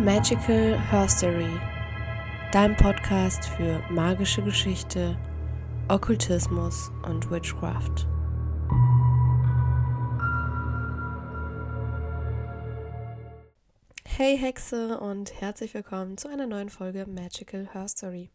Magical 0.00 0.80
Herstory, 0.90 1.60
dein 2.52 2.74
Podcast 2.74 3.44
für 3.44 3.82
magische 3.90 4.40
Geschichte, 4.40 5.14
Okkultismus 5.88 6.90
und 7.02 7.30
Witchcraft. 7.30 8.06
Hey 14.06 14.38
Hexe 14.38 14.98
und 14.98 15.38
herzlich 15.38 15.74
willkommen 15.74 16.16
zu 16.16 16.28
einer 16.28 16.46
neuen 16.46 16.70
Folge 16.70 17.04
Magical 17.06 17.68
Herstory. 17.70 18.30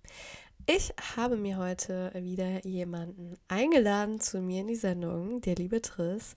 Ich 0.68 0.94
habe 1.16 1.38
mir 1.38 1.58
heute 1.58 2.12
wieder 2.16 2.66
jemanden 2.66 3.38
eingeladen 3.48 4.20
zu 4.20 4.40
mir 4.40 4.62
in 4.62 4.68
die 4.68 4.76
Sendung, 4.76 5.40
der 5.42 5.54
liebe 5.54 5.80
Triss. 5.80 6.34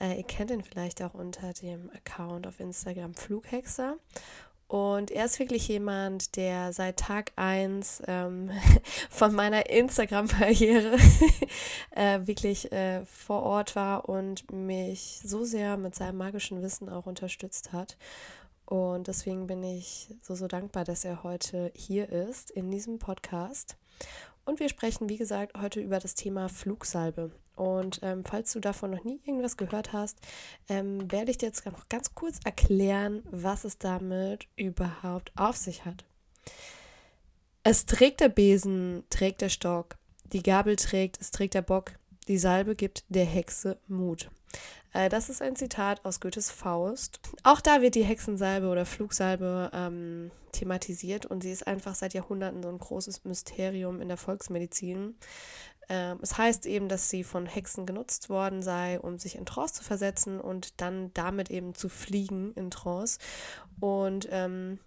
Äh, 0.00 0.16
ihr 0.16 0.24
kennt 0.24 0.50
ihn 0.50 0.64
vielleicht 0.64 1.00
auch 1.00 1.14
unter 1.14 1.52
dem 1.52 1.88
Account 1.90 2.48
auf 2.48 2.58
Instagram 2.58 3.14
Flughexer. 3.14 3.96
Und 4.68 5.10
er 5.10 5.24
ist 5.24 5.38
wirklich 5.38 5.66
jemand, 5.66 6.36
der 6.36 6.74
seit 6.74 6.98
Tag 6.98 7.32
1 7.36 8.02
ähm, 8.06 8.50
von 9.10 9.34
meiner 9.34 9.70
Instagram-Karriere 9.70 10.98
äh, 11.92 12.20
wirklich 12.26 12.70
äh, 12.70 13.02
vor 13.06 13.42
Ort 13.44 13.76
war 13.76 14.10
und 14.10 14.52
mich 14.52 15.20
so 15.24 15.44
sehr 15.44 15.78
mit 15.78 15.94
seinem 15.94 16.18
magischen 16.18 16.62
Wissen 16.62 16.90
auch 16.90 17.06
unterstützt 17.06 17.72
hat. 17.72 17.96
Und 18.66 19.08
deswegen 19.08 19.46
bin 19.46 19.64
ich 19.64 20.08
so, 20.20 20.34
so 20.34 20.46
dankbar, 20.46 20.84
dass 20.84 21.02
er 21.02 21.22
heute 21.22 21.72
hier 21.74 22.10
ist 22.10 22.50
in 22.50 22.70
diesem 22.70 22.98
Podcast. 22.98 23.78
Und 24.44 24.60
wir 24.60 24.68
sprechen, 24.68 25.08
wie 25.08 25.16
gesagt, 25.16 25.58
heute 25.58 25.80
über 25.80 25.98
das 25.98 26.14
Thema 26.14 26.50
Flugsalbe. 26.50 27.30
Und 27.58 27.98
ähm, 28.02 28.24
falls 28.24 28.52
du 28.52 28.60
davon 28.60 28.92
noch 28.92 29.02
nie 29.02 29.20
irgendwas 29.24 29.56
gehört 29.56 29.92
hast, 29.92 30.18
ähm, 30.68 31.10
werde 31.10 31.32
ich 31.32 31.38
dir 31.38 31.46
jetzt 31.46 31.66
noch 31.66 31.88
ganz 31.88 32.14
kurz 32.14 32.38
erklären, 32.44 33.22
was 33.30 33.64
es 33.64 33.78
damit 33.78 34.46
überhaupt 34.54 35.32
auf 35.36 35.56
sich 35.56 35.84
hat. 35.84 36.04
Es 37.64 37.84
trägt 37.84 38.20
der 38.20 38.28
Besen, 38.28 39.02
trägt 39.10 39.40
der 39.40 39.48
Stock, 39.48 39.96
die 40.32 40.42
Gabel 40.42 40.76
trägt, 40.76 41.20
es 41.20 41.32
trägt 41.32 41.54
der 41.54 41.62
Bock, 41.62 41.92
die 42.28 42.38
Salbe 42.38 42.76
gibt 42.76 43.04
der 43.08 43.24
Hexe 43.24 43.78
Mut. 43.88 44.30
Äh, 44.92 45.08
das 45.08 45.28
ist 45.28 45.42
ein 45.42 45.56
Zitat 45.56 46.04
aus 46.04 46.20
Goethes 46.20 46.50
Faust. 46.50 47.20
Auch 47.42 47.60
da 47.60 47.82
wird 47.82 47.96
die 47.96 48.04
Hexensalbe 48.04 48.68
oder 48.68 48.86
Flugsalbe 48.86 49.70
ähm, 49.74 50.30
thematisiert 50.52 51.26
und 51.26 51.42
sie 51.42 51.50
ist 51.50 51.66
einfach 51.66 51.94
seit 51.94 52.14
Jahrhunderten 52.14 52.62
so 52.62 52.68
ein 52.68 52.78
großes 52.78 53.24
Mysterium 53.24 54.00
in 54.00 54.08
der 54.08 54.16
Volksmedizin. 54.16 55.16
Ähm, 55.88 56.18
es 56.20 56.36
heißt 56.36 56.66
eben, 56.66 56.88
dass 56.88 57.08
sie 57.08 57.24
von 57.24 57.46
Hexen 57.46 57.86
genutzt 57.86 58.28
worden 58.28 58.62
sei, 58.62 59.00
um 59.00 59.18
sich 59.18 59.36
in 59.36 59.46
Trance 59.46 59.74
zu 59.74 59.84
versetzen 59.84 60.40
und 60.40 60.80
dann 60.80 61.12
damit 61.14 61.50
eben 61.50 61.74
zu 61.74 61.88
fliegen 61.88 62.52
in 62.54 62.70
Trance. 62.70 63.18
Und 63.80 64.28
ähm, 64.30 64.78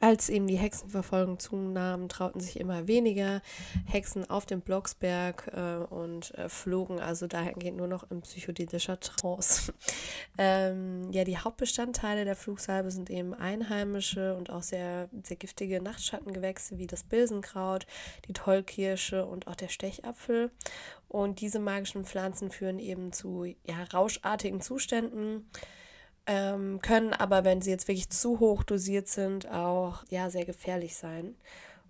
als 0.00 0.28
eben 0.28 0.46
die 0.46 0.56
Hexenverfolgung 0.56 1.38
zunahm, 1.38 2.08
trauten 2.08 2.40
sich 2.40 2.60
immer 2.60 2.86
weniger 2.86 3.42
Hexen 3.86 4.28
auf 4.30 4.46
den 4.46 4.60
Blocksberg 4.60 5.50
äh, 5.52 5.84
und 5.92 6.32
äh, 6.34 6.48
flogen 6.48 7.00
also 7.00 7.26
dahingehend 7.26 7.78
nur 7.78 7.88
noch 7.88 8.08
in 8.10 8.20
psychedelischer 8.20 9.00
Trance. 9.00 9.72
ähm, 10.38 11.10
ja, 11.10 11.24
die 11.24 11.38
Hauptbestandteile 11.38 12.24
der 12.24 12.36
Flugsalbe 12.36 12.92
sind 12.92 13.10
eben 13.10 13.34
einheimische 13.34 14.36
und 14.36 14.50
auch 14.50 14.62
sehr, 14.62 15.08
sehr 15.24 15.36
giftige 15.36 15.82
Nachtschattengewächse 15.82 16.78
wie 16.78 16.86
das 16.86 17.02
Bilsenkraut, 17.02 17.86
die 18.28 18.32
Tollkirsche 18.32 19.26
und 19.26 19.48
auch 19.48 19.56
der 19.56 19.68
Stechapfel. 19.68 20.52
Und 21.08 21.40
diese 21.40 21.58
magischen 21.58 22.04
Pflanzen 22.04 22.50
führen 22.50 22.78
eben 22.78 23.12
zu 23.12 23.44
ja, 23.44 23.82
rauschartigen 23.92 24.60
Zuständen 24.60 25.48
ähm, 26.28 26.80
können 26.82 27.14
aber, 27.14 27.44
wenn 27.44 27.62
sie 27.62 27.70
jetzt 27.70 27.88
wirklich 27.88 28.10
zu 28.10 28.38
hoch 28.38 28.62
dosiert 28.62 29.08
sind, 29.08 29.50
auch 29.50 30.04
ja 30.10 30.28
sehr 30.28 30.44
gefährlich 30.44 30.94
sein. 30.94 31.34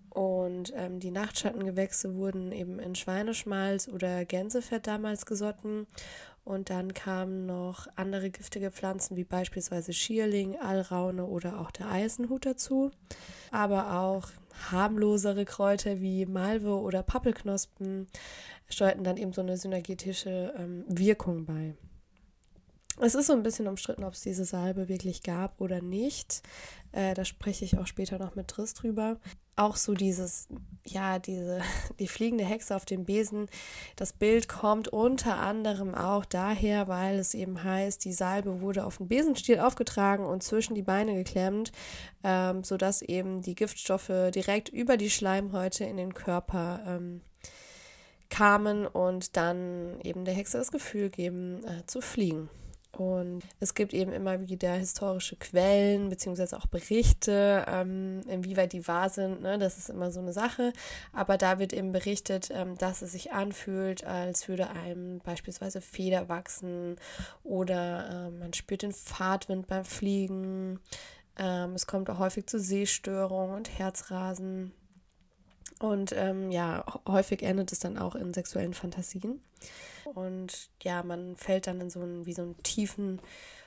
Und 0.09 0.73
ähm, 0.75 0.99
die 0.99 1.11
Nachtschattengewächse 1.11 2.15
wurden 2.15 2.51
eben 2.51 2.79
in 2.79 2.95
Schweineschmalz 2.95 3.89
oder 3.89 4.25
Gänsefett 4.25 4.87
damals 4.87 5.25
gesotten. 5.25 5.85
Und 6.45 6.69
dann 6.69 6.93
kamen 6.93 7.45
noch 7.45 7.87
andere 7.95 8.29
giftige 8.29 8.71
Pflanzen 8.71 9.17
wie 9.17 9.25
beispielsweise 9.25 9.93
Schierling, 9.93 10.57
Allraune 10.57 11.25
oder 11.25 11.59
auch 11.59 11.69
der 11.69 11.91
Eisenhut 11.91 12.45
dazu. 12.45 12.91
Aber 13.51 13.99
auch 13.99 14.29
harmlosere 14.71 15.45
Kräuter 15.45 15.99
wie 15.99 16.25
Malve 16.25 16.79
oder 16.79 17.03
Pappelknospen 17.03 18.07
steuerten 18.69 19.03
dann 19.03 19.17
eben 19.17 19.33
so 19.33 19.41
eine 19.41 19.57
synergetische 19.57 20.53
ähm, 20.57 20.85
Wirkung 20.87 21.45
bei. 21.45 21.75
Es 23.01 23.15
ist 23.15 23.27
so 23.27 23.33
ein 23.33 23.43
bisschen 23.43 23.67
umstritten, 23.69 24.03
ob 24.03 24.13
es 24.13 24.21
diese 24.21 24.43
Salbe 24.43 24.89
wirklich 24.89 25.23
gab 25.23 25.61
oder 25.61 25.81
nicht. 25.81 26.41
Äh, 26.91 27.13
da 27.13 27.23
spreche 27.23 27.63
ich 27.63 27.77
auch 27.77 27.87
später 27.87 28.19
noch 28.19 28.35
mit 28.35 28.49
Triss 28.49 28.73
drüber. 28.73 29.17
Auch 29.55 29.77
so 29.77 29.93
dieses, 29.93 30.49
ja, 30.85 31.17
diese, 31.17 31.61
die 31.99 32.09
fliegende 32.09 32.43
Hexe 32.43 32.75
auf 32.75 32.83
dem 32.83 33.05
Besen. 33.05 33.47
Das 33.95 34.11
Bild 34.11 34.49
kommt 34.49 34.89
unter 34.89 35.37
anderem 35.37 35.95
auch 35.95 36.25
daher, 36.25 36.89
weil 36.89 37.19
es 37.19 37.33
eben 37.33 37.63
heißt, 37.63 38.03
die 38.03 38.11
Salbe 38.11 38.59
wurde 38.59 38.83
auf 38.83 38.97
den 38.97 39.07
Besenstiel 39.07 39.59
aufgetragen 39.59 40.25
und 40.25 40.43
zwischen 40.43 40.75
die 40.75 40.81
Beine 40.81 41.15
geklemmt, 41.15 41.71
ähm, 42.25 42.65
sodass 42.65 43.01
eben 43.01 43.41
die 43.41 43.55
Giftstoffe 43.55 44.11
direkt 44.35 44.67
über 44.67 44.97
die 44.97 45.09
Schleimhäute 45.09 45.85
in 45.85 45.95
den 45.95 46.13
Körper 46.13 46.81
ähm, 46.85 47.21
kamen 48.29 48.85
und 48.85 49.37
dann 49.37 50.01
eben 50.01 50.25
der 50.25 50.33
Hexe 50.33 50.57
das 50.57 50.71
Gefühl 50.73 51.09
geben, 51.09 51.63
äh, 51.63 51.85
zu 51.85 52.01
fliegen. 52.01 52.49
Und 52.91 53.43
es 53.59 53.75
gibt 53.75 53.93
eben 53.93 54.11
immer 54.11 54.49
wieder 54.49 54.73
historische 54.73 55.35
Quellen 55.35 56.09
beziehungsweise 56.09 56.57
auch 56.57 56.65
Berichte, 56.65 57.65
ähm, 57.67 58.21
inwieweit 58.27 58.73
die 58.73 58.87
wahr 58.87 59.09
sind. 59.09 59.41
Ne? 59.41 59.57
Das 59.57 59.77
ist 59.77 59.89
immer 59.89 60.11
so 60.11 60.19
eine 60.19 60.33
Sache. 60.33 60.73
Aber 61.13 61.37
da 61.37 61.59
wird 61.59 61.71
eben 61.71 61.91
berichtet, 61.91 62.49
ähm, 62.51 62.77
dass 62.77 63.01
es 63.01 63.11
sich 63.11 63.31
anfühlt, 63.31 64.03
als 64.05 64.47
würde 64.47 64.71
einem 64.71 65.19
beispielsweise 65.19 65.81
Feder 65.81 66.29
wachsen 66.29 66.97
oder 67.43 68.27
ähm, 68.27 68.39
man 68.39 68.53
spürt 68.53 68.81
den 68.81 68.93
Fahrtwind 68.93 69.67
beim 69.67 69.85
Fliegen. 69.85 70.79
Ähm, 71.37 71.73
es 71.75 71.87
kommt 71.87 72.09
auch 72.09 72.19
häufig 72.19 72.47
zu 72.47 72.59
Sehstörungen 72.59 73.55
und 73.55 73.79
Herzrasen. 73.79 74.73
Und 75.79 76.11
ähm, 76.11 76.51
ja, 76.51 76.83
häufig 77.07 77.43
endet 77.43 77.71
es 77.71 77.79
dann 77.79 77.97
auch 77.97 78.15
in 78.15 78.33
sexuellen 78.33 78.73
Fantasien. 78.73 79.41
Und 80.13 80.69
ja, 80.81 81.03
man 81.03 81.35
fällt 81.35 81.67
dann 81.67 81.81
in 81.81 81.89
so 81.89 82.01
einen, 82.01 82.25
wie 82.25 82.33
so 82.33 82.41
einen 82.41 82.61
tiefen 82.63 83.21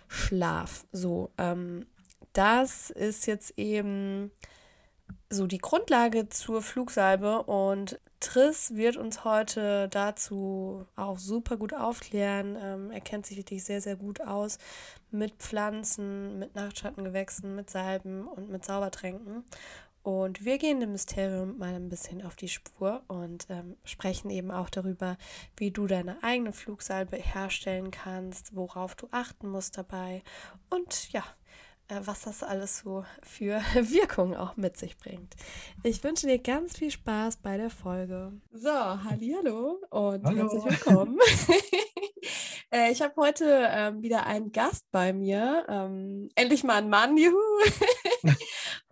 Schlaf. 0.09 0.85
So, 0.93 1.31
ähm, 1.39 1.87
das 2.33 2.91
ist 2.91 3.27
jetzt 3.27 3.59
eben 3.59 4.31
so 5.31 5.47
die 5.47 5.59
Grundlage 5.59 6.29
zur 6.29 6.63
Flugsalbe 6.63 7.43
und 7.43 7.99
Triss 8.21 8.77
wird 8.77 8.97
uns 8.97 9.25
heute 9.25 9.89
dazu 9.89 10.87
auch 10.95 11.19
super 11.19 11.57
gut 11.57 11.75
aufklären. 11.75 12.57
Ähm, 12.61 12.91
er 12.93 13.01
kennt 13.01 13.27
sich 13.27 13.37
wirklich 13.37 13.65
sehr, 13.65 13.81
sehr 13.81 13.97
gut 13.97 14.21
aus 14.21 14.59
mit 15.11 15.35
Pflanzen, 15.35 16.39
mit 16.39 16.55
Nachtschattengewächsen, 16.55 17.57
mit 17.57 17.69
Salben 17.69 18.29
und 18.29 18.49
mit 18.49 18.65
Saubertränken. 18.65 19.45
Und 20.03 20.45
wir 20.45 20.59
gehen 20.59 20.81
dem 20.81 20.93
Mysterium 20.93 21.59
mal 21.59 21.75
ein 21.75 21.89
bisschen 21.89 22.23
auf 22.23 22.35
die 22.35 22.49
Spur 22.49 23.03
und 23.07 23.47
ähm, 23.51 23.77
sprechen 23.85 24.31
eben 24.31 24.51
auch 24.51 24.69
darüber, 24.69 25.17
wie 25.57 25.71
du 25.71 25.87
deine 25.87 26.21
eigene 26.25 26.53
Flugsalbe 26.53 27.17
herstellen 27.17 27.93
kannst, 27.93 28.57
worauf 28.57 28.97
du 28.97 29.07
achten 29.13 29.49
musst 29.49 29.79
dabei. 29.79 30.23
Und 30.71 31.13
ja, 31.13 31.23
was 32.05 32.23
das 32.23 32.43
alles 32.43 32.79
so 32.79 33.05
für 33.23 33.61
Wirkungen 33.75 34.37
auch 34.37 34.57
mit 34.57 34.77
sich 34.77 34.97
bringt. 34.97 35.35
Ich 35.83 36.03
wünsche 36.03 36.27
dir 36.27 36.39
ganz 36.39 36.79
viel 36.79 36.91
Spaß 36.91 37.39
bei 37.39 37.57
der 37.57 37.71
Folge. 37.71 38.33
So, 38.53 38.71
hallo 38.71 39.81
und 39.91 40.25
Hallo. 40.25 40.37
herzlich 40.37 40.65
willkommen. 40.65 41.19
äh, 42.71 42.91
ich 42.91 43.03
habe 43.03 43.15
heute 43.17 43.69
ähm, 43.71 44.03
wieder 44.03 44.27
einen 44.27 44.53
Gast 44.53 44.87
bei 44.91 45.13
mir. 45.13 45.67
Ähm, 45.69 46.29
endlich 46.35 46.65
mal 46.65 46.77
ein 46.77 46.89
Mann, 46.89 47.17
juhu. 47.17 47.39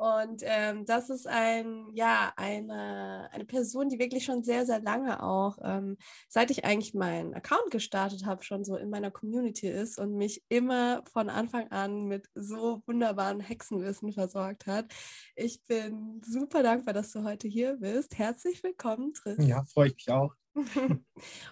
Und 0.00 0.40
ähm, 0.46 0.86
das 0.86 1.10
ist 1.10 1.28
ein, 1.28 1.90
ja, 1.92 2.32
eine, 2.36 3.28
eine 3.32 3.44
Person, 3.44 3.90
die 3.90 3.98
wirklich 3.98 4.24
schon 4.24 4.42
sehr, 4.42 4.64
sehr 4.64 4.80
lange 4.80 5.22
auch, 5.22 5.58
ähm, 5.62 5.98
seit 6.26 6.50
ich 6.50 6.64
eigentlich 6.64 6.94
meinen 6.94 7.34
Account 7.34 7.70
gestartet 7.70 8.24
habe, 8.24 8.42
schon 8.42 8.64
so 8.64 8.76
in 8.76 8.88
meiner 8.88 9.10
Community 9.10 9.68
ist 9.68 9.98
und 9.98 10.16
mich 10.16 10.42
immer 10.48 11.02
von 11.12 11.28
Anfang 11.28 11.70
an 11.70 12.06
mit 12.06 12.30
so 12.34 12.80
wunderbaren 12.90 13.38
Hexenwissen 13.38 14.12
versorgt 14.12 14.66
hat. 14.66 14.92
Ich 15.36 15.64
bin 15.66 16.20
super 16.24 16.64
dankbar, 16.64 16.92
dass 16.92 17.12
du 17.12 17.22
heute 17.22 17.46
hier 17.46 17.76
bist. 17.76 18.18
Herzlich 18.18 18.64
willkommen, 18.64 19.14
Triss. 19.14 19.38
Ja, 19.46 19.62
freue 19.64 19.90
ich 19.90 19.94
mich 19.94 20.10
auch. 20.10 20.34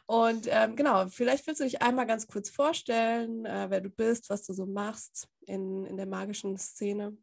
und 0.06 0.48
ähm, 0.50 0.74
genau, 0.74 1.06
vielleicht 1.06 1.46
willst 1.46 1.60
du 1.60 1.64
dich 1.64 1.80
einmal 1.80 2.08
ganz 2.08 2.26
kurz 2.26 2.50
vorstellen, 2.50 3.44
äh, 3.44 3.70
wer 3.70 3.80
du 3.80 3.88
bist, 3.88 4.28
was 4.30 4.44
du 4.46 4.52
so 4.52 4.66
machst 4.66 5.28
in, 5.46 5.84
in 5.84 5.96
der 5.96 6.06
magischen 6.06 6.58
Szene. 6.58 7.16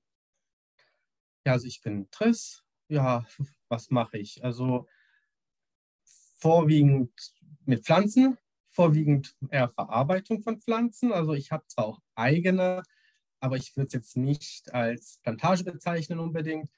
Ja, 1.46 1.52
also 1.52 1.68
ich 1.68 1.82
bin 1.82 2.10
Triss. 2.10 2.64
Ja, 2.88 3.26
was 3.68 3.90
mache 3.90 4.18
ich? 4.18 4.46
Also 4.46 4.88
vorwiegend 6.38 7.12
mit 7.66 7.84
Pflanzen, 7.84 8.38
vorwiegend 8.70 9.36
eher 9.50 9.68
Verarbeitung 9.68 10.42
von 10.42 10.62
Pflanzen. 10.62 11.12
Also 11.12 11.34
ich 11.34 11.52
habe 11.52 11.68
zwar 11.68 11.86
auch 11.86 12.00
eigene, 12.16 12.82
aber 13.46 13.58
ich 13.58 13.78
würde 13.78 13.88
es 13.88 13.94
jetzt 13.94 14.18
nicht 14.18 14.74
als 14.74 15.20
Plantage 15.22 15.64
bezeichnen 15.64 16.20
unbedingt. 16.20 16.70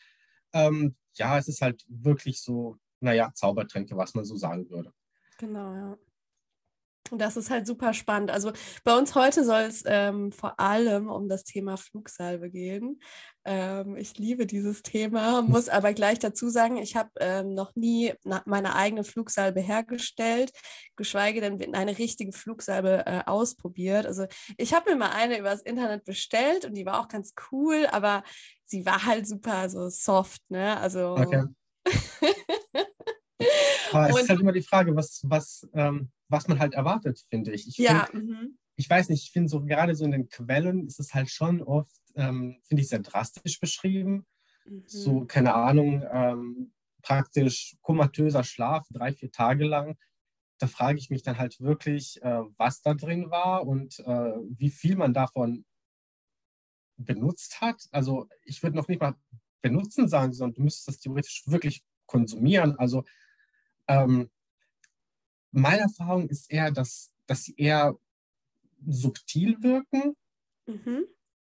Ähm, 0.52 0.96
ja, 1.14 1.38
es 1.38 1.48
ist 1.48 1.62
halt 1.62 1.86
wirklich 1.88 2.42
so, 2.42 2.78
naja, 3.00 3.32
Zaubertränke, 3.34 3.96
was 3.96 4.16
man 4.16 4.26
so 4.26 4.36
sagen 4.36 4.70
würde. 4.70 4.94
Genau, 5.38 5.74
ja. 5.74 5.98
Und 7.12 7.20
das 7.20 7.38
ist 7.38 7.50
halt 7.50 7.68
super 7.68 7.94
spannend. 7.94 8.32
Also 8.32 8.52
bei 8.84 8.98
uns 8.98 9.16
heute 9.16 9.44
soll 9.44 9.62
es 9.62 9.84
ähm, 9.86 10.32
vor 10.32 10.60
allem 10.60 11.10
um 11.10 11.30
das 11.30 11.44
Thema 11.44 11.78
Flugsalbe 11.78 12.50
gehen. 12.50 13.00
Ähm, 13.46 13.96
ich 13.96 14.18
liebe 14.18 14.46
dieses 14.46 14.84
Thema, 14.84 15.42
muss 15.42 15.70
aber 15.70 15.94
gleich 15.94 16.20
dazu 16.20 16.50
sagen, 16.50 16.78
ich 16.78 16.96
habe 16.96 17.10
ähm, 17.20 17.54
noch 17.54 17.76
nie 17.76 18.14
meine 18.46 18.76
eigene 18.76 19.04
Flugsalbe 19.04 19.62
hergestellt, 19.62 20.52
geschweige 20.96 21.42
denn 21.42 21.74
eine 21.74 21.98
richtige 21.98 22.34
Flugsalbe 22.34 23.06
äh, 23.06 23.22
ausprobiert. 23.26 24.06
Also 24.06 24.26
ich 24.58 24.74
habe 24.74 24.92
mir 24.92 24.98
mal 24.98 25.12
eine 25.12 25.40
übers 25.40 25.62
Internet 25.62 26.04
bestellt 26.04 26.66
und 26.66 26.74
die 26.74 26.86
war 26.86 27.00
auch 27.00 27.08
ganz 27.08 27.34
cool, 27.52 27.88
aber 27.92 28.24
sie 28.66 28.86
war 28.86 29.06
halt 29.06 29.28
super 29.28 29.70
so 29.70 29.90
soft, 29.90 30.42
ne? 30.50 30.78
Also 30.78 31.16
okay. 31.18 31.44
Aber 33.92 34.10
es 34.10 34.24
ist 34.24 34.30
halt 34.30 34.40
immer 34.40 34.52
die 34.52 34.62
Frage, 34.62 34.96
was, 34.96 35.22
was, 35.24 35.68
ähm, 35.74 36.12
was 36.30 36.48
man 36.48 36.60
halt 36.60 36.74
erwartet, 36.74 37.26
finde 37.30 37.54
ich. 37.54 37.68
ich 37.68 37.78
ja. 37.78 38.06
Find, 38.06 38.26
mhm. 38.26 38.58
Ich 38.76 38.90
weiß 38.90 39.10
nicht, 39.10 39.24
ich 39.24 39.32
finde 39.32 39.50
so 39.50 39.62
gerade 39.64 39.96
so 39.96 40.06
in 40.06 40.12
den 40.12 40.30
Quellen 40.30 40.86
ist 40.86 41.00
es 41.00 41.14
halt 41.14 41.30
schon 41.30 41.64
oft, 41.64 42.00
ähm, 42.16 42.60
finde 42.68 42.84
ich, 42.84 42.90
sehr 42.90 43.00
drastisch 43.00 43.60
beschrieben. 43.60 44.26
Mhm. 44.66 44.84
So, 44.86 45.26
keine 45.26 45.56
Ahnung, 45.56 46.04
ähm, 46.12 46.74
praktisch 47.02 47.76
komatöser 47.82 48.44
Schlaf, 48.44 48.86
drei, 48.92 49.14
vier 49.14 49.32
Tage 49.32 49.66
lang. 49.66 49.98
Da 50.60 50.68
frage 50.68 51.00
ich 51.00 51.10
mich 51.10 51.24
dann 51.24 51.38
halt 51.38 51.60
wirklich, 51.60 52.22
äh, 52.22 52.42
was 52.58 52.82
da 52.82 52.94
drin 52.94 53.30
war 53.30 53.66
und 53.66 54.00
äh, 54.00 54.34
wie 54.50 54.72
viel 54.72 54.96
man 54.96 55.14
davon 55.14 55.66
benutzt 56.98 57.62
hat. 57.62 57.84
Also 57.92 58.28
ich 58.44 58.62
würde 58.64 58.76
noch 58.76 58.88
nicht 58.88 59.02
mal 59.02 59.16
benutzen 59.62 60.08
sagen, 60.08 60.34
sondern 60.34 60.56
du 60.56 60.64
müsstest 60.64 60.88
das 60.88 61.00
theoretisch 61.00 61.44
wirklich 61.46 61.84
konsumieren. 62.06 62.78
Also 62.78 63.04
ähm, 63.88 64.30
meine 65.52 65.82
Erfahrung 65.82 66.30
ist 66.30 66.52
eher, 66.52 66.72
dass, 66.72 67.12
dass 67.26 67.44
sie 67.44 67.56
eher 67.56 67.98
subtil 68.86 69.62
wirken. 69.62 70.16
Mhm. 70.66 71.06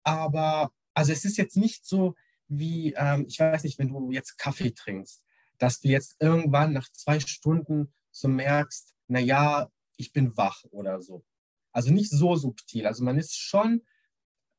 Aber 0.03 0.73
also 0.94 1.12
es 1.12 1.25
ist 1.25 1.37
jetzt 1.37 1.56
nicht 1.56 1.87
so 1.87 2.15
wie, 2.49 2.94
ähm, 2.94 3.25
ich 3.29 3.39
weiß 3.39 3.65
nicht, 3.65 3.79
wenn 3.79 3.89
du 3.89 4.11
jetzt 4.11 4.39
Kaffee 4.39 4.73
trinkst, 4.73 5.23
dass 5.59 5.81
du 5.81 5.89
jetzt 5.89 6.17
irgendwann 6.19 6.73
nach 6.73 6.91
zwei 6.91 7.21
Stunden 7.21 7.93
so 8.11 8.29
merkst, 8.29 8.94
naja, 9.06 9.71
ich 9.97 10.12
bin 10.12 10.37
wach 10.37 10.65
oder 10.71 11.00
so. 11.00 11.25
Also 11.73 11.93
nicht 11.93 12.11
so 12.11 12.37
subtil. 12.37 12.87
Also 12.87 13.05
man 13.05 13.19
ist 13.19 13.39
schon, 13.39 13.83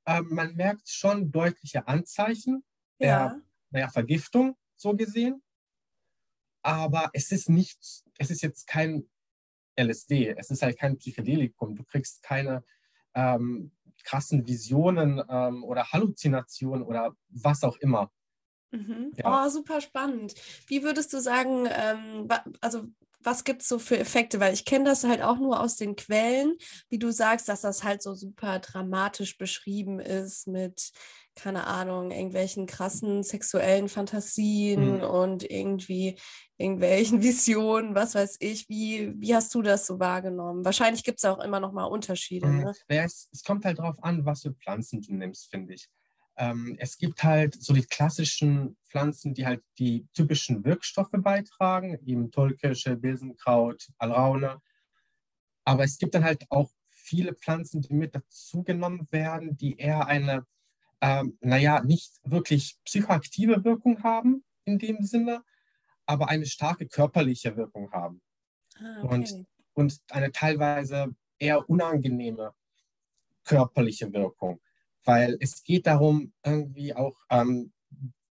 äh, 0.06 0.22
man 0.22 0.56
merkt 0.56 0.90
schon 0.90 1.32
deutliche 1.32 1.88
Anzeichen 1.88 2.64
der 3.00 3.08
ja. 3.08 3.42
naja, 3.72 3.90
Vergiftung, 3.90 4.56
so 4.76 4.96
gesehen 4.96 5.44
aber 6.64 7.10
es 7.14 7.32
ist 7.32 7.50
nicht, 7.50 7.78
es 8.18 8.32
ist 8.32 8.42
jetzt 8.42 8.68
kein 8.68 9.08
LSD, 9.75 10.36
es 10.38 10.50
ist 10.50 10.62
halt 10.62 10.78
kein 10.78 10.98
Psychedelikum. 10.98 11.75
Du 11.75 11.84
kriegst 11.84 12.24
keine 12.24 12.64
ähm, 13.16 13.72
krassen 14.04 14.48
Visionen 14.48 15.22
ähm, 15.30 15.64
oder 15.64 15.92
Halluzinationen 15.92 16.84
oder 16.84 17.16
was 17.30 17.64
auch 17.64 17.78
immer. 17.78 18.12
Mhm. 18.72 19.12
Ja. 19.16 19.46
Oh, 19.46 19.50
super 19.50 19.81
spannend. 19.81 20.34
Wie 20.68 20.84
würdest 20.84 21.14
du 21.14 21.20
sagen, 21.20 21.68
ähm, 21.70 22.28
also 22.60 22.88
was 23.24 23.44
gibt 23.44 23.62
es 23.62 23.68
so 23.68 23.80
für 23.80 23.98
Effekte? 23.98 24.40
Weil 24.40 24.54
ich 24.54 24.66
kenne 24.66 24.86
das 24.86 25.04
halt 25.04 25.22
auch 25.22 25.38
nur 25.38 25.60
aus 25.60 25.75
den 25.75 25.96
Quellen, 25.96 26.56
wie 26.90 27.00
du 27.00 27.12
sagst, 27.12 27.50
dass 27.50 27.62
das 27.62 27.84
halt 27.84 28.02
so 28.02 28.14
super 28.14 28.60
dramatisch 28.60 29.38
beschrieben 29.38 30.00
ist 30.00 30.48
mit 30.48 30.92
keine 31.36 31.66
Ahnung, 31.66 32.12
irgendwelchen 32.12 32.68
krassen 32.68 33.24
sexuellen 33.24 33.90
Fantasien 33.90 34.98
mhm. 34.98 35.04
und 35.04 35.50
irgendwie 35.50 36.18
irgendwelchen 36.58 37.22
Visionen, 37.24 37.96
was 37.96 38.16
weiß 38.16 38.38
ich. 38.40 38.70
Wie, 38.70 39.14
wie 39.18 39.36
hast 39.36 39.54
du 39.56 39.62
das 39.62 39.88
so 39.88 40.00
wahrgenommen? 40.00 40.64
Wahrscheinlich 40.64 41.04
gibt 41.04 41.20
es 41.20 41.25
auch 41.25 41.40
immer 41.40 41.60
noch 41.60 41.74
mal 41.74 41.86
Unterschiede. 41.86 42.48
Mhm. 42.48 42.64
Ne? 42.64 42.74
Ja, 42.90 43.04
es, 43.04 43.30
es, 43.31 43.44
kommt 43.44 43.66
halt 43.66 43.80
darauf 43.80 44.02
an, 44.04 44.25
was 44.25 44.44
für 44.44 44.54
Pflanzen 44.54 45.02
du 45.02 45.14
nimmst, 45.16 45.50
finde 45.50 45.74
ich. 45.74 45.90
Ähm, 46.36 46.76
es 46.80 46.98
gibt 46.98 47.24
halt 47.24 47.62
so 47.62 47.74
die 47.74 47.86
klassischen 47.86 48.78
Pflanzen, 48.90 49.34
die 49.34 49.46
halt 49.46 49.64
die 49.78 50.08
typischen 50.14 50.66
Wirkstoffe 50.66 51.12
beitragen, 51.12 52.00
eben 52.06 52.32
Tollkirsche, 52.32 52.96
Bilsenkraut, 52.96 53.90
Alraune. 53.98 54.62
Aber 55.64 55.84
es 55.84 55.98
gibt 55.98 56.16
dann 56.16 56.24
halt 56.24 56.46
auch 56.50 56.72
viele 56.90 57.34
Pflanzen, 57.34 57.82
die 57.82 57.94
mit 57.94 58.16
dazugenommen 58.16 59.08
werden, 59.12 59.58
die 59.58 59.78
eher 59.78 60.08
eine 60.08 60.46
ähm, 61.04 61.38
naja, 61.42 61.84
nicht 61.84 62.14
wirklich 62.24 62.78
psychoaktive 62.86 63.66
Wirkung 63.66 64.02
haben 64.04 64.42
in 64.64 64.80
dem 64.80 65.04
Sinne, 65.04 65.44
aber 66.06 66.30
eine 66.30 66.46
starke 66.46 66.88
körperliche 66.88 67.58
Wirkung 67.58 67.92
haben. 67.92 68.22
Ah, 68.80 69.04
okay. 69.04 69.14
und, 69.14 69.46
und 69.74 70.02
eine 70.10 70.32
teilweise 70.32 71.14
eher 71.40 71.70
unangenehme 71.70 72.54
körperliche 73.44 74.14
Wirkung, 74.14 74.62
weil 75.04 75.38
es 75.40 75.64
geht 75.64 75.88
darum, 75.88 76.34
irgendwie 76.44 76.94
auch 76.94 77.16
ähm, 77.30 77.72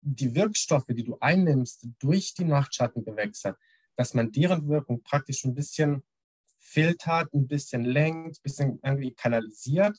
die 0.00 0.34
Wirkstoffe, 0.34 0.86
die 0.88 1.04
du 1.04 1.16
einnimmst, 1.20 1.86
durch 1.98 2.34
die 2.34 2.44
Nachtschattengewächse, 2.44 3.56
dass 3.96 4.14
man 4.14 4.32
deren 4.32 4.68
Wirkung 4.68 5.02
praktisch 5.02 5.44
ein 5.44 5.54
bisschen 5.54 6.02
filtert, 6.58 7.32
ein 7.34 7.46
bisschen 7.46 7.84
lenkt, 7.84 8.38
ein 8.38 8.42
bisschen 8.42 8.80
irgendwie 8.82 9.12
kanalisiert 9.12 9.98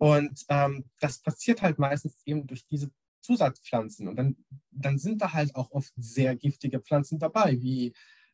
und 0.00 0.46
ähm, 0.48 0.86
das 0.98 1.18
passiert 1.18 1.60
halt 1.60 1.78
meistens 1.78 2.22
eben 2.24 2.46
durch 2.46 2.66
diese 2.66 2.90
Zusatzpflanzen. 3.20 4.08
Und 4.08 4.16
dann, 4.16 4.36
dann 4.70 4.98
sind 4.98 5.20
da 5.20 5.34
halt 5.34 5.54
auch 5.54 5.70
oft 5.72 5.92
sehr 5.98 6.34
giftige 6.36 6.80
Pflanzen 6.80 7.18
dabei, 7.18 7.60
wie 7.60 7.88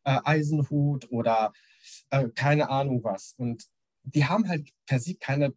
äh, 0.04 0.20
Eisenhut 0.22 1.10
oder 1.10 1.52
äh, 2.10 2.28
keine 2.28 2.70
Ahnung 2.70 3.02
was. 3.02 3.34
Und 3.36 3.66
die 4.04 4.24
haben 4.24 4.48
halt 4.48 4.70
per 4.86 5.00
se 5.00 5.16
keine 5.16 5.54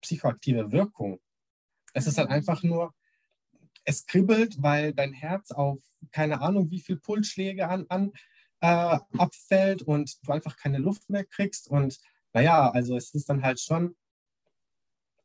psychoaktive 0.00 0.72
Wirkung. 0.72 1.20
Es 1.92 2.06
ist 2.06 2.18
halt 2.18 2.28
mhm. 2.28 2.34
einfach 2.34 2.62
nur, 2.62 2.94
es 3.84 4.06
kribbelt, 4.06 4.62
weil 4.62 4.92
dein 4.92 5.12
Herz 5.12 5.50
auf 5.50 5.78
keine 6.10 6.40
Ahnung 6.40 6.70
wie 6.70 6.80
viel 6.80 6.96
Pulsschläge 6.96 7.68
an, 7.68 7.86
an 7.88 8.12
äh, 8.60 8.98
abfällt 9.18 9.82
und 9.82 10.18
du 10.26 10.32
einfach 10.32 10.56
keine 10.56 10.78
Luft 10.78 11.10
mehr 11.10 11.24
kriegst. 11.24 11.68
Und 11.68 11.98
naja, 12.32 12.70
also 12.70 12.96
es 12.96 13.14
ist 13.14 13.28
dann 13.28 13.42
halt 13.42 13.60
schon 13.60 13.96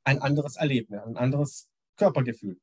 ein 0.03 0.21
anderes 0.21 0.55
Erlebnis, 0.55 1.01
ein 1.03 1.17
anderes 1.17 1.69
Körpergefühl. 1.95 2.59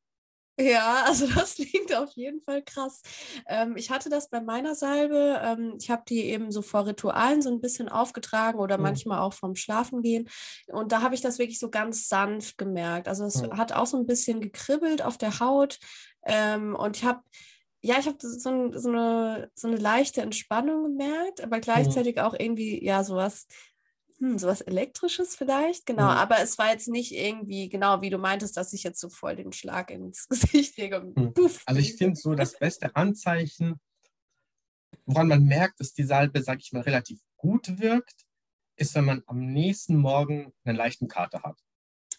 Ja, 0.58 1.04
also 1.06 1.26
das 1.26 1.56
klingt 1.56 1.94
auf 1.94 2.10
jeden 2.14 2.40
Fall 2.42 2.62
krass. 2.62 3.02
Ähm, 3.46 3.76
ich 3.76 3.90
hatte 3.90 4.08
das 4.08 4.30
bei 4.30 4.40
meiner 4.40 4.74
Salbe. 4.74 5.40
Ähm, 5.42 5.74
ich 5.80 5.90
habe 5.90 6.02
die 6.08 6.24
eben 6.24 6.50
so 6.50 6.62
vor 6.62 6.86
Ritualen 6.86 7.42
so 7.42 7.50
ein 7.50 7.60
bisschen 7.60 7.88
aufgetragen 7.88 8.58
oder 8.58 8.76
mhm. 8.76 8.84
manchmal 8.84 9.18
auch 9.20 9.34
vom 9.34 9.56
Schlafengehen. 9.56 10.28
Und 10.68 10.92
da 10.92 11.02
habe 11.02 11.14
ich 11.14 11.20
das 11.20 11.38
wirklich 11.38 11.58
so 11.58 11.70
ganz 11.70 12.08
sanft 12.08 12.58
gemerkt. 12.58 13.08
Also 13.08 13.24
es 13.24 13.42
mhm. 13.42 13.56
hat 13.56 13.72
auch 13.72 13.86
so 13.86 13.96
ein 13.96 14.06
bisschen 14.06 14.40
gekribbelt 14.40 15.02
auf 15.02 15.18
der 15.18 15.40
Haut. 15.40 15.78
Ähm, 16.24 16.74
und 16.74 16.96
ich 16.96 17.04
habe 17.04 17.20
ja, 17.86 17.98
ich 17.98 18.06
habe 18.06 18.16
so, 18.18 18.48
ein, 18.48 18.78
so, 18.80 18.88
eine, 18.88 19.50
so 19.54 19.68
eine 19.68 19.76
leichte 19.76 20.22
Entspannung 20.22 20.84
gemerkt, 20.84 21.42
aber 21.42 21.58
mhm. 21.58 21.60
gleichzeitig 21.60 22.16
mhm. 22.16 22.22
auch 22.22 22.32
irgendwie, 22.32 22.82
ja, 22.82 23.04
sowas 23.04 23.46
hm, 24.18 24.38
sowas 24.38 24.60
Elektrisches 24.60 25.36
vielleicht, 25.36 25.86
genau. 25.86 26.04
Mhm. 26.04 26.18
Aber 26.18 26.40
es 26.40 26.58
war 26.58 26.70
jetzt 26.70 26.88
nicht 26.88 27.12
irgendwie, 27.12 27.68
genau 27.68 28.00
wie 28.00 28.10
du 28.10 28.18
meintest, 28.18 28.56
dass 28.56 28.72
ich 28.72 28.82
jetzt 28.82 29.00
so 29.00 29.08
voll 29.08 29.36
den 29.36 29.52
Schlag 29.52 29.90
ins 29.90 30.28
Gesicht 30.28 30.76
lege. 30.76 31.00
Mhm. 31.00 31.34
Also 31.66 31.80
ich 31.80 31.96
finde 31.96 32.16
so 32.16 32.34
das 32.34 32.58
beste 32.58 32.94
Anzeichen, 32.96 33.80
woran 35.06 35.28
man 35.28 35.44
merkt, 35.44 35.80
dass 35.80 35.92
die 35.92 36.04
Salbe, 36.04 36.42
sag 36.42 36.60
ich 36.60 36.72
mal, 36.72 36.82
relativ 36.82 37.20
gut 37.36 37.78
wirkt, 37.78 38.24
ist, 38.76 38.94
wenn 38.94 39.04
man 39.04 39.22
am 39.26 39.52
nächsten 39.52 39.96
Morgen 39.96 40.52
einen 40.64 40.76
leichten 40.76 41.08
Kater 41.08 41.42
hat. 41.42 41.60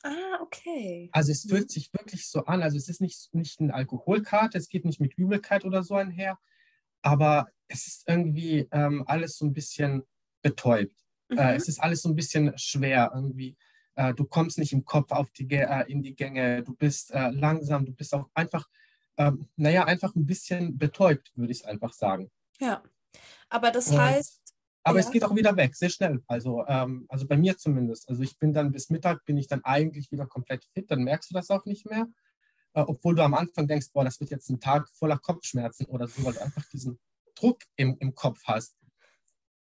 Ah, 0.04 0.40
okay. 0.42 1.10
Also 1.12 1.32
es 1.32 1.44
fühlt 1.44 1.70
mhm. 1.70 1.70
sich 1.70 1.92
wirklich 1.94 2.28
so 2.28 2.46
an. 2.46 2.62
Also 2.62 2.78
es 2.78 2.90
ist 2.90 3.02
nicht, 3.02 3.34
nicht 3.34 3.60
ein 3.60 3.72
Alkoholkater, 3.72 4.58
es 4.58 4.70
geht 4.70 4.86
nicht 4.86 5.00
mit 5.00 5.16
Übelkeit 5.16 5.66
oder 5.66 5.84
so 5.84 5.96
einher, 5.96 6.38
aber 7.02 7.48
es 7.68 7.88
ist 7.88 8.04
irgendwie 8.08 8.68
ähm, 8.72 9.04
alles 9.08 9.38
so 9.38 9.46
ein 9.46 9.54
bisschen 9.54 10.04
betäubt. 10.44 11.05
Äh, 11.30 11.34
mhm. 11.34 11.40
Äh, 11.40 11.56
es 11.56 11.68
ist 11.68 11.80
alles 11.80 12.02
so 12.02 12.10
ein 12.10 12.16
bisschen 12.16 12.58
schwer 12.58 13.12
irgendwie. 13.14 13.58
Äh, 13.96 14.14
du 14.14 14.26
kommst 14.26 14.58
nicht 14.58 14.74
im 14.74 14.86
Kopf 14.86 15.12
auf 15.12 15.32
die, 15.32 15.50
äh, 15.52 15.90
in 15.90 16.04
die 16.04 16.16
Gänge, 16.16 16.64
du 16.64 16.76
bist 16.76 17.12
äh, 17.12 17.30
langsam, 17.30 17.86
du 17.86 17.94
bist 17.94 18.14
auch 18.14 18.30
einfach, 18.34 18.68
ähm, 19.18 19.48
naja, 19.56 19.86
einfach 19.86 20.16
ein 20.16 20.26
bisschen 20.26 20.78
betäubt, 20.78 21.32
würde 21.36 21.52
ich 21.52 21.60
es 21.60 21.66
einfach 21.66 21.94
sagen. 21.94 22.30
Ja, 22.60 22.84
aber 23.50 23.72
das 23.72 23.96
heißt. 23.96 24.42
Aber 24.84 25.00
ja. 25.00 25.06
es 25.06 25.12
geht 25.12 25.24
auch 25.24 25.36
wieder 25.36 25.56
weg, 25.58 25.76
sehr 25.76 25.90
schnell. 25.90 26.22
Also, 26.28 26.64
ähm, 26.68 27.06
also 27.10 27.26
bei 27.26 27.38
mir 27.38 27.58
zumindest. 27.58 28.08
Also 28.08 28.22
ich 28.22 28.38
bin 28.38 28.54
dann 28.54 28.72
bis 28.72 28.90
Mittag, 28.92 29.26
bin 29.26 29.38
ich 29.38 29.48
dann 29.48 29.64
eigentlich 29.64 30.12
wieder 30.12 30.28
komplett 30.28 30.64
fit, 30.74 30.92
dann 30.92 31.04
merkst 31.04 31.32
du 31.32 31.34
das 31.34 31.50
auch 31.50 31.66
nicht 31.66 31.90
mehr. 31.90 32.08
Äh, 32.74 32.82
obwohl 32.82 33.16
du 33.16 33.24
am 33.24 33.34
Anfang 33.34 33.68
denkst, 33.68 33.88
boah, 33.94 34.04
das 34.04 34.20
wird 34.20 34.30
jetzt 34.30 34.50
ein 34.50 34.60
Tag 34.60 34.88
voller 34.90 35.18
Kopfschmerzen 35.18 35.86
oder 35.86 36.08
so, 36.08 36.24
weil 36.24 36.34
du 36.34 36.42
einfach 36.42 36.68
diesen 36.70 37.00
Druck 37.34 37.64
im, 37.78 37.98
im 38.00 38.14
Kopf 38.14 38.42
hast. 38.44 38.76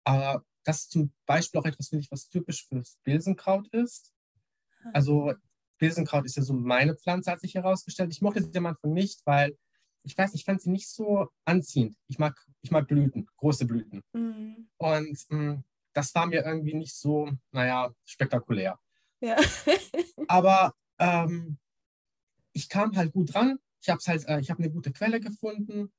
Aber 0.05 0.45
das 0.67 0.83
ist 0.83 0.91
zum 0.91 1.13
Beispiel 1.27 1.61
auch 1.61 1.65
etwas, 1.65 1.89
finde 1.89 2.03
ich, 2.03 2.11
was 2.11 2.29
typisch 2.29 2.67
fürs 2.67 2.99
Bilsenkraut 3.05 3.69
ist. 3.69 4.13
Ah. 4.83 4.91
Also 4.95 5.33
Bilsenkraut 5.79 6.25
ist 6.25 6.37
ja 6.37 6.43
so 6.43 6.55
meine 6.55 6.97
Pflanze, 6.97 7.31
hat 7.31 7.41
sich 7.41 7.55
herausgestellt. 7.55 8.13
Ich 8.13 8.21
mochte 8.21 8.43
sie 8.43 8.59
am 8.59 8.67
Anfang 8.67 8.93
nicht, 8.93 9.25
weil 9.25 9.57
ich 10.03 10.17
weiß, 10.17 10.35
ich 10.35 10.45
fand 10.45 10.61
sie 10.61 10.71
nicht 10.71 10.89
so 10.89 11.29
anziehend. 11.45 11.97
Ich 12.09 12.19
mag, 12.19 12.35
ich 12.63 12.71
mag 12.71 12.89
Blüten, 12.89 13.29
große 13.37 13.67
Blüten. 13.67 14.03
Mhm. 14.13 14.69
Und 14.77 15.27
mh, 15.29 15.39
mm, 15.39 15.65
das 15.93 16.15
war 16.15 16.27
mir 16.27 16.45
irgendwie 16.45 16.75
nicht 16.75 16.95
so, 16.95 17.31
naja, 17.53 17.93
spektakulär. 18.05 18.79
Ja. 19.21 19.37
Aber 20.29 20.75
ähm, 20.99 21.59
ich 22.53 22.69
kam 22.69 22.95
halt 22.97 23.13
gut 23.13 23.35
dran. 23.35 23.59
Ich 23.81 23.89
habe 23.89 24.01
halt, 24.07 24.27
äh, 24.29 24.41
ich 24.41 24.51
habe 24.51 24.63
eine 24.63 24.73
gute 24.73 24.93
Quelle 24.93 25.21
gefunden, 25.21 25.93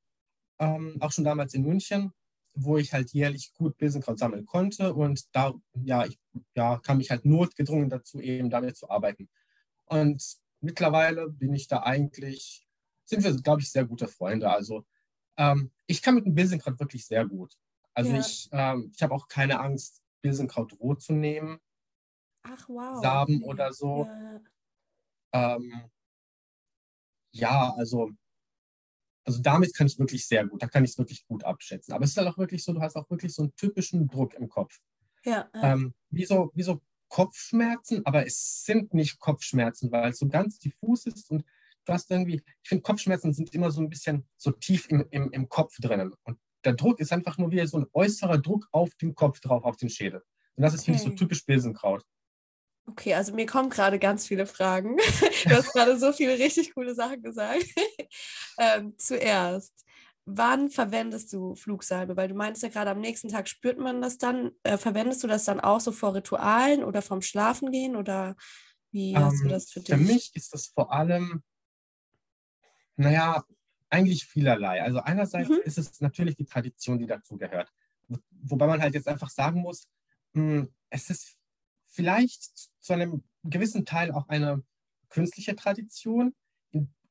ähm, 0.60 0.98
auch 1.00 1.12
schon 1.12 1.24
damals 1.24 1.54
in 1.54 1.64
München, 1.64 2.12
wo 2.60 2.78
ich 2.78 2.94
halt 2.94 3.12
jährlich 3.12 3.54
gut 3.54 3.78
Bilsenkraut 3.78 4.20
sammeln 4.20 4.46
konnte. 4.46 4.94
Und 4.94 5.36
da, 5.36 5.54
ja, 5.74 6.06
ich 6.06 6.20
ja, 6.56 6.78
kam 6.80 7.00
ich 7.00 7.12
halt 7.12 7.26
notgedrungen 7.26 7.90
dazu, 7.90 8.20
eben 8.20 8.50
damit 8.50 8.78
zu 8.78 8.90
arbeiten. 8.90 9.30
Und 9.86 10.24
mittlerweile 10.60 11.30
bin 11.30 11.54
ich 11.54 11.68
da 11.68 11.84
eigentlich 11.84 12.68
sind 13.08 13.24
wir, 13.24 13.34
glaube 13.42 13.62
ich, 13.62 13.72
sehr 13.72 13.86
gute 13.86 14.08
Freunde. 14.08 14.52
Also 14.52 14.86
ähm, 15.38 15.72
ich 15.88 16.02
kann 16.02 16.16
mit 16.16 16.26
dem 16.26 16.36
Bilsenkraut 16.36 16.80
wirklich 16.80 17.06
sehr 17.08 17.26
gut. 17.26 17.58
Also 17.94 18.12
ja. 18.12 18.20
ich, 18.20 18.50
ähm, 18.52 18.92
ich 18.94 19.02
habe 19.02 19.14
auch 19.14 19.28
keine 19.28 19.60
Angst, 19.60 20.04
Bilsenkraut 20.22 20.80
roh 20.80 20.94
zu 20.96 21.14
nehmen. 21.14 21.60
Ach 22.44 22.68
wow. 22.70 23.02
Samen 23.02 23.44
oder 23.44 23.74
so. 23.74 24.06
Ja, 24.06 25.56
ähm, 25.56 25.90
ja 27.32 27.74
also, 27.78 28.12
also 29.28 29.42
damit 29.42 29.76
kann 29.76 29.88
ich 29.88 30.00
wirklich 30.00 30.26
sehr 30.26 30.48
gut, 30.48 30.64
da 30.64 30.68
kann 30.68 30.86
ich 30.86 30.92
es 30.92 30.98
wirklich 30.98 31.28
gut 31.28 31.44
abschätzen. 31.44 31.94
Aber 31.94 32.06
es 32.06 32.12
ist 32.12 32.18
halt 32.18 32.30
auch 32.30 32.38
wirklich 32.38 32.64
so, 32.64 32.72
du 32.72 32.80
hast 32.80 32.96
auch 32.96 33.10
wirklich 33.10 33.34
so 33.34 33.44
einen 33.44 33.56
typischen 33.58 34.08
Druck 34.08 34.34
im 34.36 34.48
Kopf. 34.48 34.80
Ja. 35.26 35.50
Ähm, 35.54 35.94
wie, 36.10 36.24
so, 36.24 36.50
wie 36.54 36.64
so 36.64 36.82
Kopfschmerzen, 37.10 38.06
aber 38.06 38.26
es 38.26 38.64
sind 38.64 38.94
nicht 38.94 39.20
Kopfschmerzen, 39.20 39.92
weil 39.92 40.12
es 40.12 40.20
so 40.20 40.30
ganz 40.30 40.60
diffus 40.60 41.06
ist 41.08 41.30
und 41.30 41.44
du 41.84 41.94
hast 41.94 42.10
irgendwie, 42.10 42.42
ich 42.64 42.70
finde, 42.70 42.84
Kopfschmerzen 42.84 43.34
sind 43.34 43.54
immer 43.54 43.70
so 43.70 43.82
ein 43.82 43.90
bisschen 43.90 44.26
so 44.38 44.52
tief 44.52 44.88
im, 44.90 45.06
im, 45.12 45.30
im 45.32 45.50
Kopf 45.50 45.76
drinnen. 45.78 46.14
Und 46.24 46.40
der 46.64 46.74
Druck 46.74 47.02
ist 47.02 47.12
einfach 47.12 47.38
nur 47.38 47.52
wie 47.52 47.66
so 47.68 47.80
ein 47.80 47.88
äußerer 47.92 48.38
Druck 48.38 48.70
auf 48.72 48.96
den 48.96 49.14
Kopf 49.14 49.42
drauf, 49.42 49.66
auf 49.66 49.76
den 49.76 49.90
Schädel. 49.90 50.22
Und 50.56 50.64
das 50.64 50.74
ist, 50.74 50.82
okay. 50.82 50.94
finde 50.94 51.04
ich, 51.04 51.10
so 51.10 51.16
typisch 51.16 51.46
Bilsenkraut. 51.46 52.06
Okay, 52.88 53.14
also 53.14 53.34
mir 53.34 53.46
kommen 53.46 53.70
gerade 53.70 54.00
ganz 54.00 54.28
viele 54.28 54.46
Fragen. 54.46 54.98
Du 55.48 55.56
hast 55.56 55.72
gerade 55.72 55.98
so 55.98 56.12
viele 56.12 56.38
richtig 56.40 56.74
coole 56.74 56.96
Sachen 56.96 57.22
gesagt. 57.22 57.66
ähm, 58.60 58.94
zuerst, 58.98 59.86
wann 60.26 60.70
verwendest 60.70 61.32
du 61.32 61.56
Flugsalbe? 61.56 62.18
Weil 62.18 62.28
du 62.28 62.36
meinst 62.36 62.64
ja 62.64 62.70
gerade, 62.70 62.92
am 62.92 63.00
nächsten 63.00 63.30
Tag 63.30 63.48
spürt 63.48 63.78
man 63.78 64.02
das 64.02 64.18
dann. 64.18 64.52
Äh, 64.64 64.78
verwendest 64.78 65.24
du 65.24 65.28
das 65.28 65.46
dann 65.46 65.60
auch 65.60 65.80
so 65.80 65.92
vor 65.92 66.16
Ritualen 66.16 66.84
oder 66.84 67.02
vom 67.02 67.22
Schlafengehen 67.22 67.96
oder 67.96 68.36
wie 68.92 69.16
hast 69.16 69.42
du 69.42 69.46
ähm, 69.46 69.52
das 69.52 69.70
für 69.70 69.80
dich? 69.80 69.96
Für 69.96 70.02
mich 70.02 70.32
ist 70.34 70.54
das 70.54 70.68
vor 70.68 70.92
allem 70.92 71.44
naja, 72.98 73.44
eigentlich 73.90 74.26
vielerlei. 74.26 74.82
Also 74.82 75.00
einerseits 75.00 75.50
mhm. 75.50 75.62
ist 75.64 75.78
es 75.78 76.02
natürlich 76.02 76.36
die 76.36 76.46
Tradition, 76.46 77.00
die 77.00 77.06
dazu 77.06 77.38
gehört. 77.38 77.72
Wobei 78.42 78.68
man 78.68 78.82
halt 78.82 78.96
jetzt 78.96 79.08
einfach 79.08 79.30
sagen 79.30 79.62
muss, 79.62 79.88
mh, 80.34 80.62
hm, 80.62 80.74
es 80.90 81.10
ist 81.10 81.37
vielleicht 81.98 82.70
zu 82.80 82.94
einem 82.94 83.24
gewissen 83.44 83.84
Teil 83.86 84.12
auch 84.12 84.30
eine 84.30 84.64
künstliche 85.10 85.56
Tradition, 85.56 86.36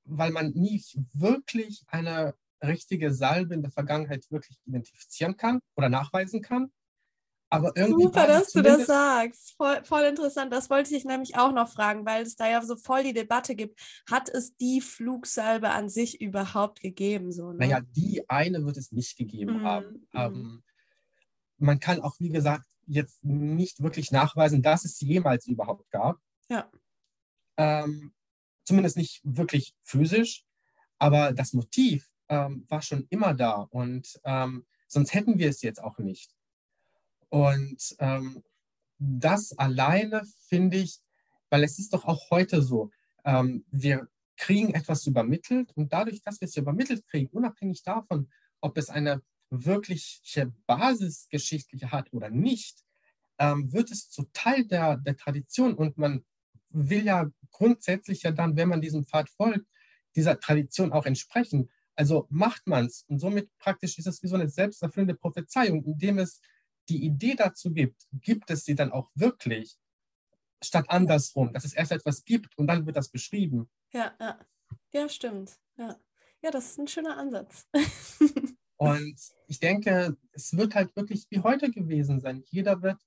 weil 0.04 0.30
man 0.30 0.52
nie 0.52 0.80
wirklich 1.12 1.82
eine 1.88 2.34
richtige 2.62 3.12
Salbe 3.12 3.54
in 3.54 3.62
der 3.62 3.72
Vergangenheit 3.72 4.30
wirklich 4.30 4.58
identifizieren 4.64 5.36
kann 5.36 5.60
oder 5.74 5.88
nachweisen 5.88 6.40
kann. 6.40 6.72
Aber 7.48 7.72
irgendwie 7.76 8.04
Super, 8.04 8.26
dass 8.26 8.52
du 8.52 8.62
das 8.62 8.86
sagst. 8.86 9.54
Voll, 9.56 9.84
voll 9.84 10.02
interessant. 10.02 10.52
Das 10.52 10.70
wollte 10.70 10.94
ich 10.94 11.04
nämlich 11.04 11.36
auch 11.36 11.52
noch 11.52 11.68
fragen, 11.68 12.06
weil 12.06 12.22
es 12.22 12.36
da 12.36 12.48
ja 12.48 12.62
so 12.62 12.76
voll 12.76 13.02
die 13.02 13.12
Debatte 13.12 13.54
gibt. 13.54 13.80
Hat 14.08 14.28
es 14.28 14.56
die 14.56 14.80
Flugsalbe 14.80 15.70
an 15.70 15.88
sich 15.88 16.20
überhaupt 16.20 16.80
gegeben? 16.80 17.32
So, 17.32 17.52
ne? 17.52 17.58
Naja, 17.58 17.80
die 17.80 18.28
eine 18.28 18.64
wird 18.64 18.76
es 18.76 18.90
nicht 18.90 19.16
gegeben 19.16 19.62
mm, 19.62 19.64
haben. 19.64 20.08
Mm. 20.12 20.18
Ähm, 20.18 20.62
man 21.58 21.80
kann 21.80 22.00
auch, 22.00 22.18
wie 22.18 22.30
gesagt, 22.30 22.66
jetzt 22.86 23.24
nicht 23.24 23.82
wirklich 23.82 24.10
nachweisen, 24.10 24.62
dass 24.62 24.84
es 24.84 24.98
sie 24.98 25.06
jemals 25.06 25.46
überhaupt 25.46 25.90
gab. 25.90 26.18
Ja. 26.48 26.70
Ähm, 27.56 28.14
zumindest 28.64 28.96
nicht 28.96 29.20
wirklich 29.24 29.74
physisch. 29.82 30.44
Aber 30.98 31.32
das 31.32 31.52
Motiv 31.52 32.10
ähm, 32.28 32.64
war 32.68 32.82
schon 32.82 33.06
immer 33.10 33.34
da 33.34 33.66
und 33.70 34.18
ähm, 34.24 34.66
sonst 34.88 35.14
hätten 35.14 35.38
wir 35.38 35.48
es 35.48 35.62
jetzt 35.62 35.82
auch 35.82 35.98
nicht. 35.98 36.34
Und 37.28 37.96
ähm, 37.98 38.42
das 38.98 39.56
alleine 39.58 40.22
finde 40.48 40.78
ich, 40.78 41.00
weil 41.50 41.64
es 41.64 41.78
ist 41.78 41.92
doch 41.92 42.04
auch 42.04 42.30
heute 42.30 42.62
so, 42.62 42.90
ähm, 43.24 43.64
wir 43.70 44.08
kriegen 44.36 44.74
etwas 44.74 45.06
übermittelt 45.06 45.72
und 45.76 45.92
dadurch, 45.92 46.22
dass 46.22 46.40
wir 46.40 46.48
es 46.48 46.56
übermittelt 46.56 47.06
kriegen, 47.06 47.28
unabhängig 47.28 47.82
davon, 47.82 48.30
ob 48.60 48.76
es 48.78 48.90
eine 48.90 49.22
wirkliche 49.50 50.52
Basisgeschichtliche 50.66 51.90
hat 51.90 52.12
oder 52.12 52.30
nicht, 52.30 52.84
ähm, 53.38 53.72
wird 53.72 53.90
es 53.90 54.10
zu 54.10 54.24
Teil 54.32 54.66
der, 54.66 54.96
der 54.98 55.16
Tradition 55.16 55.74
und 55.74 55.98
man 55.98 56.24
will 56.70 57.04
ja 57.04 57.30
grundsätzlich 57.50 58.22
ja 58.22 58.32
dann, 58.32 58.56
wenn 58.56 58.68
man 58.68 58.80
diesem 58.80 59.04
Pfad 59.04 59.30
folgt, 59.30 59.66
dieser 60.14 60.40
Tradition 60.40 60.92
auch 60.92 61.06
entsprechen. 61.06 61.70
Also 61.94 62.26
macht 62.30 62.66
man 62.66 62.86
es 62.86 63.04
und 63.08 63.18
somit 63.18 63.50
praktisch 63.58 63.98
ist 63.98 64.06
es 64.06 64.22
wie 64.22 64.28
so 64.28 64.34
eine 64.34 64.48
selbsterfüllende 64.48 65.14
Prophezeiung, 65.14 65.84
indem 65.84 66.18
es 66.18 66.40
die 66.88 67.04
Idee 67.04 67.34
dazu 67.34 67.72
gibt, 67.72 68.06
gibt 68.12 68.50
es 68.50 68.64
sie 68.64 68.74
dann 68.74 68.92
auch 68.92 69.10
wirklich, 69.14 69.76
statt 70.62 70.86
andersrum, 70.88 71.52
dass 71.52 71.64
es 71.64 71.74
erst 71.74 71.92
etwas 71.92 72.24
gibt 72.24 72.56
und 72.58 72.66
dann 72.66 72.86
wird 72.86 72.96
das 72.96 73.10
beschrieben. 73.10 73.68
Ja, 73.92 74.14
ja. 74.20 74.38
Ja, 74.92 75.08
stimmt. 75.08 75.58
Ja. 75.76 75.98
ja, 76.42 76.50
das 76.50 76.70
ist 76.70 76.78
ein 76.78 76.88
schöner 76.88 77.16
Ansatz. 77.16 77.68
und 78.76 79.16
ich 79.46 79.58
denke, 79.58 80.16
es 80.32 80.56
wird 80.56 80.74
halt 80.74 80.94
wirklich 80.96 81.26
wie 81.30 81.40
heute 81.40 81.70
gewesen 81.70 82.20
sein. 82.20 82.44
Jeder 82.50 82.82
wird 82.82 82.98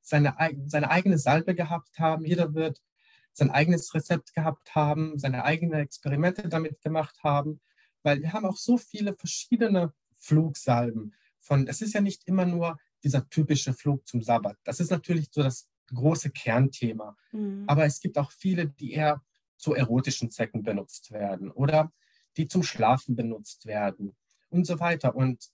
seine, 0.00 0.34
seine 0.66 0.90
eigene 0.90 1.18
Salbe 1.18 1.54
gehabt 1.54 1.98
haben, 1.98 2.24
jeder 2.24 2.54
wird 2.54 2.80
sein 3.32 3.50
eigenes 3.50 3.94
Rezept 3.94 4.34
gehabt 4.34 4.74
haben, 4.74 5.18
seine 5.18 5.44
eigenen 5.44 5.80
Experimente 5.80 6.48
damit 6.48 6.80
gemacht 6.80 7.22
haben, 7.22 7.60
weil 8.02 8.22
wir 8.22 8.32
haben 8.32 8.46
auch 8.46 8.56
so 8.56 8.78
viele 8.78 9.14
verschiedene 9.14 9.92
Flugsalben. 10.16 11.14
Von, 11.38 11.68
es 11.68 11.82
ist 11.82 11.94
ja 11.94 12.00
nicht 12.00 12.26
immer 12.26 12.46
nur 12.46 12.78
dieser 13.04 13.28
typische 13.28 13.74
Flug 13.74 14.06
zum 14.08 14.22
Sabbat. 14.22 14.56
Das 14.64 14.80
ist 14.80 14.90
natürlich 14.90 15.28
so 15.30 15.42
das 15.42 15.68
große 15.94 16.30
Kernthema. 16.30 17.16
Mhm. 17.32 17.64
Aber 17.66 17.84
es 17.84 18.00
gibt 18.00 18.18
auch 18.18 18.32
viele, 18.32 18.66
die 18.66 18.92
eher 18.92 19.22
zu 19.56 19.74
erotischen 19.74 20.30
Zwecken 20.30 20.62
benutzt 20.62 21.12
werden 21.12 21.50
oder 21.50 21.92
die 22.36 22.48
zum 22.48 22.62
Schlafen 22.62 23.14
benutzt 23.14 23.66
werden 23.66 24.16
und 24.50 24.66
so 24.66 24.80
weiter. 24.80 25.14
Und, 25.14 25.48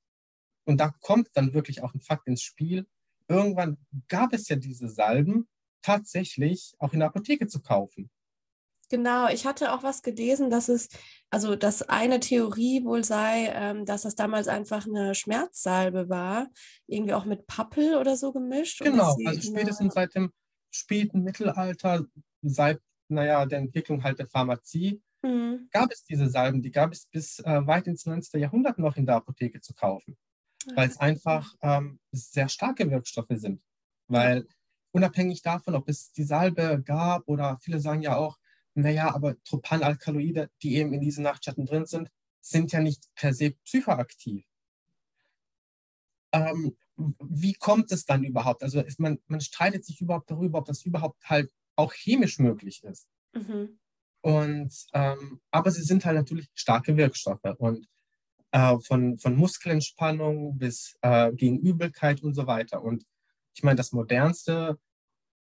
und 0.64 0.78
da 0.78 0.94
kommt 1.00 1.28
dann 1.34 1.54
wirklich 1.54 1.82
auch 1.82 1.94
ein 1.94 2.00
Fakt 2.00 2.26
ins 2.26 2.42
Spiel. 2.42 2.86
Irgendwann 3.28 3.78
gab 4.08 4.32
es 4.32 4.48
ja 4.48 4.56
diese 4.56 4.88
Salben 4.88 5.48
tatsächlich 5.82 6.74
auch 6.78 6.92
in 6.92 7.00
der 7.00 7.08
Apotheke 7.08 7.46
zu 7.46 7.60
kaufen. 7.60 8.10
Genau, 8.90 9.28
ich 9.28 9.46
hatte 9.46 9.72
auch 9.72 9.82
was 9.82 10.02
gelesen, 10.02 10.50
dass 10.50 10.68
es, 10.68 10.88
also 11.30 11.56
dass 11.56 11.82
eine 11.82 12.20
Theorie 12.20 12.84
wohl 12.84 13.02
sei, 13.02 13.50
ähm, 13.54 13.86
dass 13.86 14.02
das 14.02 14.14
damals 14.14 14.46
einfach 14.46 14.86
eine 14.86 15.14
Schmerzsalbe 15.14 16.08
war, 16.08 16.48
irgendwie 16.86 17.14
auch 17.14 17.24
mit 17.24 17.46
Pappel 17.46 17.96
oder 17.96 18.16
so 18.16 18.32
gemischt. 18.32 18.82
Genau, 18.82 19.16
also 19.24 19.40
spätestens 19.40 19.94
seit 19.94 20.14
dem 20.14 20.32
späten 20.70 21.22
Mittelalter, 21.22 22.04
seit, 22.42 22.80
naja, 23.08 23.46
der 23.46 23.60
Entwicklung 23.60 24.02
halt 24.02 24.18
der 24.18 24.28
Pharmazie, 24.28 25.02
mhm. 25.24 25.68
gab 25.72 25.90
es 25.90 26.04
diese 26.04 26.28
Salben, 26.28 26.62
die 26.62 26.70
gab 26.70 26.92
es 26.92 27.06
bis 27.06 27.40
äh, 27.40 27.66
weit 27.66 27.86
ins 27.86 28.06
19. 28.06 28.40
Jahrhundert 28.40 28.78
noch 28.78 28.96
in 28.96 29.06
der 29.06 29.16
Apotheke 29.16 29.60
zu 29.60 29.74
kaufen, 29.74 30.16
weil 30.74 30.88
es 30.88 30.98
einfach 30.98 31.54
ähm, 31.62 31.98
sehr 32.12 32.48
starke 32.48 32.90
Wirkstoffe 32.90 33.26
sind. 33.30 33.62
Weil 34.06 34.46
unabhängig 34.92 35.42
davon, 35.42 35.74
ob 35.74 35.88
es 35.88 36.12
die 36.12 36.24
Salbe 36.24 36.82
gab 36.84 37.26
oder 37.28 37.58
viele 37.60 37.80
sagen 37.80 38.02
ja 38.02 38.16
auch, 38.16 38.38
naja, 38.74 39.14
aber 39.14 39.42
Tropanalkaloide, 39.44 40.50
die 40.62 40.76
eben 40.76 40.92
in 40.92 41.00
diesen 41.00 41.24
Nachtschatten 41.24 41.66
drin 41.66 41.86
sind, 41.86 42.10
sind 42.40 42.72
ja 42.72 42.80
nicht 42.80 43.08
per 43.14 43.32
se 43.32 43.52
psychoaktiv. 43.64 44.44
Ähm, 46.32 46.76
wie 46.96 47.54
kommt 47.54 47.90
es 47.92 48.04
dann 48.04 48.24
überhaupt? 48.24 48.62
Also 48.62 48.80
ist 48.80 49.00
man, 49.00 49.18
man 49.26 49.40
streitet 49.40 49.84
sich 49.84 50.00
überhaupt 50.00 50.30
darüber, 50.30 50.58
ob 50.58 50.66
das 50.66 50.84
überhaupt 50.84 51.22
halt 51.24 51.50
auch 51.76 51.92
chemisch 51.92 52.38
möglich 52.38 52.82
ist. 52.84 53.08
Mhm. 53.32 53.78
Und, 54.24 54.74
ähm, 54.94 55.40
aber 55.50 55.70
sie 55.70 55.82
sind 55.82 56.06
halt 56.06 56.16
natürlich 56.16 56.48
starke 56.54 56.96
Wirkstoffe 56.96 57.44
und 57.58 57.86
äh, 58.52 58.78
von, 58.78 59.18
von 59.18 59.36
Muskelentspannung 59.36 60.56
bis 60.56 60.96
äh, 61.02 61.30
gegen 61.32 61.58
Übelkeit 61.58 62.22
und 62.22 62.32
so 62.32 62.46
weiter. 62.46 62.82
Und 62.82 63.04
ich 63.54 63.62
meine, 63.62 63.76
das 63.76 63.92
modernste 63.92 64.78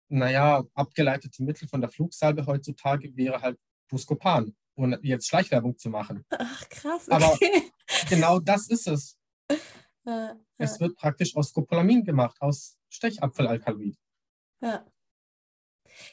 naja, 0.08 0.64
abgeleitete 0.74 1.44
Mittel 1.44 1.68
von 1.68 1.82
der 1.82 1.90
Flugsalbe 1.90 2.46
heutzutage 2.46 3.16
wäre 3.18 3.42
halt 3.42 3.60
Buscopan, 3.90 4.56
um 4.76 4.96
jetzt 5.04 5.28
Schleichwerbung 5.28 5.78
zu 5.78 5.90
machen. 5.90 6.26
Ach, 6.30 6.70
krass. 6.70 7.10
Okay. 7.10 7.14
Aber 7.14 7.38
genau 8.10 8.40
das 8.40 8.70
ist 8.70 8.88
es. 8.88 9.18
Ja, 10.06 10.36
es 10.58 10.80
wird 10.80 10.96
praktisch 10.96 11.36
aus 11.36 11.50
Scopolamin 11.50 12.04
gemacht, 12.04 12.38
aus 12.40 12.78
Stechapfelalkaloid. 12.88 13.96
Ja. 14.62 14.84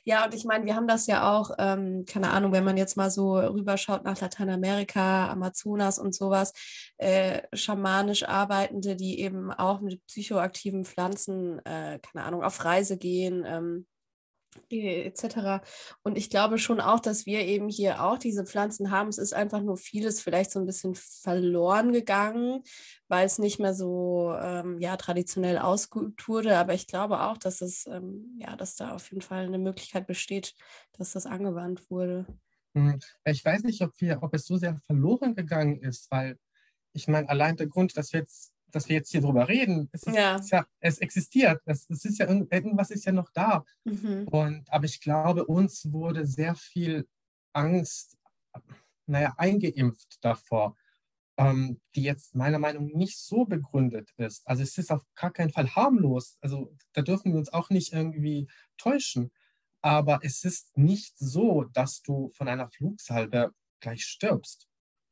Ja, 0.04 0.24
und 0.24 0.34
ich 0.34 0.44
meine, 0.44 0.64
wir 0.66 0.74
haben 0.76 0.88
das 0.88 1.06
ja 1.06 1.32
auch, 1.36 1.50
ähm, 1.58 2.04
keine 2.06 2.30
Ahnung, 2.30 2.52
wenn 2.52 2.64
man 2.64 2.76
jetzt 2.76 2.96
mal 2.96 3.10
so 3.10 3.36
rüberschaut 3.38 4.04
nach 4.04 4.20
Lateinamerika, 4.20 5.28
Amazonas 5.30 5.98
und 5.98 6.14
sowas, 6.14 6.52
äh, 6.98 7.42
schamanisch 7.52 8.24
Arbeitende, 8.28 8.96
die 8.96 9.20
eben 9.20 9.52
auch 9.52 9.80
mit 9.80 10.04
psychoaktiven 10.06 10.84
Pflanzen, 10.84 11.58
äh, 11.64 11.98
keine 12.00 12.24
Ahnung, 12.24 12.42
auf 12.42 12.64
Reise 12.64 12.98
gehen. 12.98 13.44
Ähm, 13.46 13.86
etc. 14.70 15.64
Und 16.02 16.16
ich 16.16 16.30
glaube 16.30 16.58
schon 16.58 16.80
auch, 16.80 17.00
dass 17.00 17.26
wir 17.26 17.40
eben 17.46 17.68
hier 17.68 18.02
auch 18.02 18.18
diese 18.18 18.44
Pflanzen 18.44 18.90
haben. 18.90 19.08
Es 19.08 19.18
ist 19.18 19.34
einfach 19.34 19.62
nur 19.62 19.76
vieles 19.76 20.20
vielleicht 20.20 20.50
so 20.50 20.58
ein 20.60 20.66
bisschen 20.66 20.94
verloren 20.94 21.92
gegangen, 21.92 22.62
weil 23.08 23.26
es 23.26 23.38
nicht 23.38 23.58
mehr 23.58 23.74
so 23.74 24.34
ähm, 24.40 24.78
ja, 24.80 24.96
traditionell 24.96 25.58
ausgeübt 25.58 26.28
wurde. 26.28 26.56
Aber 26.56 26.74
ich 26.74 26.86
glaube 26.86 27.20
auch, 27.20 27.38
dass 27.38 27.60
es 27.60 27.86
ähm, 27.86 28.36
ja, 28.38 28.56
dass 28.56 28.76
da 28.76 28.94
auf 28.94 29.10
jeden 29.10 29.22
Fall 29.22 29.46
eine 29.46 29.58
Möglichkeit 29.58 30.06
besteht, 30.06 30.54
dass 30.98 31.12
das 31.12 31.26
angewandt 31.26 31.90
wurde. 31.90 32.26
Hm, 32.74 32.98
ich 33.24 33.44
weiß 33.44 33.62
nicht, 33.62 33.82
ob, 33.82 33.92
wir, 34.00 34.22
ob 34.22 34.34
es 34.34 34.46
so 34.46 34.56
sehr 34.56 34.78
verloren 34.86 35.34
gegangen 35.34 35.80
ist, 35.80 36.10
weil 36.10 36.38
ich 36.92 37.08
meine, 37.08 37.28
allein 37.28 37.56
der 37.56 37.66
Grund, 37.66 37.96
dass 37.96 38.12
wir 38.12 38.20
jetzt 38.20 38.52
dass 38.70 38.88
wir 38.88 38.96
jetzt 38.96 39.10
hier 39.10 39.20
drüber 39.20 39.48
reden, 39.48 39.88
es, 39.92 40.02
ist, 40.02 40.16
ja. 40.16 40.36
Es, 40.36 40.50
ja, 40.50 40.66
es 40.80 40.98
existiert, 40.98 41.60
es, 41.64 41.88
es, 41.88 42.04
ist 42.04 42.18
ja 42.18 42.28
irgendwas 42.28 42.90
ist 42.90 43.04
ja 43.04 43.12
noch 43.12 43.30
da. 43.30 43.64
Mhm. 43.84 44.28
Und, 44.28 44.70
aber 44.70 44.84
ich 44.84 45.00
glaube, 45.00 45.46
uns 45.46 45.92
wurde 45.92 46.26
sehr 46.26 46.54
viel 46.54 47.08
Angst, 47.52 48.16
naja, 49.06 49.34
eingeimpft 49.36 50.18
davor, 50.20 50.76
ähm, 51.38 51.80
die 51.94 52.02
jetzt 52.02 52.34
meiner 52.34 52.58
Meinung 52.58 52.88
nach 52.88 52.94
nicht 52.94 53.18
so 53.18 53.44
begründet 53.44 54.10
ist. 54.16 54.46
Also 54.46 54.62
es 54.62 54.76
ist 54.78 54.90
auf 54.90 55.02
gar 55.14 55.32
keinen 55.32 55.50
Fall 55.50 55.74
harmlos. 55.74 56.38
Also 56.40 56.74
da 56.92 57.02
dürfen 57.02 57.32
wir 57.32 57.38
uns 57.38 57.52
auch 57.52 57.70
nicht 57.70 57.92
irgendwie 57.92 58.48
täuschen. 58.78 59.30
Aber 59.82 60.20
es 60.22 60.44
ist 60.44 60.76
nicht 60.76 61.16
so, 61.18 61.64
dass 61.64 62.02
du 62.02 62.30
von 62.34 62.48
einer 62.48 62.68
Flugsalbe 62.68 63.52
gleich 63.80 64.04
stirbst. 64.04 64.66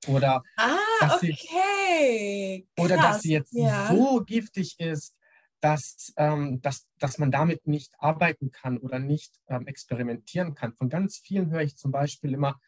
Oder, 0.06 0.42
ah, 0.56 0.76
dass, 1.00 1.22
okay. 1.22 2.66
sie, 2.76 2.82
oder 2.82 2.96
dass 2.96 3.22
sie 3.22 3.32
jetzt 3.32 3.52
ja. 3.52 3.88
so 3.88 4.22
giftig 4.24 4.78
ist, 4.78 5.16
dass, 5.60 6.12
ähm, 6.16 6.60
dass, 6.60 6.86
dass 6.98 7.18
man 7.18 7.30
damit 7.30 7.66
nicht 7.66 7.94
arbeiten 7.98 8.52
kann 8.52 8.76
oder 8.76 8.98
nicht 8.98 9.40
ähm, 9.48 9.66
experimentieren 9.66 10.54
kann. 10.54 10.74
Von 10.74 10.90
ganz 10.90 11.16
vielen 11.16 11.50
höre 11.50 11.62
ich 11.62 11.76
zum 11.76 11.90
Beispiel 11.90 12.34
immer, 12.34 12.60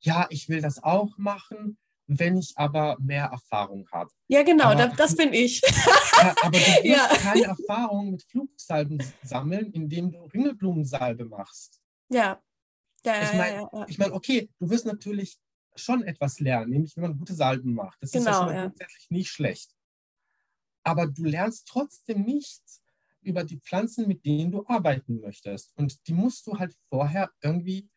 ja, 0.00 0.26
ich 0.28 0.48
will 0.48 0.60
das 0.60 0.82
auch 0.82 1.16
machen, 1.18 1.78
wenn 2.06 2.36
ich 2.36 2.54
aber 2.56 2.96
mehr 2.98 3.26
Erfahrung 3.26 3.88
habe. 3.92 4.10
Ja, 4.26 4.42
genau, 4.42 4.70
aber, 4.70 4.88
das, 4.88 5.14
bin 5.14 5.32
ich. 5.32 5.60
ja, 6.16 6.34
aber 6.42 6.50
du 6.50 6.58
wirst 6.82 6.84
ja. 6.84 7.16
keine 7.18 7.44
Erfahrung 7.44 8.10
mit 8.10 8.24
Flugsalben 8.24 9.02
sammeln, 9.22 9.70
indem 9.72 10.10
du 10.10 10.24
Ringelblumensalbe 10.24 11.26
machst. 11.26 11.80
Ja. 12.08 12.42
ja 13.04 13.22
ich 13.22 13.32
meine, 13.34 13.68
ja, 13.72 13.86
ich 13.86 13.98
mein, 13.98 14.12
okay, 14.12 14.50
du 14.58 14.68
wirst 14.68 14.84
natürlich 14.84 15.38
schon 15.74 16.02
etwas 16.02 16.40
lernen, 16.40 16.70
nämlich 16.70 16.96
wenn 16.96 17.02
man 17.02 17.18
gute 17.18 17.34
Salben 17.34 17.74
macht. 17.74 18.02
Das 18.02 18.12
genau, 18.12 18.22
ist 18.22 18.26
ja 18.26 18.32
genau, 18.32 18.46
schon 18.46 18.56
ja. 18.56 18.62
grundsätzlich 18.66 19.10
nicht 19.10 19.30
schlecht. 19.30 19.74
Aber 20.84 21.06
du 21.06 21.24
lernst 21.24 21.68
trotzdem 21.68 22.22
nichts 22.22 22.82
über 23.22 23.44
die 23.44 23.58
Pflanzen, 23.58 24.08
mit 24.08 24.24
denen 24.24 24.50
du 24.50 24.66
arbeiten 24.66 25.20
möchtest. 25.20 25.72
Und 25.76 26.06
die 26.06 26.12
musst 26.12 26.46
du 26.46 26.58
halt 26.58 26.76
vorher 26.88 27.30
irgendwie 27.40 27.88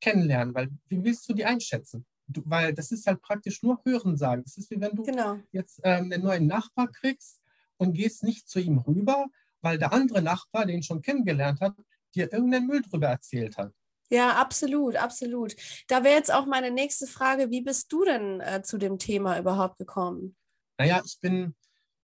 kennenlernen, 0.00 0.54
weil 0.54 0.70
wie 0.88 1.02
willst 1.02 1.28
du 1.28 1.34
die 1.34 1.44
einschätzen? 1.44 2.06
Du, 2.28 2.42
weil 2.44 2.74
das 2.74 2.92
ist 2.92 3.06
halt 3.06 3.20
praktisch 3.22 3.62
nur 3.62 3.80
Hörensagen. 3.84 4.44
Das 4.44 4.56
ist 4.56 4.70
wie 4.70 4.80
wenn 4.80 4.94
du 4.94 5.02
genau. 5.02 5.38
jetzt 5.50 5.80
ähm, 5.82 6.12
einen 6.12 6.22
neuen 6.22 6.46
Nachbar 6.46 6.88
kriegst 6.88 7.40
und 7.78 7.94
gehst 7.94 8.22
nicht 8.22 8.48
zu 8.48 8.60
ihm 8.60 8.78
rüber, 8.78 9.26
weil 9.60 9.78
der 9.78 9.92
andere 9.92 10.22
Nachbar, 10.22 10.66
den 10.66 10.82
schon 10.82 11.02
kennengelernt 11.02 11.60
hat, 11.60 11.74
dir 12.14 12.32
irgendeinen 12.32 12.66
Müll 12.66 12.82
drüber 12.82 13.08
erzählt 13.08 13.56
hat. 13.56 13.72
Ja, 14.10 14.36
absolut, 14.36 14.96
absolut. 14.96 15.54
Da 15.86 16.02
wäre 16.02 16.16
jetzt 16.16 16.32
auch 16.32 16.46
meine 16.46 16.70
nächste 16.70 17.06
Frage, 17.06 17.50
wie 17.50 17.60
bist 17.60 17.92
du 17.92 18.04
denn 18.04 18.40
äh, 18.40 18.62
zu 18.62 18.78
dem 18.78 18.98
Thema 18.98 19.38
überhaupt 19.38 19.78
gekommen? 19.78 20.36
Naja, 20.78 21.02
ich 21.04 21.18
bin, 21.20 21.54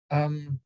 ähm, 0.09 0.59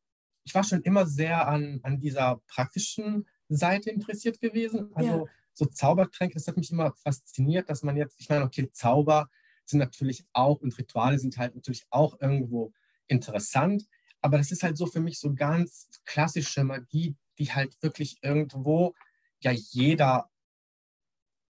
ich 0.44 0.54
war 0.54 0.64
schon 0.64 0.82
immer 0.82 1.06
sehr 1.06 1.48
an, 1.48 1.80
an 1.82 1.98
dieser 1.98 2.40
praktischen 2.46 3.26
Seite 3.48 3.90
interessiert 3.90 4.40
gewesen. 4.40 4.90
Also 4.94 5.26
ja. 5.26 5.32
so 5.54 5.66
Zaubertränke, 5.66 6.34
das 6.34 6.46
hat 6.46 6.56
mich 6.56 6.70
immer 6.70 6.92
fasziniert, 6.92 7.70
dass 7.70 7.82
man 7.82 7.96
jetzt, 7.96 8.20
ich 8.20 8.28
meine, 8.28 8.44
okay, 8.44 8.70
Zauber 8.70 9.28
sind 9.64 9.78
natürlich 9.78 10.24
auch 10.32 10.60
und 10.60 10.76
Rituale 10.76 11.18
sind 11.18 11.38
halt 11.38 11.54
natürlich 11.54 11.86
auch 11.90 12.20
irgendwo 12.20 12.72
interessant, 13.06 13.86
aber 14.20 14.38
das 14.38 14.50
ist 14.50 14.62
halt 14.62 14.76
so 14.76 14.86
für 14.86 15.00
mich 15.00 15.18
so 15.18 15.34
ganz 15.34 15.88
klassische 16.04 16.64
Magie, 16.64 17.16
die 17.38 17.52
halt 17.52 17.80
wirklich 17.82 18.18
irgendwo 18.22 18.94
ja 19.40 19.52
jeder 19.52 20.29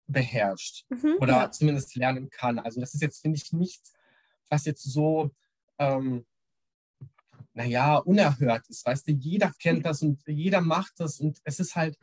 beherrscht 0.08 0.86
mhm, 0.90 1.18
oder 1.20 1.34
ja. 1.34 1.52
zumindest 1.52 1.96
lernen 1.96 2.30
kann. 2.30 2.60
Also 2.60 2.80
das 2.80 2.94
ist 2.94 3.02
jetzt, 3.02 3.22
finde 3.22 3.38
ich, 3.38 3.52
nichts, 3.54 3.94
was 4.50 4.66
jetzt 4.66 4.84
so, 4.84 5.32
ähm, 5.80 6.26
naja, 7.54 7.98
unerhört 7.98 8.68
ist. 8.70 8.86
Weißt 8.86 9.08
du, 9.08 9.12
jeder 9.14 9.52
kennt 9.60 9.86
das 9.86 10.02
und 10.02 10.22
jeder 10.28 10.62
macht 10.62 10.94
das 10.98 11.20
und 11.20 11.40
es 11.44 11.60
ist 11.60 11.76
halt, 11.76 11.98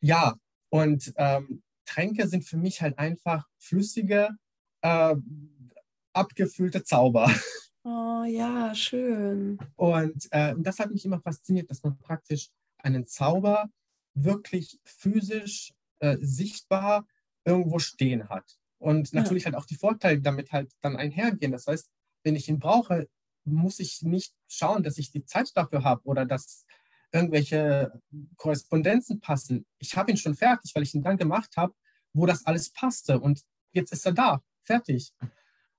ja, 0.00 0.34
und 0.68 1.12
ähm, 1.16 1.62
Tränke 1.84 2.28
sind 2.28 2.44
für 2.44 2.56
mich 2.56 2.82
halt 2.82 2.98
einfach 2.98 3.46
flüssige, 3.58 4.30
äh, 4.82 5.16
abgefüllte 6.12 6.84
Zauber. 6.84 7.30
Oh 7.84 8.22
ja, 8.22 8.72
schön. 8.76 9.58
Und 9.74 10.28
äh, 10.30 10.54
das 10.56 10.78
hat 10.78 10.92
mich 10.92 11.04
immer 11.04 11.20
fasziniert, 11.20 11.68
dass 11.68 11.82
man 11.82 11.98
praktisch 11.98 12.48
einen 12.78 13.06
Zauber 13.06 13.68
wirklich 14.14 14.78
physisch 14.84 15.72
äh, 16.02 16.18
sichtbar 16.20 17.06
irgendwo 17.44 17.78
stehen 17.78 18.28
hat. 18.28 18.58
Und 18.78 19.12
natürlich 19.14 19.44
ja. 19.44 19.52
halt 19.52 19.56
auch 19.56 19.66
die 19.66 19.76
Vorteile 19.76 20.20
damit 20.20 20.50
halt 20.50 20.72
dann 20.80 20.96
einhergehen. 20.96 21.52
Das 21.52 21.68
heißt, 21.68 21.88
wenn 22.24 22.34
ich 22.34 22.48
ihn 22.48 22.58
brauche, 22.58 23.08
muss 23.44 23.78
ich 23.78 24.02
nicht 24.02 24.34
schauen, 24.48 24.82
dass 24.82 24.98
ich 24.98 25.12
die 25.12 25.24
Zeit 25.24 25.50
dafür 25.54 25.84
habe 25.84 26.02
oder 26.04 26.26
dass 26.26 26.66
irgendwelche 27.12 27.92
Korrespondenzen 28.36 29.20
passen. 29.20 29.64
Ich 29.78 29.96
habe 29.96 30.10
ihn 30.10 30.16
schon 30.16 30.34
fertig, 30.34 30.74
weil 30.74 30.82
ich 30.82 30.94
ihn 30.94 31.02
dann 31.02 31.16
gemacht 31.16 31.56
habe, 31.56 31.74
wo 32.12 32.26
das 32.26 32.46
alles 32.46 32.70
passte. 32.72 33.20
Und 33.20 33.42
jetzt 33.72 33.92
ist 33.92 34.04
er 34.04 34.12
da, 34.12 34.42
fertig. 34.64 35.12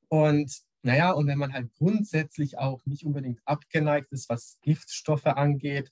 Und 0.08 0.54
naja, 0.84 1.12
und 1.12 1.28
wenn 1.28 1.40
man 1.40 1.52
halt 1.52 1.74
grundsätzlich 1.76 2.58
auch 2.58 2.86
nicht 2.86 3.06
unbedingt 3.06 3.42
abgeneigt 3.46 4.12
ist, 4.12 4.30
was 4.30 4.60
Giftstoffe 4.62 5.26
angeht, 5.26 5.92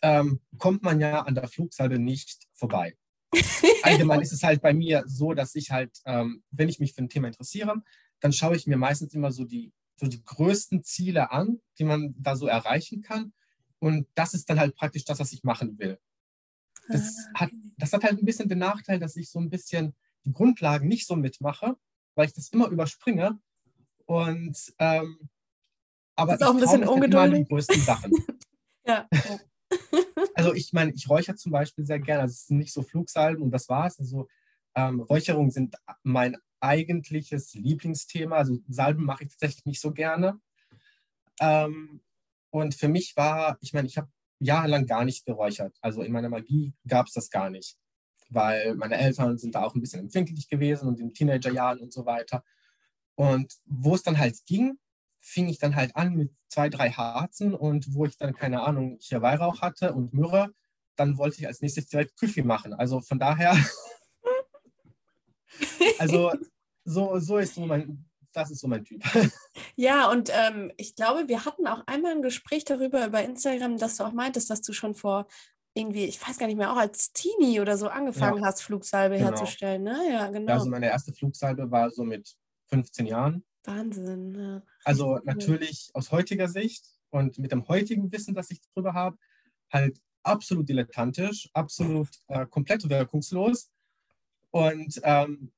ähm, 0.00 0.40
kommt 0.58 0.82
man 0.82 1.00
ja 1.00 1.20
an 1.20 1.34
der 1.34 1.48
Flugsalbe 1.48 1.98
nicht 1.98 2.46
vorbei. 2.54 2.96
Allgemein 3.82 4.20
ist 4.20 4.32
es 4.32 4.42
halt 4.42 4.62
bei 4.62 4.74
mir 4.74 5.04
so, 5.06 5.32
dass 5.32 5.54
ich 5.54 5.70
halt, 5.70 5.98
ähm, 6.04 6.42
wenn 6.50 6.68
ich 6.68 6.78
mich 6.80 6.92
für 6.92 7.02
ein 7.02 7.08
Thema 7.08 7.28
interessiere, 7.28 7.82
dann 8.20 8.32
schaue 8.32 8.56
ich 8.56 8.66
mir 8.66 8.76
meistens 8.76 9.14
immer 9.14 9.32
so 9.32 9.44
die, 9.44 9.72
so 9.96 10.06
die 10.06 10.22
größten 10.22 10.82
Ziele 10.82 11.30
an, 11.30 11.60
die 11.78 11.84
man 11.84 12.14
da 12.18 12.36
so 12.36 12.46
erreichen 12.46 13.02
kann. 13.02 13.32
Und 13.78 14.06
das 14.14 14.34
ist 14.34 14.48
dann 14.48 14.60
halt 14.60 14.76
praktisch 14.76 15.04
das, 15.04 15.18
was 15.18 15.32
ich 15.32 15.42
machen 15.44 15.78
will. 15.78 15.98
Das, 16.88 17.16
ah, 17.34 17.40
hat, 17.40 17.50
das 17.78 17.92
hat 17.92 18.04
halt 18.04 18.18
ein 18.18 18.24
bisschen 18.24 18.48
den 18.48 18.58
Nachteil, 18.58 18.98
dass 18.98 19.16
ich 19.16 19.30
so 19.30 19.38
ein 19.38 19.50
bisschen 19.50 19.94
die 20.24 20.32
Grundlagen 20.32 20.88
nicht 20.88 21.06
so 21.06 21.16
mitmache, 21.16 21.76
weil 22.14 22.26
ich 22.26 22.34
das 22.34 22.48
immer 22.50 22.68
überspringe. 22.68 23.40
Und 24.04 24.56
ähm, 24.78 25.28
aber 26.14 26.32
das 26.32 26.42
ist 26.42 26.46
auch 26.46 26.54
ein 26.54 26.60
bisschen 26.60 26.88
ungeduldig. 26.88 27.18
Halt 27.18 27.32
immer 27.32 27.38
die 27.38 27.48
größten 27.48 27.80
Sachen. 27.80 28.12
ja. 28.86 29.08
Also 30.34 30.54
ich 30.54 30.72
meine, 30.72 30.92
ich 30.92 31.08
räuchere 31.08 31.36
zum 31.36 31.52
Beispiel 31.52 31.84
sehr 31.86 32.00
gerne. 32.00 32.22
Also 32.22 32.32
es 32.32 32.46
sind 32.46 32.58
nicht 32.58 32.72
so 32.72 32.82
Flugsalben 32.82 33.42
und 33.42 33.50
das 33.50 33.68
war's. 33.68 33.98
Also 33.98 34.28
ähm, 34.74 35.00
Räucherungen 35.00 35.50
sind 35.50 35.76
mein 36.02 36.36
eigentliches 36.60 37.54
Lieblingsthema. 37.54 38.36
Also 38.36 38.58
Salben 38.68 39.04
mache 39.04 39.24
ich 39.24 39.30
tatsächlich 39.30 39.66
nicht 39.66 39.80
so 39.80 39.92
gerne. 39.92 40.40
Ähm, 41.40 42.00
und 42.50 42.74
für 42.74 42.88
mich 42.88 43.14
war, 43.16 43.58
ich 43.60 43.72
meine, 43.72 43.88
ich 43.88 43.98
habe 43.98 44.08
jahrelang 44.38 44.86
gar 44.86 45.04
nicht 45.04 45.24
geräuchert. 45.24 45.76
Also 45.80 46.02
in 46.02 46.12
meiner 46.12 46.28
Magie 46.28 46.74
gab 46.86 47.06
es 47.06 47.12
das 47.14 47.30
gar 47.30 47.50
nicht, 47.50 47.76
weil 48.28 48.74
meine 48.74 48.96
Eltern 48.96 49.38
sind 49.38 49.54
da 49.54 49.62
auch 49.62 49.74
ein 49.74 49.80
bisschen 49.80 50.00
empfindlich 50.00 50.48
gewesen 50.48 50.88
und 50.88 51.00
in 51.00 51.14
Teenagerjahren 51.14 51.80
und 51.80 51.92
so 51.92 52.04
weiter. 52.06 52.44
Und 53.14 53.54
wo 53.66 53.94
es 53.94 54.02
dann 54.02 54.18
halt 54.18 54.44
ging, 54.46 54.78
fing 55.22 55.48
ich 55.48 55.58
dann 55.58 55.76
halt 55.76 55.96
an 55.96 56.14
mit 56.14 56.32
zwei, 56.48 56.68
drei 56.68 56.90
Harzen 56.90 57.54
und 57.54 57.94
wo 57.94 58.04
ich 58.04 58.18
dann, 58.18 58.34
keine 58.34 58.62
Ahnung, 58.62 58.98
hier 59.00 59.22
Weihrauch 59.22 59.62
hatte 59.62 59.94
und 59.94 60.12
Myrrhe, 60.12 60.52
dann 60.96 61.16
wollte 61.16 61.40
ich 61.40 61.46
als 61.46 61.62
nächstes 61.62 61.86
direkt 61.86 62.16
Küffi 62.16 62.42
machen. 62.42 62.74
Also 62.74 63.00
von 63.00 63.18
daher, 63.18 63.56
also 65.98 66.32
so, 66.84 67.18
so 67.18 67.38
ist 67.38 67.54
so 67.54 67.64
mein, 67.64 68.04
das 68.32 68.50
ist 68.50 68.60
so 68.60 68.68
mein 68.68 68.84
Typ. 68.84 69.02
Ja, 69.74 70.10
und 70.10 70.30
ähm, 70.34 70.70
ich 70.76 70.94
glaube, 70.94 71.28
wir 71.28 71.46
hatten 71.46 71.66
auch 71.66 71.82
einmal 71.86 72.12
ein 72.12 72.22
Gespräch 72.22 72.64
darüber 72.64 73.06
über 73.06 73.22
Instagram, 73.22 73.78
dass 73.78 73.96
du 73.96 74.04
auch 74.04 74.12
meintest, 74.12 74.50
dass 74.50 74.60
du 74.60 74.72
schon 74.72 74.94
vor 74.94 75.26
irgendwie, 75.74 76.04
ich 76.04 76.26
weiß 76.26 76.38
gar 76.38 76.46
nicht 76.46 76.58
mehr, 76.58 76.72
auch 76.72 76.76
als 76.76 77.12
Teenie 77.12 77.60
oder 77.60 77.78
so 77.78 77.88
angefangen 77.88 78.42
ja, 78.42 78.46
hast, 78.46 78.62
Flugsalbe 78.62 79.16
genau. 79.16 79.30
herzustellen. 79.30 79.82
Ne? 79.82 79.98
Ja, 80.10 80.28
genau. 80.28 80.48
Ja, 80.48 80.58
also 80.58 80.68
meine 80.68 80.86
erste 80.86 81.12
Flugsalbe 81.12 81.70
war 81.70 81.90
so 81.90 82.04
mit 82.04 82.36
15 82.68 83.06
Jahren. 83.06 83.44
Wahnsinn. 83.64 84.34
Ja. 84.34 84.62
Also 84.84 85.18
natürlich 85.24 85.90
aus 85.94 86.10
heutiger 86.10 86.48
Sicht 86.48 86.84
und 87.10 87.38
mit 87.38 87.52
dem 87.52 87.68
heutigen 87.68 88.10
Wissen, 88.12 88.34
das 88.34 88.50
ich 88.50 88.60
darüber 88.74 88.94
habe, 88.94 89.16
halt 89.72 90.00
absolut 90.22 90.68
dilettantisch, 90.68 91.48
absolut 91.52 92.08
äh, 92.28 92.46
komplett 92.46 92.88
wirkungslos. 92.88 93.70
Und 94.50 95.00
ähm, 95.02 95.52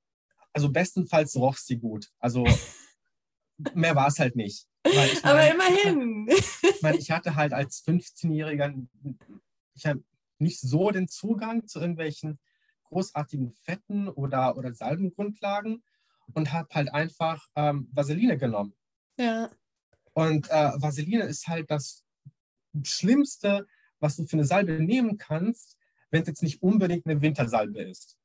also 0.53 0.71
bestenfalls 0.71 1.37
roch 1.37 1.57
sie 1.57 1.79
gut. 1.79 2.11
Also 2.19 2.45
mehr 3.75 3.95
war 3.97 4.09
es 4.09 4.19
halt 4.19 4.37
nicht. 4.37 4.67
Ich 4.87 5.25
Aber 5.25 5.51
immerhin. 5.51 6.29
Ich, 6.29 6.83
meine, 6.83 6.99
ich 6.99 7.11
hatte 7.11 7.35
halt 7.35 7.53
als 7.53 7.85
15-Jähriger 7.85 8.87
ich 9.75 9.87
habe 9.87 10.03
nicht 10.39 10.61
so 10.61 10.91
den 10.91 11.09
Zugang 11.09 11.67
zu 11.67 11.81
irgendwelchen 11.81 12.39
großartigen 12.85 13.53
Fetten 13.53 14.09
oder, 14.09 14.57
oder 14.57 14.75
Salbengrundlagen 14.75 15.83
und 16.33 16.53
habe 16.53 16.69
halt 16.75 16.93
einfach 16.93 17.47
ähm, 17.55 17.89
Vaseline 17.93 18.39
genommen. 18.39 18.75
Ja. 19.19 19.51
Und 20.15 20.49
äh, 20.51 20.73
Vaseline 20.77 21.25
ist 21.25 21.47
halt 21.49 21.71
das 21.71 22.05
Schlimmste, 22.83 23.67
was 24.01 24.17
du 24.17 24.27
für 24.27 24.37
eine 24.37 24.45
Salbe 24.45 24.73
nehmen 24.81 25.19
kannst, 25.19 25.77
wenn 26.11 26.23
es 26.23 26.29
jetzt 26.29 26.43
nicht 26.43 26.63
unbedingt 26.63 27.07
eine 27.07 27.21
Wintersalbe 27.21 27.83
ist. 27.83 28.17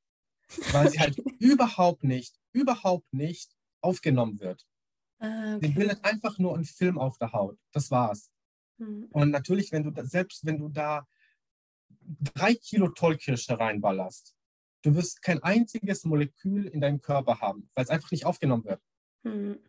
Weil 0.72 0.90
sie 0.90 1.00
halt 1.00 1.18
überhaupt 1.40 2.04
nicht, 2.04 2.40
überhaupt 2.54 3.12
nicht 3.14 3.56
aufgenommen 3.82 4.40
wird. 4.40 4.66
Ah, 5.20 5.56
okay. 5.56 5.68
Sie 5.68 5.74
bildet 5.74 6.04
einfach 6.04 6.38
nur 6.38 6.56
einen 6.56 6.66
Film 6.66 6.98
auf 6.98 7.18
der 7.18 7.34
Haut. 7.34 7.58
Das 7.72 7.92
war's. 7.92 8.32
Mhm. 8.78 9.08
Und 9.12 9.32
natürlich, 9.32 9.72
wenn 9.72 9.84
du 9.84 9.92
da, 9.92 10.06
selbst 10.06 10.46
wenn 10.46 10.58
du 10.58 10.70
da 10.70 11.06
drei 12.02 12.56
Kilo 12.56 12.90
Tollkirsche 12.90 13.60
reinballerst, 13.60 14.36
du 14.82 14.96
wirst 14.96 15.22
kein 15.22 15.42
einziges 15.44 16.04
Molekül 16.04 16.66
in 16.66 16.82
deinem 16.82 17.02
Körper 17.02 17.40
haben, 17.42 17.70
weil 17.76 17.84
es 17.84 17.90
einfach 17.90 18.12
nicht 18.12 18.26
aufgenommen 18.26 18.66
wird. 18.66 18.82
Mhm. 19.24 19.60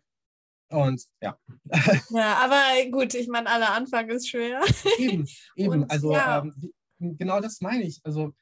Und 0.68 1.04
ja. 1.20 1.38
Ja, 2.10 2.38
aber 2.38 2.90
gut, 2.90 3.14
ich 3.14 3.28
meine, 3.28 3.50
aller 3.50 3.72
Anfang 3.72 4.08
ist 4.08 4.28
schwer. 4.28 4.62
Eben, 4.98 5.28
eben. 5.56 5.82
Und, 5.82 5.90
also 5.90 6.12
ja. 6.12 6.42
ähm, 6.42 6.72
genau 7.18 7.40
das 7.40 7.60
meine 7.60 7.82
ich. 7.82 8.00
Also 8.04 8.34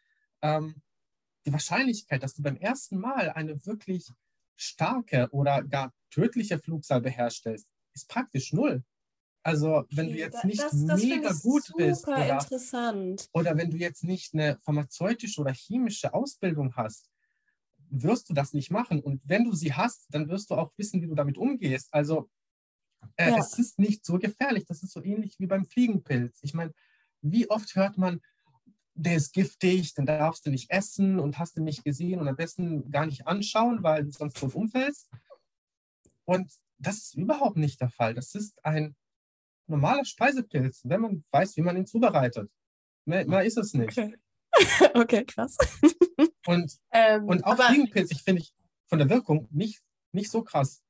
ähm, 0.43 0.83
die 1.47 1.53
Wahrscheinlichkeit, 1.53 2.23
dass 2.23 2.35
du 2.35 2.43
beim 2.43 2.57
ersten 2.57 2.99
Mal 2.99 3.31
eine 3.31 3.65
wirklich 3.65 4.13
starke 4.57 5.29
oder 5.31 5.63
gar 5.63 5.95
tödliche 6.11 6.59
Flugsalbe 6.59 7.09
herstellst, 7.09 7.67
ist 7.95 8.09
praktisch 8.09 8.53
null. 8.53 8.85
Also 9.49 9.87
wenn 9.93 10.09
du 10.09 10.19
jetzt 10.19 10.45
nicht 10.45 10.61
das, 10.61 10.73
das 10.87 11.03
mega 11.03 11.33
gut 11.43 11.73
bist 11.75 12.07
oder, 12.07 12.47
oder 13.33 13.57
wenn 13.57 13.71
du 13.71 13.79
jetzt 13.79 14.05
nicht 14.05 14.35
eine 14.35 14.59
pharmazeutische 14.61 15.41
oder 15.41 15.55
chemische 15.55 16.13
Ausbildung 16.13 16.77
hast, 16.77 17.09
wirst 17.89 18.29
du 18.29 18.35
das 18.35 18.53
nicht 18.53 18.71
machen. 18.71 19.01
Und 19.01 19.23
wenn 19.25 19.45
du 19.45 19.55
sie 19.55 19.73
hast, 19.73 20.07
dann 20.11 20.29
wirst 20.29 20.51
du 20.51 20.55
auch 20.55 20.71
wissen, 20.77 21.01
wie 21.01 21.07
du 21.07 21.15
damit 21.15 21.39
umgehst. 21.39 21.89
Also 21.93 22.29
äh, 23.17 23.31
ja. 23.31 23.39
es 23.39 23.59
ist 23.59 23.79
nicht 23.79 24.05
so 24.05 24.19
gefährlich. 24.19 24.67
Das 24.67 24.83
ist 24.83 24.93
so 24.93 25.03
ähnlich 25.03 25.37
wie 25.39 25.47
beim 25.47 25.65
Fliegenpilz. 25.65 26.41
Ich 26.43 26.53
meine, 26.53 26.75
wie 27.23 27.49
oft 27.49 27.75
hört 27.75 27.97
man, 27.97 28.21
der 28.93 29.17
ist 29.17 29.33
giftig, 29.33 29.95
den 29.95 30.05
darfst 30.05 30.45
du 30.45 30.51
nicht 30.51 30.71
essen 30.71 31.19
und 31.21 31.39
hast 31.39 31.57
du 31.57 31.63
nicht 31.63 31.85
gesehen 31.85 32.21
und 32.21 32.29
am 32.29 32.37
besten 32.37 32.91
gar 32.91 33.07
nicht 33.07 33.27
anschauen, 33.27 33.83
weil 33.83 34.05
du 34.05 34.11
sonst 34.11 34.37
tot 34.37 34.55
umfällst. 34.55 35.09
Und 36.27 36.53
das 36.77 36.99
ist 36.99 37.15
überhaupt 37.15 37.57
nicht 37.57 37.81
der 37.81 37.89
Fall. 37.89 38.13
Das 38.13 38.35
ist 38.35 38.63
ein 38.63 38.95
normaler 39.69 40.05
Speisepilz, 40.05 40.83
wenn 40.85 41.01
man 41.01 41.25
weiß, 41.31 41.57
wie 41.57 41.63
man 41.63 41.77
ihn 41.77 41.87
zubereitet. 41.87 42.51
Mehr, 43.05 43.27
mehr 43.27 43.45
ist 43.45 43.59
es 43.59 43.75
nicht. 43.75 43.99
Okay, 43.99 44.15
okay 44.95 45.25
krass. 45.25 45.57
Und, 46.47 46.73
ähm, 46.93 47.25
und 47.27 47.45
auch 47.45 47.57
Fliegenpilz, 47.57 48.11
ich 48.11 48.23
finde 48.23 48.43
ich 48.43 48.53
von 48.89 48.99
der 48.99 49.09
Wirkung 49.09 49.49
nicht, 49.51 49.83
nicht 50.13 50.31
so 50.31 50.43
krass. 50.43 50.83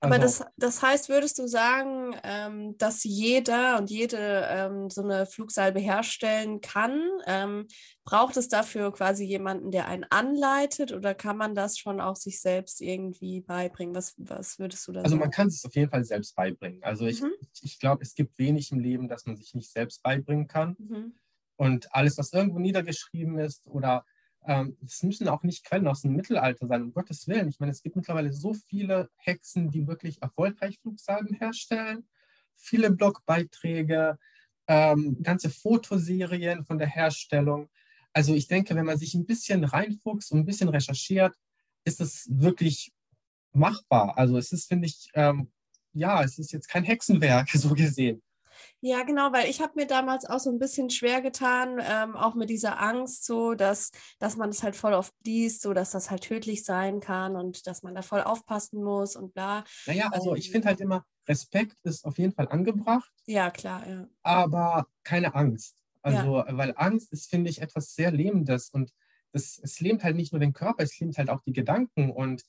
Aber 0.00 0.16
also, 0.16 0.44
das, 0.44 0.52
das 0.56 0.82
heißt, 0.82 1.08
würdest 1.08 1.38
du 1.38 1.46
sagen, 1.46 2.14
ähm, 2.24 2.76
dass 2.76 3.04
jeder 3.04 3.78
und 3.78 3.90
jede 3.90 4.46
ähm, 4.50 4.90
so 4.90 5.02
eine 5.02 5.26
Flugsalbe 5.26 5.80
herstellen 5.80 6.60
kann? 6.60 7.00
Ähm, 7.26 7.66
braucht 8.04 8.36
es 8.36 8.48
dafür 8.48 8.92
quasi 8.92 9.24
jemanden, 9.24 9.70
der 9.70 9.88
einen 9.88 10.04
anleitet 10.04 10.92
oder 10.92 11.14
kann 11.14 11.38
man 11.38 11.54
das 11.54 11.78
schon 11.78 12.00
auch 12.00 12.16
sich 12.16 12.40
selbst 12.40 12.82
irgendwie 12.82 13.40
beibringen? 13.40 13.94
Was, 13.94 14.14
was 14.18 14.58
würdest 14.58 14.86
du 14.86 14.92
da 14.92 15.00
also 15.00 15.10
sagen? 15.10 15.22
Also 15.22 15.24
man 15.24 15.30
kann 15.30 15.48
es 15.48 15.64
auf 15.64 15.74
jeden 15.74 15.90
Fall 15.90 16.04
selbst 16.04 16.36
beibringen. 16.36 16.82
Also 16.82 17.06
ich, 17.06 17.22
mhm. 17.22 17.32
ich, 17.40 17.64
ich 17.64 17.78
glaube, 17.78 18.02
es 18.02 18.14
gibt 18.14 18.38
wenig 18.38 18.72
im 18.72 18.80
Leben, 18.80 19.08
das 19.08 19.24
man 19.24 19.36
sich 19.36 19.54
nicht 19.54 19.72
selbst 19.72 20.02
beibringen 20.02 20.48
kann. 20.48 20.76
Mhm. 20.78 21.14
Und 21.56 21.94
alles, 21.94 22.18
was 22.18 22.32
irgendwo 22.32 22.58
niedergeschrieben 22.58 23.38
ist 23.38 23.66
oder 23.66 24.04
es 24.84 25.02
müssen 25.02 25.28
auch 25.28 25.42
nicht 25.42 25.64
Quellen 25.64 25.88
aus 25.88 26.02
dem 26.02 26.14
Mittelalter 26.14 26.66
sein, 26.66 26.82
um 26.82 26.92
Gottes 26.92 27.26
Willen. 27.28 27.48
Ich 27.48 27.60
meine, 27.60 27.72
es 27.72 27.82
gibt 27.82 27.96
mittlerweile 27.96 28.32
so 28.32 28.52
viele 28.54 29.08
Hexen, 29.16 29.70
die 29.70 29.86
wirklich 29.86 30.20
erfolgreich 30.20 30.78
Flugsalben 30.80 31.34
herstellen, 31.34 32.06
viele 32.54 32.90
Blogbeiträge, 32.90 34.18
ähm, 34.66 35.22
ganze 35.22 35.50
Fotoserien 35.50 36.64
von 36.64 36.78
der 36.78 36.88
Herstellung. 36.88 37.68
Also 38.12 38.34
ich 38.34 38.46
denke, 38.46 38.74
wenn 38.74 38.86
man 38.86 38.98
sich 38.98 39.14
ein 39.14 39.26
bisschen 39.26 39.64
reinfuchst 39.64 40.32
und 40.32 40.40
ein 40.40 40.46
bisschen 40.46 40.68
recherchiert, 40.68 41.34
ist 41.84 42.00
es 42.00 42.28
wirklich 42.30 42.92
machbar. 43.52 44.16
Also 44.18 44.36
es 44.36 44.52
ist, 44.52 44.66
finde 44.68 44.86
ich, 44.86 45.10
ähm, 45.14 45.50
ja, 45.92 46.22
es 46.22 46.38
ist 46.38 46.52
jetzt 46.52 46.68
kein 46.68 46.84
Hexenwerk 46.84 47.48
so 47.52 47.74
gesehen. 47.74 48.22
Ja, 48.80 49.02
genau, 49.02 49.32
weil 49.32 49.48
ich 49.48 49.60
habe 49.60 49.72
mir 49.76 49.86
damals 49.86 50.24
auch 50.24 50.40
so 50.40 50.50
ein 50.50 50.58
bisschen 50.58 50.90
schwer 50.90 51.22
getan, 51.22 51.80
ähm, 51.82 52.16
auch 52.16 52.34
mit 52.34 52.50
dieser 52.50 52.80
Angst, 52.80 53.24
so 53.24 53.54
dass, 53.54 53.90
dass 54.18 54.36
man 54.36 54.50
es 54.50 54.62
halt 54.62 54.76
voll 54.76 54.92
oft 54.92 55.14
liest, 55.24 55.62
so 55.62 55.72
dass 55.72 55.90
das 55.90 56.10
halt 56.10 56.22
tödlich 56.22 56.64
sein 56.64 57.00
kann 57.00 57.36
und 57.36 57.66
dass 57.66 57.82
man 57.82 57.94
da 57.94 58.02
voll 58.02 58.22
aufpassen 58.22 58.82
muss 58.82 59.16
und 59.16 59.34
bla. 59.34 59.64
Naja, 59.86 60.10
also 60.12 60.30
ähm, 60.30 60.36
ich 60.36 60.50
finde 60.50 60.68
halt 60.68 60.80
immer, 60.80 61.04
Respekt 61.28 61.76
ist 61.84 62.04
auf 62.04 62.18
jeden 62.18 62.32
Fall 62.32 62.48
angebracht. 62.48 63.10
Ja, 63.26 63.50
klar, 63.50 63.86
ja. 63.88 64.06
Aber 64.22 64.86
keine 65.02 65.34
Angst. 65.34 65.76
Also, 66.02 66.38
ja. 66.38 66.56
weil 66.56 66.74
Angst 66.76 67.12
ist, 67.12 67.30
finde 67.30 67.48
ich, 67.48 67.62
etwas 67.62 67.94
sehr 67.94 68.10
Lähmendes 68.10 68.68
und 68.68 68.92
das, 69.32 69.58
es 69.62 69.80
lähmt 69.80 70.04
halt 70.04 70.16
nicht 70.16 70.32
nur 70.32 70.40
den 70.40 70.52
Körper, 70.52 70.82
es 70.82 70.98
lähmt 71.00 71.18
halt 71.18 71.30
auch 71.30 71.40
die 71.40 71.52
Gedanken 71.52 72.10
und 72.10 72.44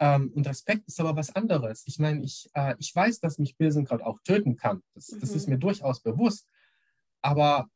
ähm, 0.00 0.32
und 0.34 0.46
Respekt 0.46 0.86
ist 0.86 1.00
aber 1.00 1.16
was 1.16 1.34
anderes. 1.34 1.82
Ich 1.86 1.98
meine, 1.98 2.22
ich, 2.24 2.48
äh, 2.54 2.74
ich 2.78 2.94
weiß, 2.94 3.20
dass 3.20 3.38
mich 3.38 3.56
Bilsenkraut 3.56 4.02
auch 4.02 4.20
töten 4.22 4.56
kann. 4.56 4.82
Das, 4.94 5.10
mhm. 5.10 5.20
das 5.20 5.30
ist 5.30 5.46
mhm. 5.46 5.54
mir 5.54 5.58
durchaus 5.58 6.00
bewusst. 6.00 6.46
Aber 7.20 7.68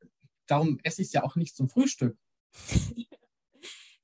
darum 0.47 0.79
esse 0.83 1.03
ich 1.03 1.09
es 1.09 1.13
ja 1.13 1.25
auch 1.25 1.37
nicht 1.37 1.57
zum 1.57 1.69
Frühstück. 1.69 2.17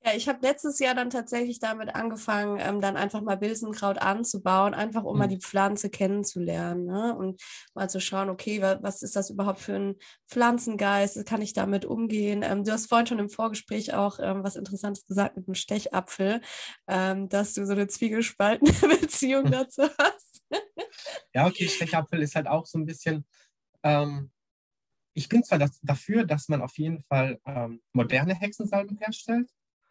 Ja, 0.09 0.15
ich 0.17 0.27
habe 0.27 0.39
letztes 0.41 0.79
Jahr 0.79 0.95
dann 0.95 1.11
tatsächlich 1.11 1.59
damit 1.59 1.95
angefangen, 1.95 2.59
ähm, 2.61 2.81
dann 2.81 2.97
einfach 2.97 3.21
mal 3.21 3.37
Bilsenkraut 3.37 3.99
anzubauen, 3.99 4.73
einfach 4.73 5.05
um 5.05 5.15
mhm. 5.15 5.19
mal 5.19 5.27
die 5.27 5.41
Pflanze 5.41 5.91
kennenzulernen 5.91 6.87
ne? 6.87 7.15
und 7.15 7.43
mal 7.75 7.91
zu 7.91 8.01
schauen, 8.01 8.31
okay, 8.31 8.63
wa 8.63 8.79
was 8.81 9.03
ist 9.03 9.17
das 9.17 9.29
überhaupt 9.29 9.59
für 9.59 9.75
ein 9.75 9.97
Pflanzengeist? 10.27 11.27
Kann 11.27 11.43
ich 11.43 11.53
damit 11.53 11.85
umgehen? 11.85 12.43
Ähm, 12.43 12.65
du 12.65 12.73
hast 12.73 12.89
vorhin 12.89 13.07
schon 13.07 13.19
im 13.19 13.29
Vorgespräch 13.29 13.93
auch 13.93 14.19
ähm, 14.19 14.43
was 14.43 14.57
Interessantes 14.57 15.07
gesagt 15.07 15.37
mit 15.37 15.47
dem 15.47 15.55
Stechapfel, 15.55 16.41
ähm, 16.87 17.29
dass 17.29 17.53
du 17.53 17.67
so 17.67 17.73
eine 17.73 17.89
zwiegespaltene 17.89 18.73
Beziehung 19.01 19.45
dazu 19.51 19.83
hast. 19.99 20.43
ja, 21.35 21.47
okay, 21.47 21.69
Stechapfel 21.69 22.23
ist 22.23 22.35
halt 22.35 22.47
auch 22.47 22.65
so 22.65 22.79
ein 22.79 22.87
bisschen 22.87 23.27
ähm, 23.83 24.31
ich 25.13 25.29
bin 25.29 25.43
zwar 25.43 25.59
das, 25.59 25.81
dafür, 25.83 26.25
dass 26.25 26.49
man 26.49 26.63
auf 26.63 26.79
jeden 26.79 27.03
Fall 27.03 27.41
ähm, 27.45 27.83
moderne 27.93 28.35
Hexensalben 28.35 28.97
herstellt, 28.99 29.51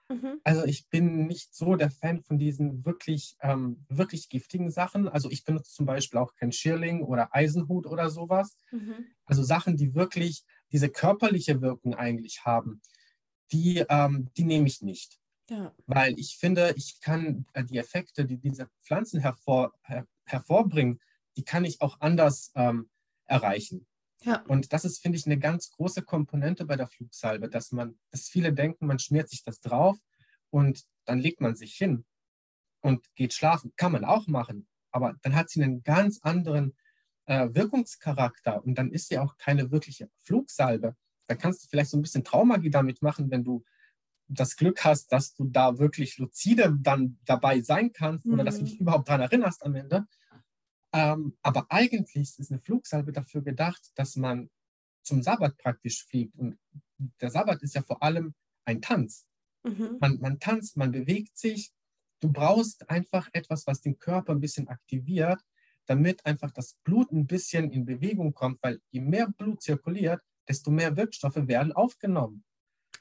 Mhm. 0.09 0.39
Also 0.43 0.63
ich 0.65 0.87
bin 0.89 1.27
nicht 1.27 1.53
so 1.53 1.75
der 1.75 1.91
Fan 1.91 2.21
von 2.21 2.37
diesen 2.37 2.85
wirklich, 2.85 3.35
ähm, 3.41 3.85
wirklich 3.89 4.29
giftigen 4.29 4.71
Sachen. 4.71 5.07
Also 5.07 5.29
ich 5.29 5.43
benutze 5.43 5.71
zum 5.71 5.85
Beispiel 5.85 6.19
auch 6.19 6.33
kein 6.35 6.51
Schirling 6.51 7.03
oder 7.03 7.33
Eisenhut 7.35 7.85
oder 7.85 8.09
sowas. 8.09 8.57
Mhm. 8.71 9.07
Also 9.25 9.43
Sachen, 9.43 9.75
die 9.75 9.95
wirklich 9.95 10.45
diese 10.71 10.89
körperliche 10.89 11.61
Wirkung 11.61 11.93
eigentlich 11.95 12.45
haben, 12.45 12.81
die, 13.51 13.83
ähm, 13.89 14.29
die 14.37 14.43
nehme 14.43 14.67
ich 14.67 14.81
nicht. 14.81 15.19
Ja. 15.49 15.73
Weil 15.85 16.17
ich 16.19 16.37
finde, 16.37 16.73
ich 16.75 16.99
kann 17.01 17.45
äh, 17.53 17.63
die 17.63 17.77
Effekte, 17.77 18.25
die 18.25 18.37
diese 18.37 18.69
Pflanzen 18.83 19.21
hervor, 19.21 19.73
her, 19.83 20.05
hervorbringen, 20.25 20.99
die 21.37 21.43
kann 21.43 21.65
ich 21.65 21.81
auch 21.81 21.99
anders 22.01 22.51
ähm, 22.55 22.89
erreichen. 23.25 23.85
Ja. 24.23 24.41
Und 24.47 24.73
das 24.73 24.83
ist, 24.85 25.01
finde 25.01 25.17
ich, 25.17 25.25
eine 25.25 25.37
ganz 25.37 25.69
große 25.71 26.01
Komponente 26.01 26.65
bei 26.65 26.75
der 26.75 26.87
Flugsalbe, 26.87 27.49
dass 27.49 27.71
man, 27.71 27.97
dass 28.11 28.27
viele 28.27 28.53
denken, 28.53 28.87
man 28.87 28.99
schmiert 28.99 29.29
sich 29.29 29.43
das 29.43 29.59
drauf 29.59 29.97
und 30.49 30.83
dann 31.05 31.19
legt 31.19 31.41
man 31.41 31.55
sich 31.55 31.73
hin 31.73 32.05
und 32.81 33.05
geht 33.15 33.33
schlafen. 33.33 33.73
Kann 33.75 33.91
man 33.91 34.05
auch 34.05 34.27
machen, 34.27 34.67
aber 34.91 35.15
dann 35.21 35.35
hat 35.35 35.49
sie 35.49 35.63
einen 35.63 35.83
ganz 35.83 36.19
anderen 36.21 36.75
äh, 37.25 37.49
Wirkungscharakter 37.51 38.63
und 38.63 38.77
dann 38.77 38.91
ist 38.91 39.09
sie 39.09 39.19
auch 39.19 39.37
keine 39.37 39.71
wirkliche 39.71 40.09
Flugsalbe. 40.23 40.95
Da 41.27 41.35
kannst 41.35 41.63
du 41.63 41.67
vielleicht 41.69 41.91
so 41.91 41.97
ein 41.97 42.01
bisschen 42.01 42.23
Traumagie 42.23 42.69
damit 42.69 43.01
machen, 43.01 43.29
wenn 43.29 43.43
du 43.43 43.63
das 44.29 44.55
Glück 44.55 44.83
hast, 44.83 45.11
dass 45.11 45.33
du 45.33 45.45
da 45.45 45.77
wirklich 45.77 46.17
lucide 46.17 46.75
dann 46.81 47.17
dabei 47.25 47.61
sein 47.61 47.93
kannst 47.93 48.25
mhm. 48.25 48.33
oder 48.33 48.43
dass 48.43 48.57
du 48.57 48.65
dich 48.65 48.75
mhm. 48.75 48.81
überhaupt 48.81 49.07
daran 49.07 49.21
erinnerst 49.21 49.63
am 49.63 49.75
Ende. 49.75 50.05
Ähm, 50.93 51.37
aber 51.41 51.67
eigentlich 51.69 52.39
ist 52.39 52.51
eine 52.51 52.61
Flugsalbe 52.61 53.11
dafür 53.11 53.41
gedacht, 53.41 53.91
dass 53.95 54.15
man 54.15 54.49
zum 55.03 55.21
Sabbat 55.21 55.57
praktisch 55.57 56.05
fliegt. 56.05 56.35
Und 56.35 56.57
der 57.21 57.29
Sabbat 57.29 57.61
ist 57.61 57.75
ja 57.75 57.81
vor 57.81 58.03
allem 58.03 58.33
ein 58.65 58.81
Tanz. 58.81 59.27
Mhm. 59.63 59.97
Man, 59.99 60.19
man 60.19 60.39
tanzt, 60.39 60.77
man 60.77 60.91
bewegt 60.91 61.37
sich. 61.37 61.71
Du 62.19 62.31
brauchst 62.31 62.89
einfach 62.89 63.29
etwas, 63.33 63.67
was 63.67 63.81
den 63.81 63.99
Körper 63.99 64.33
ein 64.33 64.41
bisschen 64.41 64.67
aktiviert, 64.67 65.39
damit 65.85 66.25
einfach 66.25 66.51
das 66.51 66.75
Blut 66.83 67.11
ein 67.11 67.27
bisschen 67.27 67.71
in 67.71 67.85
Bewegung 67.85 68.33
kommt, 68.33 68.61
weil 68.61 68.81
je 68.91 69.01
mehr 69.01 69.29
Blut 69.29 69.61
zirkuliert, 69.61 70.21
desto 70.47 70.71
mehr 70.71 70.95
Wirkstoffe 70.97 71.47
werden 71.47 71.73
aufgenommen. 71.73 72.43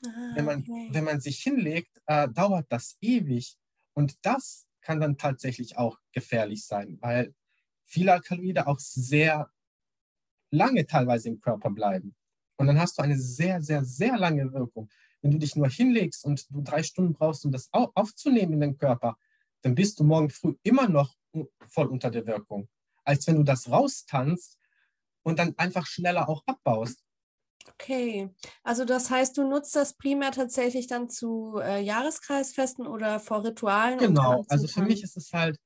Ah, 0.05 0.33
Wenn 0.35 0.45
man, 0.45 0.61
okay. 0.61 0.89
wenn 0.93 1.05
man 1.05 1.21
sich 1.21 1.43
hinlegt, 1.43 2.01
äh, 2.07 2.29
dauert 2.29 2.67
das 2.69 2.97
ewig. 3.01 3.57
Und 3.95 4.19
das 4.23 4.67
kann 4.83 5.01
dann 5.01 5.17
tatsächlich 5.17 5.79
auch 5.79 5.99
gefährlich 6.13 6.67
sein, 6.67 6.99
weil 7.01 7.35
viele 7.87 8.13
Alkaloide 8.13 8.67
auch 8.67 8.79
sehr 8.79 9.51
lange 10.51 10.87
teilweise 10.87 11.29
im 11.29 11.41
Körper 11.41 11.71
bleiben. 11.71 12.15
Und 12.59 12.67
dann 12.69 12.79
hast 12.79 12.99
du 12.99 13.03
eine 13.03 13.19
sehr, 13.19 13.61
sehr, 13.63 13.85
sehr 13.85 14.17
lange 14.17 14.53
Wirkung. 14.53 14.89
Wenn 15.21 15.31
du 15.31 15.39
dich 15.39 15.57
nur 15.57 15.69
hinlegst 15.69 16.25
und 16.25 16.47
du 16.51 16.63
drei 16.63 16.83
Stunden 16.83 17.13
brauchst, 17.13 17.45
um 17.45 17.53
das 17.53 17.69
au- 17.73 17.91
aufzunehmen 17.95 18.55
in 18.55 18.61
den 18.61 18.79
Körper, 18.79 19.17
dann 19.63 19.75
bist 19.75 19.99
du 19.99 20.05
morgen 20.05 20.31
früh 20.31 20.55
immer 20.63 20.89
noch 20.89 21.15
voll 21.69 21.89
unter 21.89 22.11
der 22.11 22.27
Wirkung. 22.27 22.69
Als 23.05 23.27
wenn 23.27 23.37
du 23.37 23.43
das 23.43 23.71
raustanzt 23.71 24.59
und 25.23 25.39
dann 25.39 25.55
einfach 25.59 25.87
schneller 25.87 26.29
auch 26.29 26.43
abbaust. 26.47 27.03
Okay, 27.69 28.31
also 28.63 28.85
das 28.85 29.11
heißt, 29.11 29.37
du 29.37 29.43
nutzt 29.49 29.75
das 29.75 29.95
primär 29.95 30.31
tatsächlich 30.31 30.87
dann 30.87 31.11
zu 31.11 31.59
äh, 31.59 31.81
Jahreskreisfesten 31.83 32.87
oder 32.87 33.19
vor 33.19 33.45
Ritualen? 33.45 33.99
Genau, 33.99 34.45
also 34.49 34.69
für 34.69 34.83
mich 34.83 35.03
ist 35.03 35.17
es 35.17 35.33
halt 35.33 35.59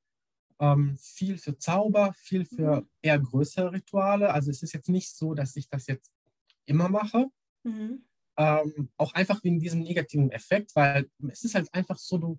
ähm, 0.60 0.96
viel 1.00 1.38
für 1.38 1.58
Zauber, 1.58 2.12
viel 2.14 2.44
für 2.44 2.82
Mhm. 2.82 2.88
eher 3.02 3.18
größere 3.18 3.72
Rituale. 3.72 4.32
Also 4.32 4.50
es 4.50 4.62
ist 4.62 4.72
jetzt 4.74 4.88
nicht 4.88 5.14
so, 5.14 5.34
dass 5.34 5.56
ich 5.56 5.68
das 5.68 5.86
jetzt 5.86 6.12
immer 6.66 6.88
mache. 6.88 7.26
Mhm. 7.64 8.04
Ähm, 8.36 8.90
auch 8.96 9.12
einfach 9.14 9.42
wegen 9.44 9.58
diesem 9.60 9.80
negativen 9.80 10.30
Effekt, 10.30 10.74
weil 10.76 11.10
es 11.28 11.44
ist 11.44 11.54
halt 11.54 11.72
einfach 11.74 11.98
so, 11.98 12.18
du, 12.18 12.38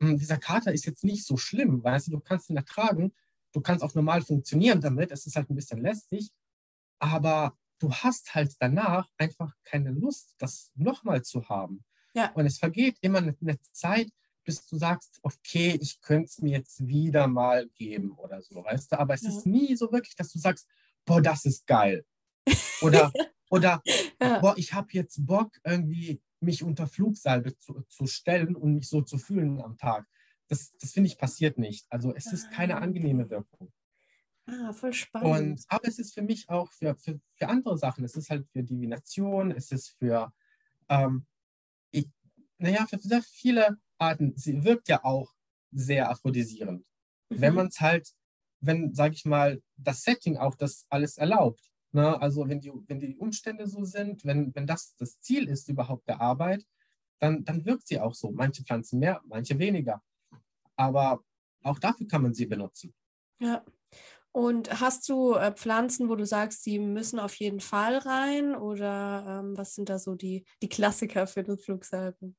mh, 0.00 0.14
dieser 0.14 0.38
Kater 0.38 0.72
ist 0.72 0.86
jetzt 0.86 1.04
nicht 1.04 1.24
so 1.26 1.36
schlimm, 1.36 1.82
weißt 1.84 2.08
du, 2.08 2.12
du 2.12 2.20
kannst 2.20 2.50
ihn 2.50 2.56
ertragen, 2.56 3.12
du 3.52 3.60
kannst 3.60 3.84
auch 3.84 3.94
normal 3.94 4.22
funktionieren 4.22 4.80
damit, 4.80 5.10
es 5.12 5.26
ist 5.26 5.36
halt 5.36 5.50
ein 5.50 5.54
bisschen 5.54 5.80
lästig, 5.80 6.30
aber 6.98 7.56
du 7.78 7.92
hast 7.92 8.34
halt 8.34 8.56
danach 8.60 9.08
einfach 9.18 9.54
keine 9.64 9.90
Lust, 9.90 10.34
das 10.38 10.72
nochmal 10.74 11.22
zu 11.22 11.48
haben. 11.48 11.84
Ja. 12.14 12.32
Und 12.32 12.46
es 12.46 12.58
vergeht 12.58 12.98
immer 13.00 13.18
eine, 13.18 13.36
eine 13.40 13.60
Zeit, 13.72 14.10
bis 14.48 14.66
du 14.66 14.78
sagst, 14.78 15.20
okay, 15.22 15.78
ich 15.80 16.00
könnte 16.00 16.26
es 16.30 16.38
mir 16.40 16.52
jetzt 16.52 16.86
wieder 16.86 17.28
mal 17.28 17.68
geben 17.76 18.12
oder 18.12 18.40
so, 18.42 18.64
weißt 18.64 18.92
du, 18.92 18.98
aber 18.98 19.14
es 19.14 19.22
Ja. 19.24 19.28
ist 19.28 19.46
nie 19.46 19.76
so 19.76 19.92
wirklich, 19.92 20.16
dass 20.16 20.32
du 20.32 20.38
sagst, 20.38 20.68
boah, 21.04 21.20
das 21.22 21.44
ist 21.44 21.66
geil. 21.66 22.06
Oder, 22.80 23.14
oder 23.50 23.84
Ja. 24.20 24.40
boah, 24.40 24.54
ich 24.56 24.72
habe 24.74 24.88
jetzt 24.92 25.26
Bock, 25.26 25.52
irgendwie 25.64 26.22
mich 26.40 26.62
unter 26.62 26.86
Flugsalbe 26.86 27.56
zu, 27.58 27.82
zu 27.88 28.06
stellen 28.06 28.56
und 28.56 28.74
mich 28.74 28.88
so 28.88 29.02
zu 29.02 29.18
fühlen 29.18 29.60
am 29.60 29.76
Tag. 29.76 30.06
Das, 30.48 30.72
das 30.78 30.92
finde 30.92 31.08
ich 31.08 31.18
passiert 31.18 31.58
nicht. 31.58 31.86
Also 31.90 32.14
es 32.14 32.32
ist 32.32 32.50
keine 32.50 32.76
Ah, 32.76 32.82
angenehme. 32.82 33.30
Wirkung. 33.30 33.72
Ah, 34.46 34.72
voll 34.72 34.92
spannend. 34.92 35.60
Und, 35.60 35.64
aber 35.68 35.88
es 35.88 35.98
ist 35.98 36.14
für 36.14 36.22
mich 36.22 36.48
auch 36.48 36.70
für, 36.72 36.94
für, 36.96 37.20
für 37.34 37.48
andere 37.48 37.76
Sachen. 37.76 38.04
Es 38.04 38.14
ist 38.14 38.30
halt 38.30 38.48
für 38.52 38.62
Divination, 38.62 39.50
es 39.50 39.72
ist 39.72 39.90
für, 39.98 40.32
ähm, 40.88 41.26
ich, 41.92 42.08
naja, 42.58 42.86
für 42.86 42.98
sehr 42.98 43.22
viele 43.22 43.78
Arten. 43.98 44.34
Sie 44.36 44.64
wirkt 44.64 44.88
ja 44.88 45.04
auch 45.04 45.32
sehr 45.72 46.10
aphrodisierend. 46.10 46.84
Wenn 47.30 47.52
Mhm. 47.52 47.56
man 47.56 47.66
es 47.68 47.80
halt, 47.80 48.12
wenn, 48.60 48.94
sage 48.94 49.14
ich 49.14 49.24
mal, 49.24 49.62
das 49.76 50.02
Setting 50.02 50.36
auch 50.38 50.54
das 50.54 50.86
alles 50.88 51.18
erlaubt. 51.18 51.70
Ne? 51.92 52.20
Also 52.20 52.48
wenn 52.48 52.60
die, 52.60 52.72
wenn 52.86 53.00
die 53.00 53.16
Umstände 53.16 53.66
so 53.66 53.84
sind, 53.84 54.24
wenn, 54.24 54.54
wenn 54.54 54.66
das 54.66 54.94
das 54.96 55.20
Ziel 55.20 55.48
ist 55.48 55.68
überhaupt 55.68 56.08
der 56.08 56.20
Arbeit, 56.20 56.64
dann, 57.20 57.44
dann 57.44 57.64
wirkt 57.64 57.86
sie 57.88 58.00
auch 58.00 58.14
so. 58.14 58.30
Manche 58.30 58.62
Pflanzen 58.64 58.98
mehr, 59.00 59.20
manche 59.26 59.58
weniger. 59.58 60.02
Aber 60.76 61.22
auch 61.64 61.78
dafür 61.78 62.06
kann 62.06 62.22
man 62.22 62.34
sie 62.34 62.46
benutzen. 62.46 62.94
Ja. 63.40 63.64
Und 64.32 64.80
hast 64.80 65.08
du 65.08 65.34
äh, 65.34 65.52
Pflanzen, 65.52 66.08
wo 66.08 66.14
du 66.16 66.24
sagst, 66.26 66.64
die 66.66 66.78
müssen 66.78 67.18
auf 67.18 67.34
jeden 67.36 67.60
Fall 67.60 67.96
rein? 67.98 68.54
Oder 68.54 69.40
ähm, 69.40 69.56
was 69.56 69.74
sind 69.74 69.88
da 69.88 69.98
so 69.98 70.14
die, 70.14 70.44
die 70.62 70.68
Klassiker 70.68 71.26
für 71.26 71.42
den 71.42 71.58
Flugsalben? 71.58 72.36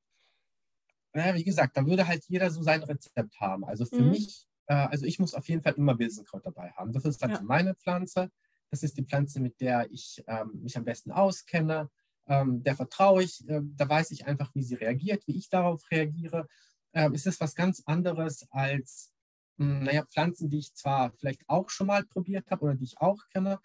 Naja, 1.14 1.34
wie 1.34 1.44
gesagt, 1.44 1.76
da 1.76 1.86
würde 1.86 2.06
halt 2.06 2.24
jeder 2.28 2.50
so 2.50 2.62
sein 2.62 2.82
Rezept 2.82 3.40
haben. 3.40 3.64
Also 3.64 3.84
für 3.86 4.02
Mhm. 4.02 4.04
mich, 4.04 4.46
äh, 4.66 4.74
also 4.74 5.06
ich 5.06 5.18
muss 5.18 5.34
auf 5.34 5.48
jeden 5.48 5.62
Fall 5.62 5.74
immer 5.74 5.94
Bilsenkraut 5.96 6.46
dabei 6.46 6.70
haben. 6.72 6.92
Das 6.92 7.04
ist 7.04 7.22
halt 7.22 7.32
Ja. 7.32 7.40
meine 7.40 7.74
Pflanze. 7.74 8.30
Das 8.70 8.82
ist 8.84 8.96
die 8.96 9.04
Pflanze, 9.04 9.40
mit 9.40 9.60
der 9.60 9.90
ich 9.90 10.22
ähm, 10.28 10.60
mich 10.62 10.76
am 10.76 10.84
besten 10.84 11.10
auskenne. 11.12 11.90
Ähm, 12.28 12.62
der 12.62 12.76
vertraue 12.76 13.22
ich. 13.24 13.44
Ähm, 13.48 13.74
da 13.76 13.88
weiß 13.88 14.12
ich 14.12 14.26
einfach, 14.26 14.54
wie 14.54 14.62
sie 14.62 14.76
reagiert, 14.76 15.26
wie 15.26 15.36
ich 15.36 15.48
darauf 15.48 15.82
reagiere. 15.90 16.46
Ähm, 16.92 17.14
es 17.14 17.26
ist 17.26 17.40
was 17.40 17.54
ganz 17.56 17.82
anderes 17.86 18.46
als, 18.50 19.12
mh, 19.56 19.84
naja, 19.84 20.04
Pflanzen, 20.06 20.48
die 20.48 20.58
ich 20.58 20.74
zwar 20.74 21.12
vielleicht 21.12 21.48
auch 21.48 21.70
schon 21.70 21.88
mal 21.88 22.04
probiert 22.04 22.50
habe 22.50 22.64
oder 22.64 22.74
die 22.76 22.84
ich 22.84 23.00
auch 23.00 23.18
kenne, 23.32 23.58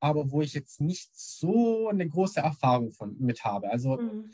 aber 0.00 0.30
wo 0.30 0.42
ich 0.42 0.52
jetzt 0.54 0.80
nicht 0.80 1.10
so 1.16 1.88
eine 1.88 2.08
große 2.08 2.40
Erfahrung 2.40 2.92
von, 2.92 3.16
mit 3.18 3.44
habe. 3.44 3.70
Also 3.70 3.98
Mhm. 3.98 4.32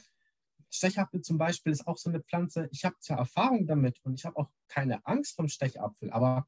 Stechapfel 0.70 1.22
zum 1.22 1.38
Beispiel 1.38 1.72
ist 1.72 1.86
auch 1.86 1.96
so 1.98 2.10
eine 2.10 2.20
Pflanze. 2.22 2.68
Ich 2.72 2.84
habe 2.84 2.96
zwar 3.00 3.18
Erfahrung 3.18 3.66
damit 3.66 3.98
und 4.04 4.14
ich 4.14 4.24
habe 4.26 4.36
auch 4.36 4.50
keine 4.68 5.04
Angst 5.06 5.36
vom 5.36 5.48
Stechapfel, 5.48 6.10
aber 6.10 6.46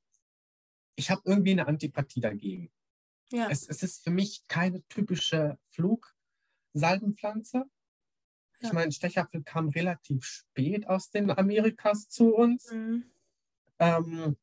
ich 0.96 1.10
habe 1.10 1.22
irgendwie 1.24 1.52
eine 1.52 1.66
Antipathie 1.66 2.20
dagegen. 2.20 2.70
Ja. 3.32 3.48
Es, 3.48 3.66
es 3.68 3.82
ist 3.82 4.02
für 4.04 4.10
mich 4.10 4.42
keine 4.48 4.82
typische 4.88 5.58
Flugsalbenpflanze. 5.70 7.64
Ich 8.60 8.68
Ja. 8.68 8.74
meine, 8.74 8.92
Stechapfel 8.92 9.42
kam 9.42 9.70
relativ 9.70 10.24
spät 10.24 10.86
aus 10.86 11.10
den 11.10 11.30
Amerikas 11.30 12.08
zu 12.08 12.34
uns, 12.34 12.70
Mhm. 12.72 13.04
ähm, 13.78 14.36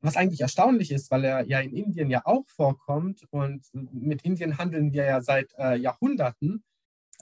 was 0.00 0.16
eigentlich 0.16 0.40
erstaunlich 0.40 0.90
ist, 0.90 1.10
weil 1.10 1.24
er 1.24 1.44
ja 1.46 1.60
in 1.60 1.76
Indien 1.76 2.10
ja 2.10 2.22
auch 2.24 2.48
vorkommt 2.48 3.26
und 3.30 3.68
mit 3.72 4.22
Indien 4.22 4.56
handeln 4.58 4.92
wir 4.92 5.04
ja 5.04 5.20
seit 5.20 5.52
äh, 5.58 5.76
Jahrhunderten. 5.76 6.64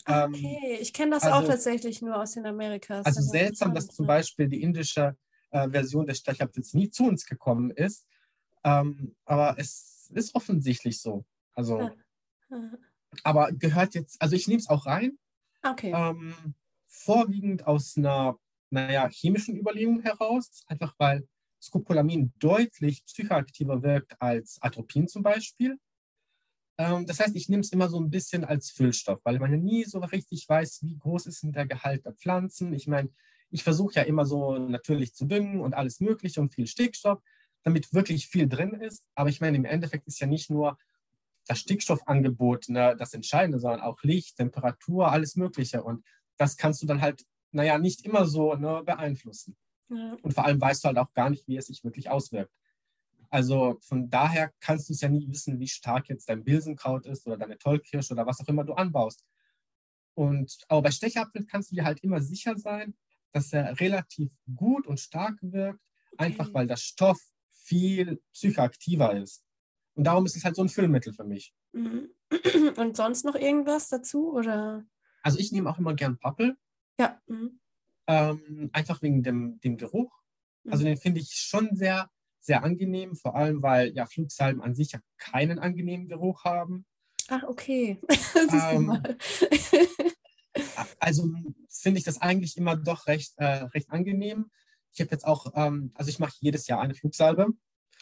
Ah, 0.05 0.25
Ähm, 0.25 0.35
Okay, 0.35 0.79
ich 0.81 0.93
kenne 0.93 1.13
das 1.13 1.25
auch 1.25 1.37
also- 1.37 1.49
tatsächlich 1.49 2.03
nur 2.03 2.17
aus 2.17 2.33
den 2.33 2.47
Amerikas. 2.47 3.05
Also 3.07 3.21
aber 3.21 3.29
seltsam, 3.31 3.75
dass 3.75 3.87
zum. 3.89 4.07
Beispiel 4.07 4.49
die 4.49 4.63
indische 4.63 5.17
äh, 5.51 5.69
Version 5.69 6.07
des 6.07 6.19
Stechapfels 6.19 6.75
nie 6.75 6.91
zu 6.91 7.05
uns 7.05 7.27
gekommen 7.27 7.71
ist. 7.71 8.07
Ähm, 8.65 9.15
aber 9.25 9.57
es 9.59 10.09
ist 10.15 10.35
offensichtlich 10.35 11.01
so. 11.01 11.25
Also, 11.55 11.79
Ja. 11.81 11.95
Ah, 12.51 12.71
aber 13.25 13.53
gehört 13.53 13.95
jetzt, 13.95 14.21
also 14.23 14.37
ich 14.37 14.47
nehme 14.49 14.61
es 14.61 14.69
auch 14.69 14.87
rein, 14.87 15.19
Okay. 15.63 15.93
ähm, 15.95 16.35
vorwiegend 16.87 17.67
aus 17.67 17.97
einer, 17.97 18.39
naja, 18.71 19.09
chemischen 19.11 19.57
Überlegung 19.57 20.01
heraus, 20.03 20.63
einfach 20.67 20.95
weil 20.99 21.27
Scopolamin 21.63 22.33
deutlich 22.39 23.05
psychoaktiver 23.05 23.83
wirkt 23.83 24.15
als 24.21 24.59
Atropin 24.63 25.07
zum 25.09 25.23
Beispiel. 25.23 25.79
Ähm, 26.81 27.05
das 27.05 27.21
heißt, 27.21 27.37
ich 27.37 27.51
nehme 27.51 27.61
es 27.61 27.73
immer 27.73 27.91
so 27.91 28.01
ein 28.01 28.09
bisschen 28.09 28.43
als 28.43 28.71
Füllstoff, 28.71 29.21
weil 29.25 29.39
man 29.39 29.51
ja 29.51 29.59
nie 29.59 29.85
so 29.85 29.99
richtig 29.99 30.49
weiß, 30.49 30.81
wie 30.83 30.97
groß 30.97 31.27
ist 31.27 31.43
denn 31.43 31.53
der 31.53 31.67
Gehalt 31.67 32.07
der 32.07 32.15
Pflanzen. 32.15 32.73
Ich 32.73 32.87
meine, 32.87 33.11
ich 33.51 33.63
versuche 33.63 33.97
ja 33.97 34.03
immer 34.03 34.25
so 34.25 34.57
natürlich 34.57 35.15
zu 35.15 35.27
düngen 35.27 35.61
und 35.61 35.75
alles 35.75 36.01
Mögliche 36.01 36.41
und 36.41 36.55
viel 36.55 36.67
Stickstoff, 36.67 37.21
damit 37.65 37.93
wirklich 37.93 38.29
viel 38.29 38.49
drin 38.49 38.73
ist. 38.73 39.05
Aber 39.15 39.29
ich 39.29 39.43
meine, 39.43 39.59
im 39.59 39.67
Endeffekt 39.67 40.07
ist 40.07 40.21
ja 40.21 40.27
nicht 40.27 40.49
nur 40.49 40.79
das 41.47 41.59
Stickstoffangebot 41.59 42.71
ne, 42.71 42.97
das 42.99 43.13
Entscheidende, 43.13 43.59
sondern 43.59 43.83
auch 43.83 44.03
Licht, 44.03 44.37
Temperatur, 44.37 45.13
alles 45.13 45.37
Mögliche. 45.37 45.83
Und 45.83 46.03
das 46.39 46.57
kannst 46.57 46.81
du 46.81 46.87
dann 46.87 47.03
halt, 47.03 47.27
naja, 47.53 47.77
nicht 47.77 48.07
immer 48.07 48.25
so 48.25 48.55
ne, 48.55 48.83
beeinflussen. 48.87 49.55
Ja. 49.91 50.17
Und 50.23 50.33
vor 50.33 50.47
allem 50.47 50.59
weißt 50.59 50.83
du 50.83 50.87
halt 50.89 50.97
auch 50.97 51.13
gar 51.13 51.29
nicht, 51.29 51.47
wie 51.47 51.59
es 51.59 51.67
sich 51.67 51.85
wirklich 51.85 52.09
auswirkt. 52.09 52.55
Also 53.31 53.79
von 53.83 54.11
daher 54.11 54.53
kannst 54.61 54.89
du 54.89 54.93
es 54.93 55.01
ja 55.01 55.09
nie 55.09 55.29
wissen, 55.29 55.59
wie 55.61 55.69
stark 55.69 56.09
jetzt 56.09 56.29
dein 56.29 56.43
Bilsenkraut 56.45 57.07
ist 57.07 57.27
oder 57.27 57.37
deine 57.37 57.59
Tollkirsche 57.59 58.13
oder 58.13 58.27
was 58.27 58.41
auch 58.41 58.49
immer 58.49 58.65
du 58.65 58.75
anbaust. 58.75 59.25
Und 60.15 60.59
aber 60.69 60.83
bei 60.83 60.91
Stechapfel 60.91 61.47
kannst 61.47 61.71
du 61.71 61.77
dir 61.77 61.85
halt 61.85 62.01
immer 62.01 62.21
sicher 62.21 62.57
sein, 62.59 62.95
dass 63.33 63.53
er 63.53 63.79
relativ 63.81 64.33
gut 64.55 64.87
und 64.87 64.99
stark 64.99 65.39
wirkt, 65.41 65.81
einfach 66.19 66.53
weil 66.53 66.67
der 66.67 66.77
Stoff 66.77 67.21
viel 67.53 68.21
psychoaktiver 68.33 69.17
ist. 69.17 69.45
Und 69.95 70.05
darum 70.05 70.27
ist 70.27 70.37
es 70.37 70.45
halt 70.45 70.57
so 70.57 70.63
ein 70.63 70.69
Füllmittel 70.69 71.13
für 71.13 71.25
mich. 71.25 71.55
Mhm. 71.73 72.11
Und 72.77 72.97
sonst 72.97 73.25
noch 73.25 73.35
irgendwas 73.35 73.89
dazu? 73.89 74.33
Oder? 74.33 74.85
Also 75.23 75.39
ich 75.39 75.53
nehme 75.53 75.69
auch 75.71 75.79
immer 75.79 75.95
gern 75.95 76.19
Pappel, 76.19 76.57
Ja. 76.99 77.21
Mhm. 77.27 77.61
ähm, 78.07 78.71
einfach 78.73 79.03
wegen 79.03 79.23
dem, 79.23 79.61
dem 79.61 79.77
Geruch. 79.77 80.13
Also 80.69 80.83
Mhm. 80.83 80.89
den 80.89 80.97
finde 80.97 81.21
ich 81.21 81.31
schon 81.33 81.75
sehr, 81.77 82.11
sehr 82.41 82.63
angenehm, 82.65 83.15
vor 83.17 83.37
allem 83.37 83.63
weil 83.63 83.93
ja 83.95 84.07
Flugsalben 84.07 84.63
an 84.63 84.75
sich 84.75 84.93
ja 84.93 85.01
keinen 85.19 85.59
angenehmen 85.59 86.09
Geruch 86.09 86.45
haben. 86.45 86.87
Ach, 87.29 87.43
okay. 87.45 87.99
Ähm. 88.53 89.03
Also 90.99 91.29
finde 91.69 91.99
ich 91.99 92.05
das 92.05 92.21
eigentlich 92.21 92.57
immer 92.57 92.77
doch 92.77 93.07
recht, 93.07 93.35
äh, 93.37 93.45
recht 93.45 93.91
angenehm. 93.91 94.51
Ich 94.93 95.01
habe 95.01 95.11
jetzt 95.13 95.27
auch, 95.27 95.53
ähm, 95.55 95.93
also 95.95 96.09
ich 96.09 96.19
mache 96.19 96.35
jedes 96.41 96.67
Jahr 96.67 96.81
eine 96.81 96.95
Flugsalbe 96.95 97.49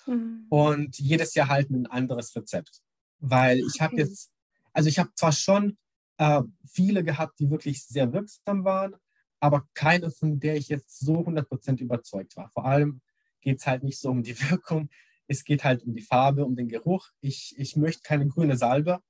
Mhm. 0.06 0.46
und 0.48 0.98
jedes 0.98 1.34
Jahr 1.34 1.48
halt 1.48 1.70
ein 1.70 1.86
anderes 1.86 2.34
Rezept. 2.34 2.80
Weil 3.18 3.58
ich 3.58 3.80
habe 3.80 3.92
Okay. 3.94 4.02
jetzt, 4.04 4.30
also 4.72 4.88
ich 4.88 4.98
habe 4.98 5.10
zwar 5.14 5.32
schon 5.32 5.76
äh, 6.16 6.42
viele 6.66 7.04
gehabt, 7.04 7.38
die 7.38 7.50
wirklich 7.50 7.84
sehr 7.84 8.12
wirksam 8.12 8.64
waren, 8.64 8.96
aber 9.40 9.68
keine, 9.74 10.10
von 10.10 10.40
der 10.40 10.56
ich 10.56 10.68
jetzt 10.68 10.98
so 10.98 11.24
100% 11.26 11.80
überzeugt 11.80 12.36
war. 12.36 12.48
Vor 12.50 12.64
allem 12.64 13.00
geht 13.40 13.58
es 13.58 13.66
halt 13.66 13.82
nicht 13.82 13.98
so 13.98 14.10
um 14.10 14.22
die 14.22 14.38
Wirkung, 14.50 14.90
es 15.28 15.44
geht 15.44 15.64
halt 15.64 15.84
um 15.84 15.94
die 15.94 16.02
Farbe, 16.02 16.44
um 16.44 16.56
den 16.56 16.68
Geruch. 16.68 17.10
Ich, 17.20 17.54
ich 17.58 17.76
möchte 17.76 18.02
keine 18.02 18.26
grüne 18.26 18.56
Salbe. 18.56 19.00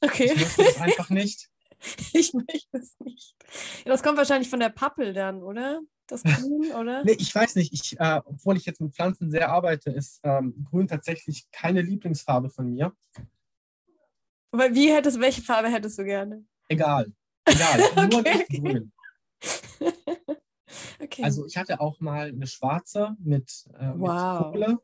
Okay. 0.00 0.32
Ich 0.34 0.40
möchte 0.40 0.64
das 0.64 0.80
einfach 0.80 1.10
nicht. 1.10 1.50
ich 2.12 2.32
möchte 2.32 2.78
es 2.78 2.96
nicht. 3.00 3.34
Ja, 3.84 3.92
das 3.92 4.02
kommt 4.02 4.16
wahrscheinlich 4.16 4.48
von 4.48 4.60
der 4.60 4.70
Pappel 4.70 5.12
dann, 5.12 5.42
oder? 5.42 5.80
Das 6.06 6.22
Grün, 6.22 6.72
oder? 6.74 7.04
Nee, 7.04 7.16
ich 7.18 7.34
weiß 7.34 7.56
nicht. 7.56 7.72
Ich, 7.72 8.00
äh, 8.00 8.20
obwohl 8.24 8.56
ich 8.56 8.64
jetzt 8.64 8.80
mit 8.80 8.94
Pflanzen 8.94 9.30
sehr 9.30 9.50
arbeite, 9.50 9.90
ist 9.90 10.20
ähm, 10.22 10.66
Grün 10.70 10.88
tatsächlich 10.88 11.50
keine 11.52 11.82
Lieblingsfarbe 11.82 12.48
von 12.48 12.70
mir. 12.70 12.96
Aber 14.52 14.74
wie 14.74 14.90
hättest, 14.90 15.20
welche 15.20 15.42
Farbe 15.42 15.68
hättest 15.68 15.98
du 15.98 16.04
gerne? 16.04 16.46
Egal. 16.68 17.12
Egal. 17.44 18.08
Nur 18.10 18.20
Okay. 18.20 18.38
nicht 18.38 18.48
grün. 18.48 18.92
Okay. 21.00 21.22
Also 21.22 21.46
ich 21.46 21.56
hatte 21.56 21.80
auch 21.80 22.00
mal 22.00 22.28
eine 22.28 22.46
schwarze 22.46 23.16
mit, 23.18 23.66
äh, 23.74 23.92
Wow. 23.94 24.52
mit 24.52 24.62
Kohle. 24.62 24.78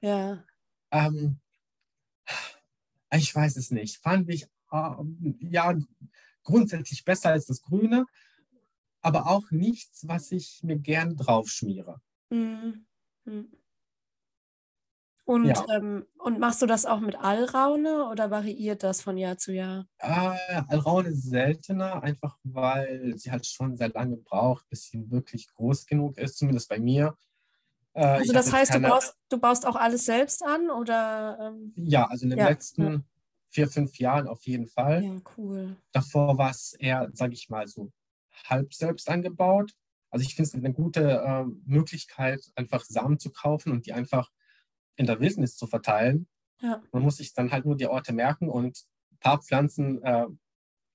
ja. 0.00 0.44
Ähm, 0.90 1.40
ich 3.12 3.34
weiß 3.34 3.56
es 3.56 3.70
nicht. 3.70 3.98
Fand 3.98 4.28
ich 4.30 4.46
ähm, 4.72 5.38
ja 5.40 5.74
grundsätzlich 6.42 7.04
besser 7.04 7.30
als 7.30 7.46
das 7.46 7.62
Grüne, 7.62 8.06
aber 9.00 9.26
auch 9.26 9.50
nichts, 9.50 10.06
was 10.08 10.32
ich 10.32 10.60
mir 10.62 10.78
gern 10.78 11.16
drauf 11.16 11.48
schmiere. 11.48 12.00
Mhm. 12.30 12.86
Mhm. 13.24 13.52
Und, 15.24 15.46
Ja. 15.48 15.66
ähm, 15.70 16.06
und 16.18 16.38
machst 16.40 16.60
du 16.62 16.66
das 16.66 16.84
auch 16.86 17.00
mit 17.00 17.16
Allraune 17.16 18.08
oder 18.08 18.30
variiert 18.30 18.82
das 18.82 19.02
von 19.02 19.16
Jahr 19.16 19.38
zu 19.38 19.52
Jahr? 19.52 19.86
Äh, 19.98 20.62
Alraune 20.68 21.10
ist 21.10 21.22
seltener, 21.30 22.02
einfach 22.02 22.36
weil 22.42 23.16
sie 23.16 23.30
halt 23.30 23.46
schon 23.46 23.76
sehr 23.76 23.88
lange 23.90 24.16
braucht, 24.16 24.68
bis 24.68 24.88
sie 24.88 25.10
wirklich 25.10 25.46
groß 25.54 25.86
genug 25.86 26.18
ist, 26.18 26.38
zumindest 26.38 26.68
bei 26.68 26.80
mir. 26.80 27.16
Äh, 27.94 28.02
Also 28.20 28.32
das 28.32 28.52
heißt, 28.52 28.70
du 28.74 28.80
keine- 28.80 28.88
baust, 28.90 29.14
du 29.28 29.38
baust 29.38 29.66
auch 29.66 29.76
alles 29.76 30.04
selbst 30.06 30.44
an 30.44 30.70
oder? 30.70 31.38
Ähm, 31.40 31.72
Ja, 31.76 32.06
also 32.06 32.24
in 32.24 32.30
den 32.30 32.38
Ja, 32.40 32.48
letzten 32.48 33.04
vier, 33.50 33.68
fünf 33.68 33.98
Jahren 33.98 34.26
auf 34.28 34.44
jeden 34.46 34.66
Fall. 34.66 35.02
ja, 35.02 35.20
cool. 35.36 35.76
Davor 35.92 36.38
war 36.38 36.50
es 36.50 36.74
eher, 36.74 37.10
sage 37.14 37.34
ich 37.34 37.48
mal, 37.50 37.68
so 37.68 37.92
halb 38.46 38.74
selbst 38.74 39.08
angebaut. 39.10 39.72
Also 40.10 40.24
ich 40.24 40.34
finde 40.34 40.48
es 40.48 40.54
eine 40.54 40.72
gute 40.72 41.22
ähm, 41.26 41.62
Möglichkeit, 41.66 42.40
einfach 42.56 42.84
Samen 42.84 43.18
zu 43.18 43.30
kaufen 43.30 43.72
und 43.72 43.86
die 43.86 43.92
einfach 43.92 44.30
in 44.96 45.06
der 45.06 45.20
Wildnis 45.20 45.56
zu 45.56 45.66
verteilen. 45.66 46.26
Ja. 46.60 46.82
Man 46.92 47.02
muss 47.02 47.16
sich 47.16 47.34
dann 47.34 47.50
halt 47.50 47.64
nur 47.64 47.76
die 47.76 47.86
Orte 47.86 48.12
merken 48.12 48.48
und 48.48 48.84
ein 49.12 49.18
paar 49.18 49.42
Pflanzen 49.42 50.02
äh, 50.02 50.26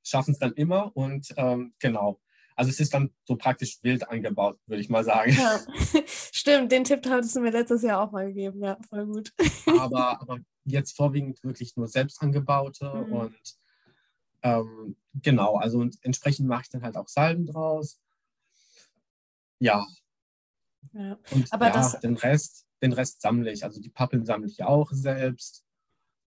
schaffen 0.04 0.32
es 0.32 0.40
dann 0.40 0.54
immer 0.54 0.96
und 0.96 1.34
ähm, 1.38 1.74
genau. 1.80 2.20
Also 2.56 2.72
es 2.72 2.80
ist 2.80 2.94
dann 2.94 3.14
so 3.26 3.36
praktisch 3.36 3.78
wild 3.84 4.08
angebaut, 4.10 4.60
würde 4.66 4.82
ich 4.82 4.90
mal 4.90 5.04
sagen. 5.04 5.32
Ja, 5.32 5.60
stimmt, 6.08 6.72
den 6.72 6.84
Tipp 6.86 7.06
hattest 7.08 7.36
du 7.36 7.42
mir 7.42 7.52
letztes 7.52 7.84
Jahr 7.84 8.02
auch 8.02 8.12
mal 8.12 8.28
gegeben. 8.28 8.64
Ja, 8.64 8.78
voll 8.90 9.06
gut. 9.06 9.32
aber, 9.80 10.20
aber 10.22 10.40
jetzt 10.64 10.96
vorwiegend 10.96 11.44
wirklich 11.44 11.76
nur 11.76 11.88
selbst 11.88 12.22
angebaute 12.22 12.86
Mhm. 13.08 13.14
und 13.14 13.58
ähm, 14.44 14.96
genau, 15.14 15.58
also 15.58 15.80
und 15.80 15.98
entsprechend 16.04 16.48
mache 16.48 16.62
ich 16.64 16.70
dann 16.70 16.84
halt 16.84 16.96
auch 16.98 17.08
Salben 17.08 17.46
draus. 17.48 18.00
Ja, 19.60 19.86
Ja. 20.94 21.18
und 21.32 21.52
Aber 21.52 21.68
ja, 21.68 21.74
das- 21.74 22.00
den 22.00 22.16
Rest, 22.18 22.67
den 22.82 22.94
Rest 22.94 23.22
sammle 23.22 23.52
ich. 23.52 23.64
Also 23.64 23.82
die 23.82 23.90
Pappeln 23.90 24.26
sammle 24.26 24.50
ich 24.50 24.64
auch 24.64 24.92
selbst. 24.92 25.64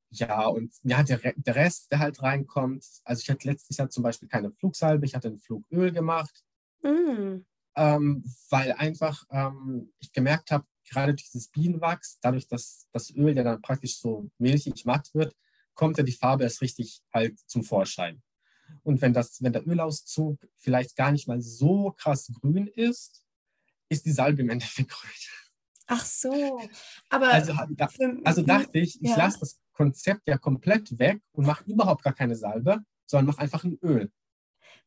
Ja, 0.10 0.46
und 0.46 0.74
ja, 0.84 1.02
der, 1.02 1.34
der 1.36 1.56
Rest, 1.56 1.92
der 1.92 2.00
halt 2.00 2.22
reinkommt. 2.22 2.86
Also 3.04 3.22
ich 3.22 3.30
hatte 3.30 3.48
letztes 3.48 3.78
Jahr 3.78 3.90
zum 3.90 4.04
Beispiel 4.04 4.30
keine 4.30 4.52
Flugsalbe, 4.52 5.06
ich 5.06 5.16
hatte 5.16 5.30
ein 5.30 5.40
Flugöl 5.40 5.92
gemacht. 5.92 6.44
Mm, 6.84 7.46
ähm, 7.76 8.24
weil 8.50 8.74
einfach 8.74 9.24
ähm, 9.32 9.92
ich 10.00 10.12
gemerkt 10.12 10.52
habe, 10.52 10.66
gerade 10.88 11.16
dieses 11.16 11.48
Bienenwachs, 11.48 12.20
dadurch, 12.22 12.48
dass 12.48 12.88
das 12.92 13.10
Öl 13.16 13.36
ja 13.36 13.44
dann 13.44 13.62
praktisch 13.62 13.98
so 13.98 14.30
milchig 14.38 14.86
matt 14.86 15.10
wird, 15.14 15.36
kommt 15.74 15.98
ja 15.98 16.04
die 16.04 16.12
Farbe 16.12 16.44
erst 16.44 16.62
richtig 16.62 17.02
halt 17.12 17.40
zum 17.48 17.64
Vorschein. 17.64 18.22
Und 18.84 19.02
wenn, 19.02 19.14
das, 19.14 19.42
wenn 19.42 19.54
der 19.54 19.68
Ölauszug 19.68 20.38
vielleicht 20.58 20.96
gar 20.96 21.12
nicht 21.12 21.28
mal 21.28 21.42
so 21.42 21.92
krass 21.92 22.32
grün 22.40 22.68
ist, 22.68 23.24
ist 23.90 24.06
die 24.06 24.12
Salbe 24.12 24.42
im 24.42 24.50
Endeffekt 24.50 24.92
grün. 24.92 25.12
Ach 25.90 26.06
so. 26.06 26.70
Aber 27.10 27.28
Also, 27.30 27.54
also 28.24 28.42
dachte 28.44 28.80
ich, 28.80 29.02
ich 29.02 29.10
Ja. 29.10 29.16
lasse 29.16 29.40
das 29.40 29.60
Konzept 29.74 30.28
ja 30.28 30.38
komplett 30.38 31.00
weg 31.00 31.22
und 31.32 31.46
mache 31.46 31.64
überhaupt 31.66 32.04
gar 32.04 32.14
keine 32.14 32.36
Salbe, 32.36 32.80
sondern 33.06 33.28
mache 33.28 33.40
einfach 33.42 33.64
ein 33.64 33.78
Öl. 33.84 34.12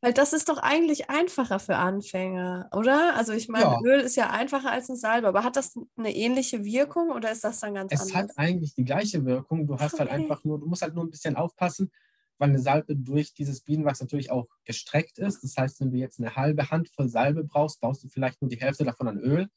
Weil 0.02 0.12
das 0.12 0.32
ist 0.32 0.48
doch 0.48 0.58
eigentlich 0.58 1.08
einfacher 1.10 1.58
für 1.58 1.76
Anfänger, 1.76 2.68
oder? 2.72 3.14
Also 3.16 3.32
ich 3.32 3.48
meine, 3.48 3.72
Ja. 3.72 3.80
Öl 3.82 4.00
ist 4.00 4.16
ja 4.16 4.30
einfacher 4.30 4.70
als 4.70 4.90
eine 4.90 4.98
Salbe, 4.98 5.28
aber 5.28 5.42
hat 5.44 5.56
das 5.56 5.74
eine 5.96 6.14
ähnliche 6.14 6.64
Wirkung 6.64 7.10
oder 7.10 7.30
ist 7.32 7.44
das 7.44 7.60
dann 7.60 7.74
ganz 7.74 7.94
Es 7.94 8.00
anders? 8.00 8.14
hat 8.14 8.36
eigentlich 8.36 8.74
die 8.74 8.84
gleiche 8.84 9.24
Wirkung. 9.24 9.66
Du 9.66 9.78
hast 9.78 9.98
halt 9.98 10.08
Okay. 10.08 10.10
einfach 10.10 10.44
nur, 10.44 10.58
du 10.60 10.66
musst 10.66 10.82
halt 10.82 10.94
nur 10.94 11.04
ein 11.04 11.10
bisschen 11.10 11.36
aufpassen, 11.36 11.90
weil 12.38 12.50
eine 12.50 12.58
Salbe 12.58 12.96
durch 12.96 13.32
dieses 13.34 13.60
Bienenwachs 13.62 14.00
natürlich 14.00 14.30
auch 14.30 14.46
gestreckt 14.64 15.18
ist. 15.18 15.42
Das 15.42 15.56
heißt, 15.56 15.80
wenn 15.80 15.90
du 15.92 15.96
jetzt 15.98 16.18
eine 16.20 16.34
halbe 16.36 16.70
Handvoll 16.70 17.08
Salbe 17.08 17.44
brauchst, 17.44 17.80
brauchst 17.80 18.02
du 18.04 18.08
vielleicht 18.08 18.42
nur 18.42 18.48
die 18.50 18.60
Hälfte 18.60 18.84
davon 18.84 19.08
an 19.08 19.18
Öl, 19.18 19.48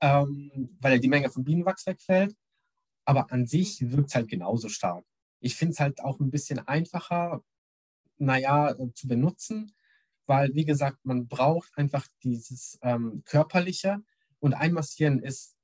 ähm, 0.00 0.76
weil 0.80 0.94
ja 0.94 0.98
die 0.98 1.08
Menge 1.08 1.30
von 1.30 1.44
Bienenwachs 1.44 1.86
wegfällt. 1.86 2.34
Aber 3.04 3.32
an 3.32 3.46
sich 3.46 3.90
wirkt 3.90 4.10
es 4.10 4.14
halt 4.14 4.28
genauso 4.28 4.68
stark. 4.68 5.04
Ich 5.40 5.56
finde 5.56 5.72
es 5.72 5.80
halt 5.80 6.00
auch 6.02 6.20
ein 6.20 6.30
bisschen 6.30 6.58
einfacher, 6.66 7.42
naja, 8.18 8.70
äh, 8.72 8.92
zu 8.94 9.08
benutzen, 9.08 9.72
weil, 10.26 10.54
wie 10.54 10.64
gesagt, 10.64 10.98
man 11.04 11.26
braucht 11.26 11.70
einfach 11.76 12.06
dieses 12.22 12.78
ähm, 12.82 13.22
Körperliche 13.24 14.02
und 14.40 14.54
einmassieren 14.54 15.22
ist 15.22 15.56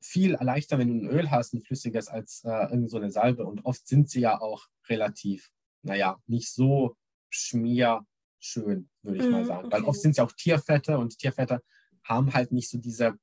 viel 0.00 0.36
leichter, 0.40 0.78
wenn 0.78 0.88
du 0.88 0.94
ein 0.94 1.10
Öl 1.10 1.30
hast, 1.30 1.54
ein 1.54 1.60
flüssiges, 1.60 2.08
als 2.08 2.42
äh, 2.44 2.70
irgend 2.70 2.90
so 2.90 2.96
eine 2.96 3.10
Salbe. 3.10 3.46
Und 3.46 3.64
oft 3.64 3.86
sind 3.86 4.08
sie 4.10 4.20
ja 4.20 4.40
auch 4.40 4.66
relativ, 4.88 5.50
naja, 5.82 6.18
nicht 6.26 6.50
so 6.50 6.96
schmierschön, 7.28 8.88
würde 9.02 9.18
ich 9.18 9.30
mal 9.30 9.42
Mm, 9.42 9.46
sagen. 9.46 9.70
Weil 9.70 9.80
okay. 9.82 9.88
oft 9.88 10.00
sind 10.00 10.12
es 10.12 10.16
ja 10.16 10.24
auch 10.24 10.32
Tierfette 10.32 10.98
und 10.98 11.18
Tierfette 11.18 11.62
haben 12.02 12.32
halt 12.32 12.50
nicht 12.50 12.70
so 12.70 12.78
diese, 12.78 13.14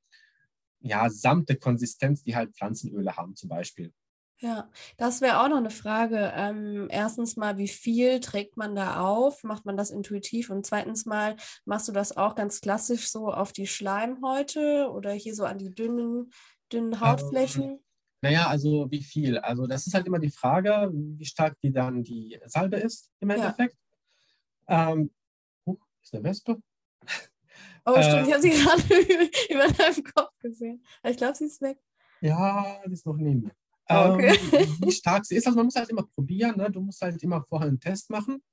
ja, 0.87 1.09
samte 1.09 1.55
Konsistenz, 1.57 2.23
die 2.23 2.35
halt 2.35 2.55
Pflanzenöle 2.55 3.15
haben 3.17 3.35
zum 3.35 3.49
Beispiel. 3.49 3.93
Ja, 4.39 4.69
das 4.97 5.21
wäre 5.21 5.41
auch 5.41 5.47
noch 5.49 5.57
eine 5.57 5.71
Frage. 5.71 6.31
Ähm, 6.35 6.87
erstens 6.91 7.37
mal, 7.37 7.57
wie 7.57 7.67
viel 7.67 8.19
trägt 8.19 8.55
man 8.55 8.75
da 8.75 8.99
auf? 9.01 9.43
Macht 9.43 9.65
man 9.65 9.77
das 9.77 9.89
intuitiv? 9.89 10.51
Und 10.51 10.63
zweitens 10.63 11.07
mal, 11.07 11.35
machst 11.65 11.87
du 11.87 11.91
das 11.91 12.15
auch 12.15 12.35
ganz 12.35 12.61
klassisch 12.61 13.09
so 13.09 13.31
auf 13.31 13.51
die 13.51 13.65
Schleimhäute 13.65 14.91
oder 14.93 15.11
hier 15.11 15.33
so 15.33 15.45
an 15.45 15.57
die 15.57 15.73
dünnen, 15.73 16.29
dünnen 16.71 16.99
Hautflächen? 16.99 17.79
Naja, 18.21 18.47
also 18.47 18.87
wie 18.91 19.01
viel? 19.03 19.39
Also 19.39 19.65
das 19.65 19.87
ist 19.87 19.95
halt 19.95 20.05
immer 20.05 20.19
die 20.19 20.29
Frage, 20.29 20.91
wie 20.93 21.25
stark 21.25 21.55
die 21.63 21.71
dann 21.71 22.03
die 22.03 22.39
Salbe 22.45 22.77
ist 22.77 23.11
im 23.19 23.31
Ja. 23.31 23.37
Endeffekt. 23.37 23.75
Ähm, 24.67 25.11
huch, 25.65 25.79
ist 26.03 26.13
eine 26.13 26.23
Wespe? 26.23 26.61
Oh, 27.87 28.01
stimmt, 28.01 28.15
Äh, 28.15 28.27
ich 28.27 28.33
habe 28.33 28.41
sie 28.41 28.49
gerade 28.49 28.83
über 29.49 29.73
deinem 29.73 30.03
Kopf 30.03 30.37
gesehen. 30.39 30.83
Aber 31.01 31.11
Ich 31.11 31.17
glaube, 31.17 31.35
sie 31.35 31.45
ist 31.45 31.61
weg. 31.61 31.79
Ja, 32.19 32.81
die 32.85 32.93
ist 32.93 33.05
noch 33.05 33.15
neben 33.15 33.43
mir. 33.43 33.55
Oh, 33.89 34.13
okay. 34.13 34.37
Ähm, 34.51 34.77
wie 34.81 34.91
stark 34.91 35.25
sie 35.25 35.35
ist, 35.35 35.47
also 35.47 35.55
man 35.55 35.67
muss 35.67 35.75
halt 35.75 35.89
immer 35.89 36.03
probieren, 36.03 36.57
ne? 36.57 36.69
du 36.69 36.81
musst 36.81 37.01
halt 37.01 37.23
immer 37.23 37.41
vorher 37.47 37.69
einen 37.69 37.79
Test 37.79 38.09
machen, 38.09 38.43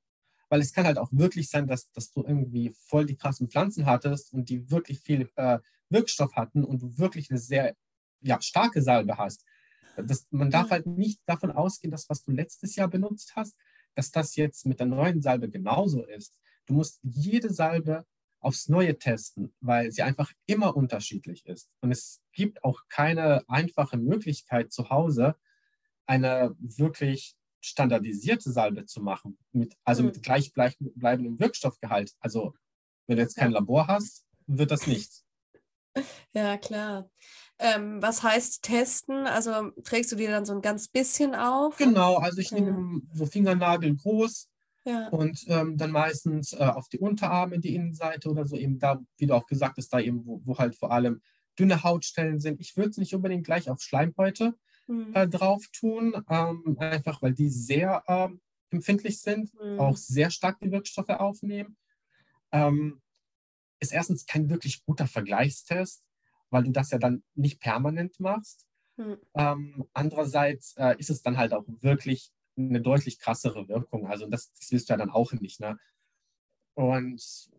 weil 0.49 0.61
es 0.61 0.73
kann 0.73 0.87
halt 0.87 0.99
auch 0.99 1.09
wirklich 1.11 1.49
sein, 1.49 1.67
dass, 1.67 1.91
dass 1.91 2.13
du 2.13 2.23
irgendwie 2.23 2.73
voll 2.87 3.05
die 3.05 3.17
krassen 3.17 3.49
Pflanzen 3.51 3.87
hattest 3.87 4.33
und 4.33 4.49
die 4.49 4.71
wirklich 4.71 5.01
viel 5.01 5.29
äh, 5.35 5.59
Wirkstoff 5.89 6.37
hatten 6.37 6.63
und 6.63 6.83
du 6.83 6.99
wirklich 6.99 7.31
eine 7.31 7.41
sehr 7.41 7.75
ja, 8.21 8.41
starke 8.41 8.81
Salbe 8.81 9.19
hast. 9.19 9.45
Das, 9.97 10.29
man 10.31 10.51
darf 10.51 10.71
halt 10.71 10.87
nicht 10.87 11.21
davon 11.27 11.51
ausgehen, 11.51 11.91
dass 11.91 12.09
was 12.09 12.23
du 12.23 12.31
letztes 12.31 12.77
Jahr 12.77 12.89
benutzt 12.89 13.33
hast, 13.35 13.57
dass 13.97 14.13
das 14.13 14.37
jetzt 14.37 14.67
mit 14.67 14.79
der 14.79 14.87
neuen 14.87 15.21
Salbe 15.21 15.49
genauso 15.49 16.05
ist. 16.05 16.39
Du 16.67 16.75
musst 16.75 17.01
jede 17.03 17.53
Salbe 17.53 18.05
aufs 18.45 18.69
Neue 18.69 18.99
testen, 18.99 19.55
weil 19.61 19.91
sie 19.93 20.03
einfach 20.03 20.31
immer 20.47 20.77
unterschiedlich 20.77 21.47
ist. 21.47 21.71
Und 21.81 21.91
es 21.91 22.21
gibt 22.33 22.63
auch 22.65 22.83
keine 22.89 23.43
einfache 23.49 23.97
Möglichkeit 23.97 24.73
zu 24.73 24.91
Hause, 24.91 25.37
eine 26.07 26.55
wirklich 26.59 27.35
standardisierte 27.61 28.51
Salbe 28.53 28.85
zu 28.85 29.03
machen, 29.03 29.39
mit, 29.53 29.75
also 29.85 30.03
Hm. 30.03 30.07
mit 30.09 30.23
gleichbleibendem 30.23 31.41
Wirkstoffgehalt. 31.41 32.13
Also 32.21 32.55
wenn 33.07 33.17
du 33.17 33.23
jetzt 33.23 33.37
kein 33.37 33.53
Ja. 33.53 33.59
Labor 33.59 33.87
hast, 33.87 34.27
wird 34.47 34.71
das 34.71 34.87
nichts. 34.87 35.25
Ja, 36.33 36.59
klar. 36.59 37.09
Ähm, 37.59 38.03
was 38.03 38.23
heißt 38.23 38.63
testen? 38.63 39.27
Also 39.27 39.71
trägst 39.85 40.11
du 40.13 40.17
dir 40.17 40.31
dann 40.31 40.45
so 40.45 40.53
ein 40.53 40.61
ganz 40.63 40.89
bisschen 40.89 41.35
auf? 41.35 41.77
Genau, 41.79 42.17
also 42.17 42.39
ich 42.41 42.51
Ja. 42.51 42.61
nehme 42.61 43.01
so 43.15 43.27
Fingernagel 43.27 43.95
groß 43.97 44.51
Ja, 44.87 45.09
und 45.09 45.45
ähm, 45.49 45.79
dann 45.79 45.91
meistens 45.91 46.53
äh, 46.53 46.59
auf 46.59 46.89
die 46.89 46.99
Unterarme, 46.99 47.59
die 47.59 47.75
Innenseite 47.75 48.29
oder 48.29 48.47
so, 48.47 48.57
eben 48.57 48.79
da, 48.79 49.03
wie 49.17 49.27
du 49.27 49.35
auch 49.35 49.47
gesagt 49.47 49.79
hast, 49.79 49.89
da 49.89 50.01
eben, 50.01 50.27
wo, 50.27 50.43
wo 50.45 50.59
halt 50.59 50.77
vor 50.77 50.93
allem 50.93 51.23
dünne 51.59 51.83
Hautstellen 51.83 52.39
sind. 52.39 52.61
Ich 52.61 52.77
würde 52.77 52.91
es 52.91 52.99
nicht 52.99 53.15
unbedingt 53.15 53.47
gleich 53.47 53.71
auf 53.71 53.81
Schleimhäute 53.81 54.55
hm, 54.87 55.15
äh, 55.15 55.27
drauf 55.27 55.65
tun, 55.73 56.15
ähm, 56.29 56.77
einfach 56.79 57.23
weil 57.23 57.33
die 57.33 57.49
sehr 57.49 58.03
ähm, 58.09 58.41
empfindlich 58.71 59.21
sind, 59.21 59.51
hm. 59.59 59.81
auch 59.81 59.97
sehr 59.97 60.31
stark 60.31 60.59
die 60.61 60.71
Wirkstoffe 60.71 61.09
aufnehmen. 61.09 61.77
Ähm, 62.53 63.01
ist 63.81 63.93
erstens 63.93 64.27
kein 64.27 64.51
wirklich 64.51 64.85
guter 64.85 65.07
Vergleichstest, 65.07 66.05
weil 66.51 66.65
du 66.65 66.73
das 66.73 66.91
ja 66.91 66.99
dann 66.99 67.23
nicht 67.35 67.61
permanent 67.61 68.21
machst. 68.21 68.67
Hm. 68.97 69.17
Ähm, 69.35 69.85
andererseits 69.93 70.77
äh, 70.77 70.95
ist 70.99 71.11
es 71.11 71.23
dann 71.23 71.39
halt 71.39 71.53
auch 71.53 71.65
wirklich 71.81 72.31
eine 72.57 72.81
deutlich 72.81 73.19
krassere 73.19 73.69
Wirkung. 73.69 74.07
Also 74.07 74.27
das, 74.27 74.53
das 74.53 74.71
willst 74.71 74.89
du 74.89 74.93
ja 74.93 74.97
dann 74.97 75.11
auch 75.11 75.33
nicht. 75.33 75.61
Ne? 75.61 75.79
Und 76.75 77.51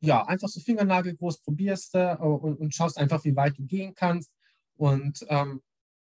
ja, 0.00 0.24
einfach 0.26 0.48
so 0.48 0.60
Fingernagelgroß 0.60 1.40
probierst 1.40 1.94
du 1.94 1.98
äh, 1.98 2.24
und, 2.24 2.56
und, 2.58 2.74
schaust 2.74 2.98
einfach, 2.98 3.24
wie 3.24 3.36
weit 3.36 3.58
du 3.58 3.64
gehen 3.64 3.94
kannst. 3.94 4.32
Und 4.76 5.24
ähm, 5.28 5.62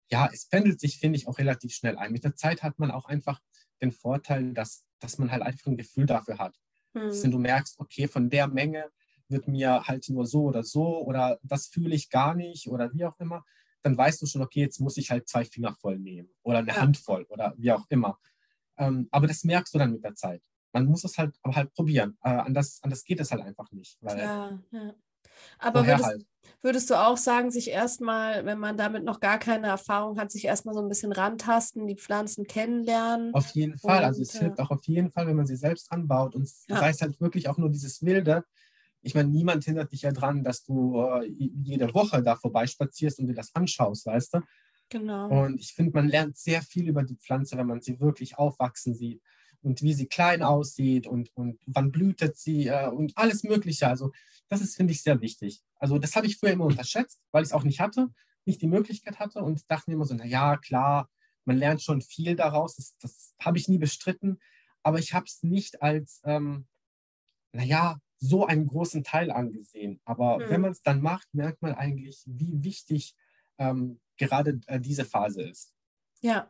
ja, 0.10 0.30
es 0.32 0.48
pendelt 0.48 0.80
sich, 0.80 0.98
finde 0.98 1.18
ich, 1.18 1.28
auch 1.28 1.38
relativ 1.38 1.74
schnell 1.74 1.98
ein. 1.98 2.12
Mit 2.12 2.24
der 2.24 2.36
Zeit 2.36 2.64
hat 2.64 2.80
man 2.80 2.92
auch 2.92 3.06
einfach 3.06 3.42
den 3.82 3.92
Vorteil, 3.92 4.54
dass, 4.54 4.86
dass 5.00 5.18
man 5.18 5.32
halt 5.32 5.42
einfach 5.42 5.68
ein 5.68 5.78
Gefühl 5.78 6.06
dafür 6.06 6.38
hat. 6.38 6.56
Mhm. 6.94 7.24
Wenn 7.24 7.32
du 7.32 7.40
merkst, 7.40 7.80
okay, 7.80 8.08
von 8.08 8.30
der 8.30 8.48
Menge 8.48 8.90
wird 9.28 9.48
mir 9.48 9.84
halt 9.84 10.10
nur 10.10 10.26
so 10.26 10.44
oder 10.44 10.64
so 10.64 11.02
oder 11.06 11.40
das 11.44 11.68
fühle 11.68 11.96
ich 11.96 12.10
gar 12.10 12.34
nicht 12.34 12.68
oder 12.68 12.92
wie 12.94 13.06
auch 13.06 13.20
immer, 13.20 13.46
dann 13.82 13.98
weißt 13.98 14.22
du 14.22 14.26
schon, 14.26 14.42
okay, 14.42 14.62
jetzt 14.62 14.80
muss 14.80 14.98
ich 14.98 15.12
halt 15.12 15.30
zwei 15.30 15.46
Finger 15.46 15.76
voll 15.76 16.00
nehmen 16.00 16.30
oder 16.42 16.60
eine 16.60 16.70
ja. 16.70 16.82
Hand 16.82 16.98
voll 16.98 17.26
oder 17.30 17.54
wie 17.58 17.72
auch 17.72 17.86
immer. 17.90 18.20
Ähm, 18.80 19.08
aber 19.12 19.28
das 19.28 19.44
merkst 19.44 19.74
du 19.74 19.78
dann 19.78 19.92
mit 19.92 20.04
der 20.04 20.16
Zeit. 20.16 20.42
Man 20.72 20.86
muss 20.86 21.04
es 21.04 21.18
halt 21.18 21.36
aber 21.44 21.56
halt 21.56 21.74
probieren. 21.74 22.18
Äh, 22.24 22.30
anders, 22.30 22.80
anders 22.82 23.04
geht 23.04 23.20
es 23.20 23.32
halt 23.32 23.42
einfach 23.42 23.72
nicht. 23.72 23.98
Ja, 24.02 24.60
ja. 24.72 24.94
Aber 25.60 25.86
würdest, 25.86 26.06
halt. 26.06 26.26
würdest, 26.62 26.90
du 26.90 26.96
auch 26.96 27.18
sagen, 27.18 27.52
sich 27.52 27.70
erstmal, 27.70 28.46
wenn 28.46 28.60
man 28.60 28.78
damit 28.78 29.04
noch 29.04 29.20
gar 29.20 29.38
keine 29.38 29.68
Erfahrung 29.68 30.20
hat, 30.20 30.32
sich 30.32 30.46
erstmal 30.46 30.74
so 30.74 30.82
ein 30.82 30.88
bisschen 30.88 31.12
rantasten, 31.12 31.88
die 31.88 31.98
Pflanzen 31.98 32.46
kennenlernen? 32.46 33.34
Auf 33.34 33.50
jeden 33.50 33.78
Fall. 33.78 34.00
Und, 34.00 34.06
also 34.06 34.22
es 34.22 34.34
ja. 34.34 34.42
hilft 34.42 34.60
auch 34.60 34.72
auf 34.72 34.84
jeden 34.86 35.12
Fall, 35.12 35.28
wenn 35.28 35.36
man 35.36 35.48
sie 35.48 35.56
selbst 35.56 35.92
anbaut. 35.92 36.36
Und 36.36 36.50
ja. 36.68 36.80
sei 36.80 36.90
es 36.90 37.02
halt 37.02 37.20
wirklich 37.20 37.50
auch 37.50 37.58
nur 37.58 37.70
dieses 37.70 38.04
Wilde. 38.04 38.44
Ich 39.02 39.16
meine, 39.16 39.30
niemand 39.30 39.64
hindert 39.64 39.92
dich 39.92 40.04
ja 40.04 40.12
dran, 40.12 40.44
dass 40.44 40.64
du 40.64 41.02
äh, 41.02 41.26
jede 41.26 41.94
Woche 41.94 42.22
da 42.22 42.36
vorbeispazierst 42.36 43.20
und 43.20 43.28
dir 43.28 43.36
das 43.36 43.56
anschaust, 43.56 44.06
weißt 44.06 44.36
du? 44.36 44.42
Genau. 44.90 45.46
Und 45.46 45.60
ich 45.60 45.74
finde, 45.74 45.92
man 45.94 46.08
lernt 46.08 46.38
sehr 46.38 46.62
viel 46.62 46.88
über 46.88 47.04
die 47.04 47.16
Pflanze, 47.16 47.58
wenn 47.58 47.68
man 47.68 47.82
sie 47.82 48.00
wirklich 48.00 48.38
aufwachsen 48.38 48.96
sieht 48.96 49.22
und 49.62 49.82
wie 49.82 49.94
sie 49.94 50.08
klein 50.08 50.42
aussieht 50.42 51.08
und, 51.08 51.36
und 51.36 51.60
wann 51.66 51.92
blühtet 51.92 52.38
sie 52.38 52.68
äh, 52.68 52.88
und 52.88 53.18
alles 53.18 53.44
Mögliche. 53.44 53.88
Also 53.88 54.12
das 54.48 54.62
ist, 54.62 54.76
finde 54.76 54.94
ich, 54.94 55.04
sehr 55.04 55.22
wichtig. 55.22 55.62
Also 55.76 55.98
das 55.98 56.16
habe 56.16 56.28
ich 56.28 56.38
früher 56.38 56.52
immer 56.52 56.66
unterschätzt, 56.66 57.22
weil 57.32 57.44
ich 57.44 57.50
es 57.50 57.54
auch 57.54 57.64
nicht 57.64 57.80
hatte, 57.80 58.10
nicht 58.46 58.62
die 58.62 58.68
Möglichkeit 58.68 59.20
hatte 59.20 59.44
und 59.44 59.70
dachte 59.70 59.90
mir 59.90 59.96
immer 59.96 60.06
so, 60.06 60.16
naja, 60.16 60.58
klar, 60.58 61.10
man 61.46 61.58
lernt 61.58 61.82
schon 61.82 62.02
viel 62.02 62.36
daraus, 62.36 62.76
das, 62.76 62.96
das 63.00 63.34
habe 63.40 63.58
ich 63.58 63.68
nie 63.68 63.78
bestritten, 63.78 64.40
aber 64.84 65.00
ich 65.00 65.14
habe 65.14 65.26
es 65.26 65.44
nicht 65.44 65.82
als, 65.82 66.22
ähm, 66.24 66.68
naja, 67.52 68.00
so 68.18 68.46
einen 68.46 68.68
großen 68.68 69.04
Teil 69.04 69.32
angesehen. 69.32 70.02
Aber 70.04 70.40
mhm. 70.40 70.50
wenn 70.50 70.62
man 70.62 70.72
es 70.72 70.82
dann 70.82 71.02
macht, 71.02 71.28
merkt 71.34 71.62
man 71.62 71.74
eigentlich, 71.74 72.24
wie 72.26 72.64
wichtig 72.64 73.16
ähm, 73.58 74.00
gerade 74.20 74.60
äh, 74.68 74.80
diese 74.80 75.06
Phase 75.06 75.42
ist. 75.42 75.74
Ja, 76.22 76.50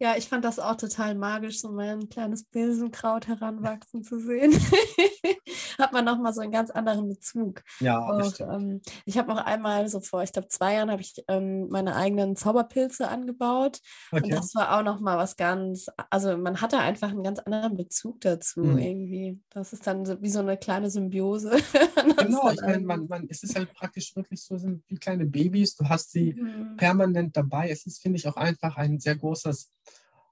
ja, 0.00 0.16
ich 0.16 0.28
fand 0.28 0.44
das 0.44 0.58
auch 0.58 0.76
total 0.76 1.14
magisch, 1.14 1.60
so 1.60 1.70
mein 1.70 2.08
kleines 2.08 2.44
Bilsenkraut 2.44 3.28
heranwachsen 3.28 4.02
zu 4.02 4.18
sehen. 4.18 4.52
Hat 5.78 5.92
man 5.92 6.04
nochmal 6.04 6.34
so 6.34 6.40
einen 6.40 6.52
ganz 6.52 6.70
anderen 6.70 7.08
Bezug. 7.08 7.62
Ja, 7.80 8.00
auch, 8.00 8.32
ähm, 8.40 8.82
ich 9.06 9.18
habe 9.18 9.32
auch 9.32 9.44
einmal, 9.44 9.88
so 9.88 10.00
vor, 10.00 10.22
ich 10.22 10.32
glaube, 10.32 10.48
zwei 10.48 10.74
Jahren, 10.74 10.90
habe 10.90 11.00
ich 11.00 11.24
ähm, 11.28 11.68
meine 11.68 11.96
eigenen 11.96 12.36
Zauberpilze 12.36 13.08
angebaut. 13.08 13.80
Okay. 14.10 14.24
Und 14.24 14.32
das 14.32 14.54
war 14.54 14.78
auch 14.78 14.82
nochmal 14.82 15.16
was 15.16 15.36
ganz, 15.36 15.86
also 16.10 16.36
man 16.36 16.60
hatte 16.60 16.78
einfach 16.78 17.10
einen 17.10 17.22
ganz 17.22 17.38
anderen 17.38 17.76
Bezug 17.76 18.20
dazu 18.20 18.60
mhm. 18.60 18.78
irgendwie. 18.78 19.40
Das 19.50 19.72
ist 19.72 19.86
dann 19.86 20.04
so, 20.04 20.20
wie 20.20 20.30
so 20.30 20.40
eine 20.40 20.56
kleine 20.56 20.90
Symbiose. 20.90 21.50
genau, 22.18 22.50
ich 22.50 22.60
meine, 22.60 22.80
man, 22.80 23.06
man, 23.06 23.26
es 23.30 23.42
ist 23.42 23.56
halt 23.56 23.72
praktisch 23.72 24.14
wirklich 24.14 24.42
so, 24.44 24.58
sind 24.58 24.82
wie 24.88 24.96
kleine 24.96 25.24
Babys. 25.24 25.76
Du 25.76 25.88
hast 25.88 26.12
sie 26.12 26.34
mhm. 26.34 26.76
permanent 26.76 27.36
dabei. 27.36 27.70
Es 27.70 27.86
ist, 27.86 28.02
finde 28.02 28.18
ich, 28.18 28.28
auch 28.28 28.36
einfach 28.36 28.76
ein 28.76 29.00
sehr 29.00 29.16
großes 29.54 29.70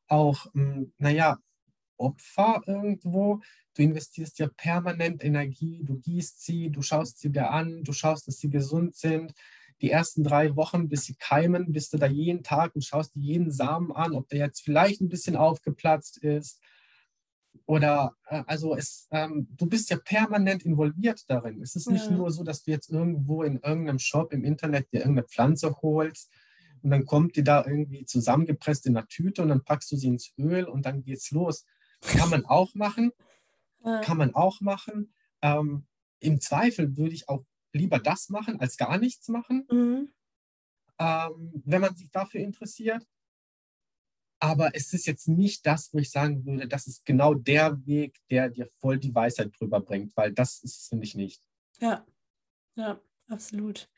auch, 0.09 0.47
hm, 0.53 0.93
naja, 0.99 1.39
Opfer 1.97 2.63
irgendwo. 2.67 3.41
Du 3.75 3.83
investierst 3.83 4.39
ja 4.39 4.49
permanent 4.49 5.25
Energie, 5.25 5.83
du 5.85 5.99
gießt 6.01 6.45
sie, 6.45 6.71
du 6.71 6.83
schaust 6.83 7.21
sie 7.21 7.31
dir 7.31 7.51
an, 7.51 7.85
du 7.85 7.93
schaust, 7.93 8.27
dass 8.27 8.39
sie 8.39 8.51
gesund 8.51 8.97
sind. 8.97 9.33
Die 9.81 9.91
ersten 9.91 10.23
drei 10.23 10.55
Wochen, 10.57 10.89
bis 10.89 11.05
sie 11.05 11.15
keimen, 11.15 11.73
bist 11.73 11.93
du 11.93 11.99
da 11.99 12.07
jeden 12.07 12.43
Tag 12.43 12.75
und 12.75 12.85
schaust 12.85 13.15
dir 13.15 13.21
jeden 13.21 13.51
Samen 13.51 13.93
an, 13.93 14.15
ob 14.15 14.29
der 14.29 14.41
jetzt 14.41 14.63
vielleicht 14.63 15.01
ein 15.01 15.09
bisschen 15.09 15.37
aufgeplatzt 15.37 16.19
ist. 16.19 16.61
Oder 17.67 18.15
äh, 18.27 18.43
also 18.47 18.77
es, 18.77 19.07
ähm, 19.13 19.47
du 19.51 19.67
bist 19.67 19.89
ja 19.91 19.97
permanent 19.97 20.65
involviert 20.65 21.25
darin. 21.29 21.63
Es 21.63 21.77
ist 21.77 21.89
nicht 21.89 22.07
ja. 22.07 22.13
nur 22.13 22.31
so, 22.33 22.43
dass 22.43 22.65
du 22.65 22.71
jetzt 22.71 22.91
irgendwo 22.91 23.45
in 23.45 23.61
irgendeinem 23.61 23.99
Shop 23.99 24.33
im 24.33 24.45
Internet 24.45 24.93
dir 24.93 25.01
irgendeine 25.01 25.29
Pflanze 25.29 25.75
holst 25.81 26.31
und 26.83 26.91
dann 26.91 27.07
kommt 27.07 27.37
die 27.37 27.45
da 27.45 27.65
irgendwie 27.65 28.05
zusammengepresst 28.05 28.87
in 28.87 28.97
einer 28.97 29.07
Tüte 29.07 29.43
und 29.43 29.49
dann 29.49 29.65
packst 29.65 29.91
du 29.93 29.97
sie 29.97 30.09
ins 30.09 30.33
Öl 30.39 30.65
und 30.65 30.87
dann 30.87 31.03
geht's 31.03 31.31
los. 31.31 31.65
Kann 32.01 32.31
man 32.31 32.45
auch 32.45 32.75
machen. 32.75 33.13
Kann 34.03 34.17
man 34.17 34.35
auch 34.35 34.61
machen. 34.61 35.13
Ähm, 35.43 35.87
Im 36.21 36.41
Zweifel 36.41 36.97
würde 36.97 37.15
ich 37.15 37.29
auch 37.29 37.45
lieber 37.73 37.99
das 37.99 38.29
machen, 38.29 38.61
als 38.61 38.77
gar 38.77 38.99
nichts 38.99 39.29
machen, 39.29 39.67
mhm. 39.71 40.13
ähm, 40.99 41.63
wenn 41.65 41.81
man 41.81 41.97
sich 41.97 42.11
dafür 42.11 42.41
interessiert. 42.41 43.07
Aber 44.39 44.75
es 44.75 44.93
ist 44.93 45.07
jetzt 45.07 45.29
nicht 45.29 45.67
das, 45.67 45.95
wo 45.95 45.99
ich 45.99 46.11
sagen 46.11 46.45
würde, 46.45 46.67
das 46.67 46.87
ist 46.87 47.05
genau 47.05 47.35
der 47.35 47.87
Weg, 47.87 48.19
der 48.29 48.51
dir 48.51 48.69
voll 48.81 48.99
die 48.99 49.15
Weisheit 49.15 49.53
drüber 49.59 49.81
bringt, 49.81 50.17
weil 50.17 50.33
das 50.33 50.61
ist, 50.63 50.89
finde 50.89 51.05
ich, 51.05 51.15
nicht. 51.15 51.43
Ja, 51.81 52.05
ja, 52.75 53.01
absolut. 53.29 53.89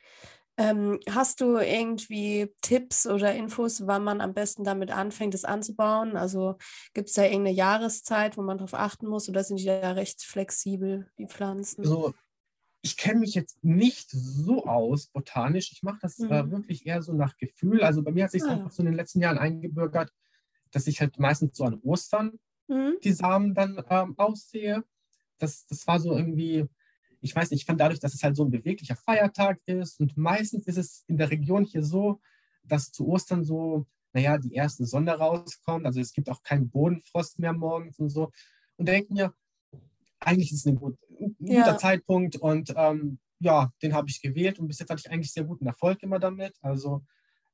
Ähm, 0.56 1.00
hast 1.10 1.40
du 1.40 1.56
irgendwie 1.56 2.52
Tipps 2.60 3.06
oder 3.06 3.34
Infos, 3.34 3.86
wann 3.86 4.04
man 4.04 4.20
am 4.20 4.34
besten 4.34 4.62
damit 4.62 4.92
anfängt, 4.92 5.34
es 5.34 5.44
anzubauen? 5.44 6.16
Also 6.16 6.56
gibt 6.92 7.08
es 7.08 7.14
da 7.14 7.24
irgendeine 7.24 7.52
Jahreszeit, 7.52 8.36
wo 8.36 8.42
man 8.42 8.58
darauf 8.58 8.74
achten 8.74 9.08
muss 9.08 9.28
oder 9.28 9.42
sind 9.42 9.58
die 9.58 9.64
da 9.64 9.92
recht 9.92 10.22
flexibel, 10.22 11.10
die 11.18 11.26
Pflanzen? 11.26 11.80
Also 11.80 12.14
ich 12.82 12.96
kenne 12.96 13.20
mich 13.20 13.34
jetzt 13.34 13.64
nicht 13.64 14.10
so 14.10 14.66
aus 14.66 15.06
botanisch. 15.06 15.72
Ich 15.72 15.82
mache 15.82 15.98
das 16.02 16.18
mhm. 16.18 16.50
wirklich 16.50 16.86
eher 16.86 17.02
so 17.02 17.14
nach 17.14 17.36
Gefühl. 17.36 17.82
Also 17.82 18.02
bei 18.02 18.12
mir 18.12 18.24
hat 18.24 18.30
sich 18.30 18.44
ah. 18.44 18.50
einfach 18.50 18.70
so 18.70 18.82
in 18.82 18.86
den 18.86 18.94
letzten 18.94 19.20
Jahren 19.20 19.38
eingebürgert, 19.38 20.12
dass 20.70 20.86
ich 20.86 21.00
halt 21.00 21.18
meistens 21.18 21.56
so 21.56 21.64
an 21.64 21.80
Ostern 21.82 22.38
mhm. 22.68 22.96
die 23.02 23.12
Samen 23.12 23.54
dann 23.54 23.82
ähm, 23.88 24.14
aussehe. 24.18 24.84
Das, 25.38 25.66
das 25.66 25.86
war 25.86 25.98
so 25.98 26.16
irgendwie 26.16 26.66
ich 27.24 27.34
weiß 27.34 27.50
nicht, 27.50 27.62
ich 27.62 27.66
fand 27.66 27.80
dadurch, 27.80 28.00
dass 28.00 28.14
es 28.14 28.22
halt 28.22 28.36
so 28.36 28.44
ein 28.44 28.50
beweglicher 28.50 28.96
Feiertag 28.96 29.58
ist 29.64 29.98
und 29.98 30.14
meistens 30.18 30.66
ist 30.66 30.76
es 30.76 31.04
in 31.08 31.16
der 31.16 31.30
Region 31.30 31.64
hier 31.64 31.82
so, 31.82 32.20
dass 32.64 32.92
zu 32.92 33.08
Ostern 33.08 33.44
so, 33.44 33.86
naja, 34.12 34.36
die 34.36 34.52
erste 34.52 34.84
Sonne 34.84 35.12
rauskommt, 35.12 35.86
also 35.86 36.00
es 36.00 36.12
gibt 36.12 36.28
auch 36.28 36.42
keinen 36.42 36.68
Bodenfrost 36.68 37.38
mehr 37.38 37.54
morgens 37.54 37.98
und 37.98 38.10
so. 38.10 38.30
Und 38.76 38.88
denken 38.88 39.16
ja, 39.16 39.32
eigentlich 40.20 40.52
ist 40.52 40.58
es 40.58 40.66
ein, 40.66 40.76
gut, 40.76 40.98
ein 41.18 41.34
ja. 41.40 41.64
guter 41.64 41.78
Zeitpunkt 41.78 42.36
und 42.36 42.74
ähm, 42.76 43.18
ja, 43.38 43.72
den 43.82 43.94
habe 43.94 44.10
ich 44.10 44.20
gewählt 44.20 44.58
und 44.58 44.68
bis 44.68 44.78
jetzt 44.78 44.90
hatte 44.90 45.02
ich 45.04 45.10
eigentlich 45.10 45.32
sehr 45.32 45.44
guten 45.44 45.66
Erfolg 45.66 46.02
immer 46.02 46.18
damit. 46.18 46.54
Also 46.60 47.06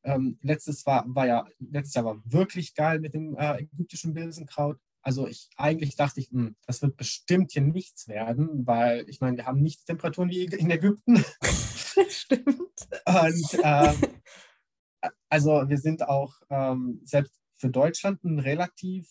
ähm, 0.02 0.36
letztes 0.42 0.84
war, 0.84 1.04
war 1.06 1.28
ja, 1.28 1.46
letztes 1.60 1.94
Jahr 1.94 2.06
war 2.06 2.20
wirklich 2.24 2.74
geil 2.74 2.98
mit 2.98 3.14
dem 3.14 3.36
äh, 3.36 3.60
ägyptischen 3.60 4.14
Bilsenkraut. 4.14 4.78
Also 5.02 5.26
ich 5.26 5.48
eigentlich 5.56 5.96
dachte 5.96 6.20
ich, 6.20 6.30
mh, 6.30 6.48
hm, 6.48 6.56
das 6.66 6.82
wird 6.82 6.96
bestimmt 6.96 7.52
hier 7.52 7.62
nichts 7.62 8.08
werden, 8.08 8.66
weil 8.66 9.08
ich 9.08 9.20
meine, 9.20 9.36
wir 9.38 9.46
haben 9.46 9.62
nicht 9.62 9.86
Temperaturen 9.86 10.30
wie 10.30 10.44
in 10.44 10.70
Ägypten. 10.70 11.24
Stimmt. 12.08 12.58
Und 13.06 13.60
ähm, 13.62 13.96
also 15.28 15.68
wir 15.68 15.78
sind 15.78 16.06
auch 16.06 16.34
ähm, 16.50 17.00
selbst 17.04 17.34
für 17.56 17.70
Deutschland 17.70 18.24
eine 18.24 18.44
relativ 18.44 19.08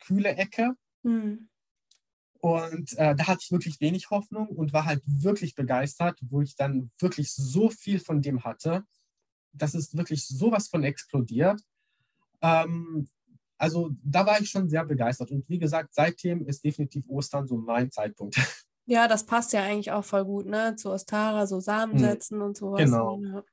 kühle 0.00 0.36
Ecke. 0.36 0.74
Hm. 1.04 1.48
Und 2.40 2.96
äh, 2.98 3.16
da 3.16 3.26
hatte 3.26 3.40
ich 3.42 3.50
wirklich 3.50 3.80
wenig 3.80 4.10
Hoffnung 4.10 4.48
und 4.48 4.72
war 4.72 4.84
halt 4.84 5.02
wirklich 5.04 5.54
begeistert, 5.54 6.18
wo 6.22 6.40
ich 6.40 6.54
dann 6.54 6.90
wirklich 6.98 7.32
so 7.32 7.68
viel 7.68 7.98
von 7.98 8.22
dem 8.22 8.44
hatte. 8.44 8.84
Das 9.52 9.74
ist 9.74 9.96
wirklich 9.96 10.26
sowas 10.26 10.68
von 10.68 10.84
explodiert. 10.84 11.60
Ähm, 12.40 13.08
also 13.58 13.90
da 14.02 14.24
war 14.24 14.40
ich 14.40 14.48
schon 14.48 14.68
sehr 14.68 14.84
begeistert. 14.84 15.30
Und 15.30 15.48
wie 15.48 15.58
gesagt, 15.58 15.94
seitdem 15.94 16.46
ist 16.46 16.64
definitiv 16.64 17.04
Ostern 17.08 17.46
so 17.46 17.56
mein 17.56 17.90
Zeitpunkt. 17.90 18.36
Ja, 18.90 19.06
das 19.06 19.26
passt 19.26 19.52
ja 19.52 19.62
eigentlich 19.62 19.92
auch 19.92 20.02
voll 20.02 20.24
gut, 20.24 20.46
ne? 20.46 20.74
Zu 20.74 20.90
Ostara, 20.90 21.46
so 21.46 21.60
Samen 21.60 21.92
hm. 21.92 21.98
setzen 21.98 22.38
mhm. 22.38 22.44
und 22.44 22.56
sowas. 22.56 22.80
Genau. 22.80 23.20
Ja. 23.22 23.44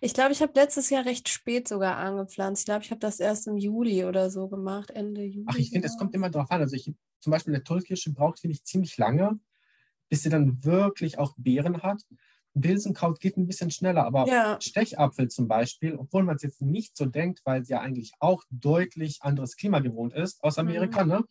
Ich 0.00 0.14
glaube, 0.14 0.30
ich 0.30 0.40
habe 0.40 0.52
letztes 0.54 0.90
Jahr 0.90 1.04
recht 1.04 1.28
spät 1.28 1.66
sogar 1.66 1.96
angepflanzt. 1.96 2.60
Ich 2.60 2.66
glaube, 2.66 2.84
ich 2.84 2.92
habe 2.92 3.00
das 3.00 3.18
erst 3.18 3.48
im 3.48 3.56
Juli 3.56 4.04
oder 4.04 4.30
so 4.30 4.46
gemacht, 4.46 4.92
Ende 4.92 5.24
Juli. 5.24 5.46
Ach, 5.48 5.56
ich 5.56 5.70
finde, 5.70 5.88
es 5.88 5.98
kommt 5.98 6.14
immer 6.14 6.30
darauf 6.30 6.52
an. 6.52 6.60
Also 6.60 6.76
ich 6.76 6.94
zum 7.18 7.32
Beispiel 7.32 7.52
eine 7.52 7.64
Tollkirsche 7.64 8.12
braucht, 8.12 8.38
finde 8.38 8.54
ich, 8.54 8.62
ziemlich 8.62 8.96
lange, 8.96 9.40
bis 10.08 10.22
sie 10.22 10.28
dann 10.28 10.62
wirklich 10.62 11.18
auch 11.18 11.34
Beeren 11.36 11.82
hat. 11.82 12.02
Bilsenkraut 12.58 13.20
geht 13.20 13.36
ein 13.36 13.46
bisschen 13.46 13.70
schneller, 13.70 14.04
aber 14.04 14.26
ja. 14.26 14.58
Stechapfel 14.60 15.28
zum 15.28 15.46
Beispiel, 15.46 15.94
obwohl 15.94 16.22
man 16.22 16.36
es 16.36 16.42
jetzt 16.42 16.62
nicht 16.62 16.96
so 16.96 17.04
denkt, 17.04 17.40
weil 17.44 17.62
es 17.62 17.68
ja 17.68 17.80
eigentlich 17.80 18.12
auch 18.18 18.42
deutlich 18.50 19.18
anderes 19.20 19.56
Klima 19.56 19.80
gewohnt 19.80 20.14
ist 20.14 20.42
aus 20.42 20.58
Amerika, 20.58 21.04
mhm. 21.04 21.10
ne? 21.10 21.24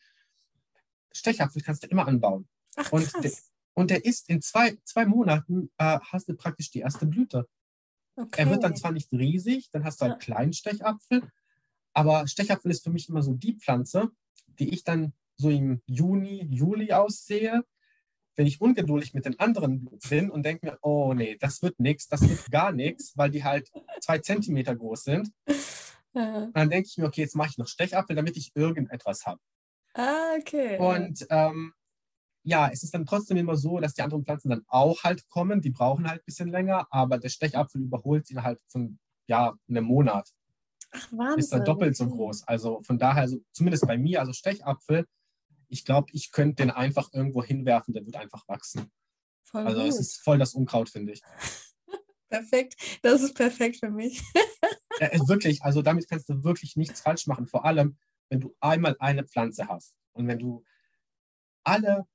Stechapfel 1.12 1.62
kannst 1.62 1.84
du 1.84 1.88
immer 1.88 2.08
anbauen. 2.08 2.48
Ach, 2.76 2.92
und, 2.92 3.12
der, 3.24 3.32
und 3.74 3.90
der 3.90 4.06
ist 4.06 4.30
in 4.30 4.42
zwei, 4.42 4.78
zwei 4.84 5.06
Monaten, 5.06 5.72
äh, 5.78 6.00
hast 6.02 6.30
du 6.30 6.36
praktisch 6.36 6.70
die 6.72 6.80
erste 6.80 7.06
Blüte. 7.06 7.48
Okay. 8.18 8.42
Er 8.42 8.50
wird 8.50 8.64
dann 8.64 8.76
zwar 8.76 8.92
nicht 8.92 9.12
riesig, 9.12 9.70
dann 9.72 9.84
hast 9.84 10.02
du 10.02 10.06
halt 10.06 10.14
ja. 10.14 10.20
kleinen 10.20 10.54
Stechapfel, 10.54 11.24
Aber 11.94 12.28
Stechapfel 12.28 12.72
ist 12.72 12.84
für 12.84 12.92
mich 12.92 13.10
immer 13.10 13.24
so 13.24 13.34
die 13.34 13.56
Pflanze, 13.56 14.10
die 14.60 14.70
ich 14.70 14.84
dann 14.84 15.14
so 15.38 15.50
im 15.50 15.82
Juni, 15.86 16.46
Juli 16.50 16.92
aussehe, 16.92 17.64
wenn 18.36 18.48
ich 18.48 18.62
ungeduldig 18.62 19.14
mit 19.14 19.26
den 19.26 19.40
anderen 19.40 19.90
bin 20.10 20.30
und 20.30 20.44
denke 20.44 20.66
mir, 20.66 20.78
oh 20.82 21.14
nee, 21.14 21.38
das 21.40 21.62
wird 21.62 21.80
nichts, 21.80 22.08
das 22.08 22.22
wird 22.28 22.52
gar 22.52 22.72
nichts, 22.72 23.14
weil 23.16 23.32
die 23.32 23.44
halt 23.44 23.72
zwei 24.02 24.20
Zentimeter 24.20 24.76
groß 24.76 25.04
sind. 25.04 25.30
Ja. 26.18 26.50
Dann 26.54 26.70
denke 26.70 26.88
ich 26.88 26.98
mir, 26.98 27.08
okay, 27.08 27.20
jetzt 27.20 27.36
mache 27.36 27.50
ich 27.50 27.58
noch 27.58 27.68
Stechapfel, 27.68 28.16
damit 28.16 28.38
ich 28.38 28.54
irgendetwas 28.56 29.26
habe. 29.26 29.42
Ah, 29.94 30.32
okay. 30.40 30.78
Und 30.78 31.28
ähm, 31.30 31.74
ja, 32.44 32.70
es 32.72 32.84
ist 32.84 32.94
dann 32.94 33.06
trotzdem 33.06 33.38
immer 33.38 33.58
so, 33.58 33.80
dass 33.80 33.96
die 33.96 34.02
anderen 34.02 34.24
Pflanzen 34.24 34.50
dann 34.50 34.64
auch 34.68 35.04
halt 35.04 35.28
kommen. 35.28 35.60
Die 35.60 35.72
brauchen 35.72 36.08
halt 36.08 36.22
ein 36.22 36.26
bisschen 36.26 36.50
länger, 36.50 36.88
aber 36.90 37.18
der 37.18 37.28
Stechapfel 37.30 37.82
überholt 37.82 38.28
sie 38.28 38.34
innerhalb 38.34 38.62
von 38.68 38.98
ja, 39.28 39.56
einem 39.68 39.84
Monat. 39.84 40.32
Ach, 40.92 41.12
Wahnsinn. 41.12 41.40
Ist 41.40 41.52
dann 41.52 41.66
doppelt 41.66 41.98
so 41.98 42.08
groß. 42.08 42.48
Also 42.48 42.82
von 42.84 42.98
daher, 42.98 43.24
also 43.24 43.40
zumindest 43.52 43.86
bei 43.88 43.98
mir, 43.98 44.20
also 44.22 44.32
Stechapfel, 44.32 45.06
ich 45.70 45.86
glaube, 45.86 46.10
ich 46.14 46.32
könnte 46.32 46.64
den 46.64 46.72
einfach 46.72 47.14
irgendwo 47.14 47.44
hinwerfen, 47.44 47.94
der 47.94 48.06
wird 48.06 48.16
einfach 48.16 48.48
wachsen. 48.48 48.92
Voll 49.44 49.66
also 49.66 49.82
gut. 49.82 49.90
es 49.90 50.00
ist 50.00 50.22
voll 50.22 50.38
das 50.38 50.54
Unkraut, 50.54 50.90
finde 50.90 51.14
ich. 51.14 51.22
perfekt, 52.30 52.76
das 53.02 53.22
ist 53.22 53.36
perfekt 53.36 53.78
für 53.78 53.90
mich. 53.90 54.22
ja, 55.00 55.10
wirklich, 55.28 55.64
also 55.64 55.82
damit 55.82 56.08
kannst 56.10 56.30
du 56.30 56.44
wirklich 56.44 56.76
nichts 56.76 57.02
falsch 57.02 57.28
machen. 57.28 57.48
Vor 57.48 57.66
allem, 57.66 57.98
wenn 58.30 58.42
du 58.42 58.56
einmal 58.60 58.96
eine 59.00 59.24
Pflanze 59.24 59.68
hast 59.68 59.96
und 60.14 60.28
wenn 60.28 60.40
du 60.40 60.64
alle 61.64 62.08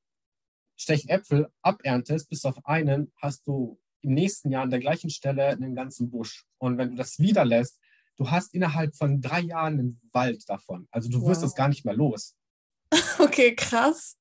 Stechäpfel 0.77 1.53
aberntest, 1.63 2.29
bis 2.29 2.45
auf 2.45 2.65
einen, 2.67 3.13
hast 3.17 3.47
du 3.47 3.79
im 4.03 4.15
nächsten 4.15 4.51
Jahr 4.51 4.63
an 4.63 4.71
der 4.71 4.81
gleichen 4.81 5.11
Stelle 5.11 5.49
einen 5.49 5.75
ganzen 5.75 6.11
Busch. 6.11 6.47
Und 6.59 6.79
wenn 6.79 6.91
du 6.91 6.97
das 6.97 7.19
wieder 7.19 7.45
lässt, 7.45 7.79
du 8.17 8.31
hast 8.31 8.55
innerhalb 8.55 8.97
von 8.97 9.21
drei 9.21 9.41
Jahren 9.41 9.79
einen 9.79 10.01
Wald 10.13 10.49
davon. 10.49 10.89
Also 10.91 11.11
du 11.11 11.27
wirst 11.27 11.43
es 11.43 11.55
gar 11.55 11.69
nicht 11.69 11.85
mehr 11.85 11.95
los. 11.95 12.35
Okay, 13.19 13.55
krass. 13.55 14.17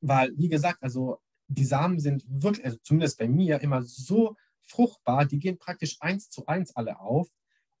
Weil, 0.00 0.32
wie 0.36 0.48
gesagt, 0.48 0.82
also 0.82 1.18
die 1.48 1.64
Samen 1.64 1.98
sind 1.98 2.24
wirklich, 2.28 2.64
also 2.64 2.78
zumindest 2.82 3.18
bei 3.18 3.28
mir, 3.28 3.60
immer 3.60 3.82
so 3.82 4.36
fruchtbar, 4.62 5.24
die 5.24 5.38
gehen 5.38 5.58
praktisch 5.58 5.96
eins 6.00 6.28
zu 6.30 6.46
eins 6.46 6.74
alle 6.76 7.00
auf. 7.00 7.28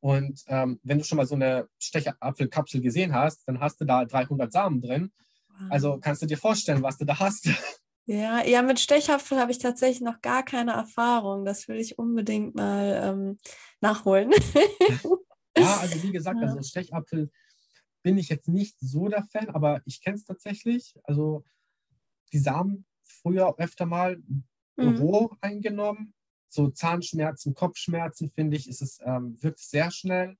Und 0.00 0.42
ähm, 0.46 0.78
wenn 0.82 0.98
du 0.98 1.04
schon 1.04 1.16
mal 1.16 1.26
so 1.26 1.34
eine 1.34 1.68
Stechapfelkapsel 1.78 2.80
gesehen 2.80 3.14
hast, 3.14 3.46
dann 3.46 3.60
hast 3.60 3.80
du 3.80 3.84
da 3.84 4.04
300 4.04 4.52
Samen 4.52 4.80
drin. 4.80 5.12
Also 5.70 5.98
kannst 5.98 6.22
du 6.22 6.26
dir 6.26 6.38
vorstellen, 6.38 6.82
was 6.82 6.98
du 6.98 7.04
da 7.04 7.18
hast. 7.18 7.48
Ja, 8.10 8.42
ja, 8.42 8.62
mit 8.62 8.80
Stechapfel 8.80 9.38
habe 9.38 9.50
ich 9.50 9.58
tatsächlich 9.58 10.00
noch 10.00 10.22
gar 10.22 10.42
keine 10.42 10.72
Erfahrung. 10.72 11.44
Das 11.44 11.68
will 11.68 11.76
ich 11.76 11.98
unbedingt 11.98 12.54
mal 12.54 13.02
ähm, 13.04 13.38
nachholen. 13.82 14.30
ja, 15.58 15.76
also 15.76 16.02
wie 16.02 16.10
gesagt, 16.10 16.40
also 16.40 16.62
Stechapfel 16.62 17.30
bin 18.02 18.18
ich 18.18 18.28
jetzt 18.28 18.48
nicht 18.48 18.76
so 18.80 19.08
der 19.08 19.24
Fan, 19.24 19.50
aber 19.50 19.82
ich 19.84 20.00
kenne 20.00 20.16
es 20.16 20.24
tatsächlich. 20.24 20.94
Also 21.04 21.44
die 22.32 22.38
Samen 22.38 22.86
früher 23.02 23.54
öfter 23.58 23.86
mal 23.86 24.22
mhm. 24.76 24.96
roh 24.98 25.30
eingenommen. 25.40 26.14
So 26.48 26.68
Zahnschmerzen, 26.68 27.54
Kopfschmerzen, 27.54 28.30
finde 28.30 28.56
ich, 28.56 28.68
ist 28.68 28.80
es 28.80 29.00
ähm, 29.04 29.36
wirkt 29.42 29.58
sehr 29.58 29.90
schnell. 29.90 30.36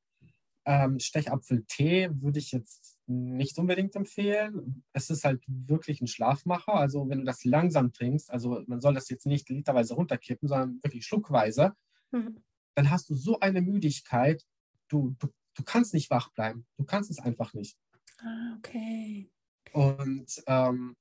Ähm, 0.64 0.98
Stechapfeltee 0.98 2.10
würde 2.20 2.38
ich 2.38 2.52
jetzt 2.52 2.98
nicht 3.06 3.58
unbedingt 3.58 3.96
empfehlen. 3.96 4.84
Es 4.92 5.10
ist 5.10 5.24
halt 5.24 5.42
wirklich 5.46 6.00
ein 6.00 6.06
Schlafmacher. 6.06 6.74
Also 6.74 7.08
wenn 7.08 7.20
du 7.20 7.24
das 7.24 7.44
langsam 7.44 7.92
trinkst, 7.92 8.30
also 8.30 8.62
man 8.66 8.80
soll 8.80 8.94
das 8.94 9.08
jetzt 9.08 9.26
nicht 9.26 9.48
literweise 9.48 9.94
runterkippen, 9.94 10.48
sondern 10.48 10.82
wirklich 10.82 11.06
schluckweise, 11.06 11.74
mhm. 12.10 12.42
dann 12.74 12.90
hast 12.90 13.08
du 13.10 13.14
so 13.14 13.40
eine 13.40 13.60
Müdigkeit, 13.62 14.44
du, 14.88 15.14
du 15.18 15.28
du 15.58 15.64
kannst 15.64 15.92
nicht 15.92 16.10
wach 16.10 16.30
bleiben. 16.30 16.66
Du 16.76 16.84
kannst 16.84 17.10
es 17.10 17.18
einfach 17.18 17.52
nicht. 17.52 17.76
Ah, 18.20 18.54
okay. 18.56 19.30
Und 19.72 20.42
ähm, 20.46 20.96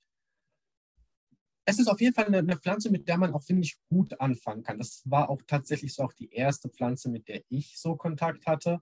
es 1.66 1.80
ist 1.80 1.88
auf 1.88 2.02
jeden 2.02 2.14
Fall 2.14 2.26
eine, 2.26 2.40
eine, 2.40 2.58
Pflanze, 2.58 2.90
mit 2.90 3.08
der 3.08 3.18
man 3.18 3.34
auch, 3.34 3.44
finde 3.44 3.64
ich, 3.64 3.78
gut 3.90 4.20
anfangen 4.20 4.64
kann. 4.64 4.78
Das 4.78 5.02
war 5.06 5.30
auch 5.30 5.42
tatsächlich 5.48 5.94
so 5.94 6.04
auch 6.04 6.14
die 6.14 6.30
erste 6.30 6.70
Pflanze, 6.70 7.10
mit 7.10 7.28
der 7.28 7.44
ich 7.50 7.78
so 7.78 7.96
Kontakt 7.96 8.46
hatte. 8.46 8.82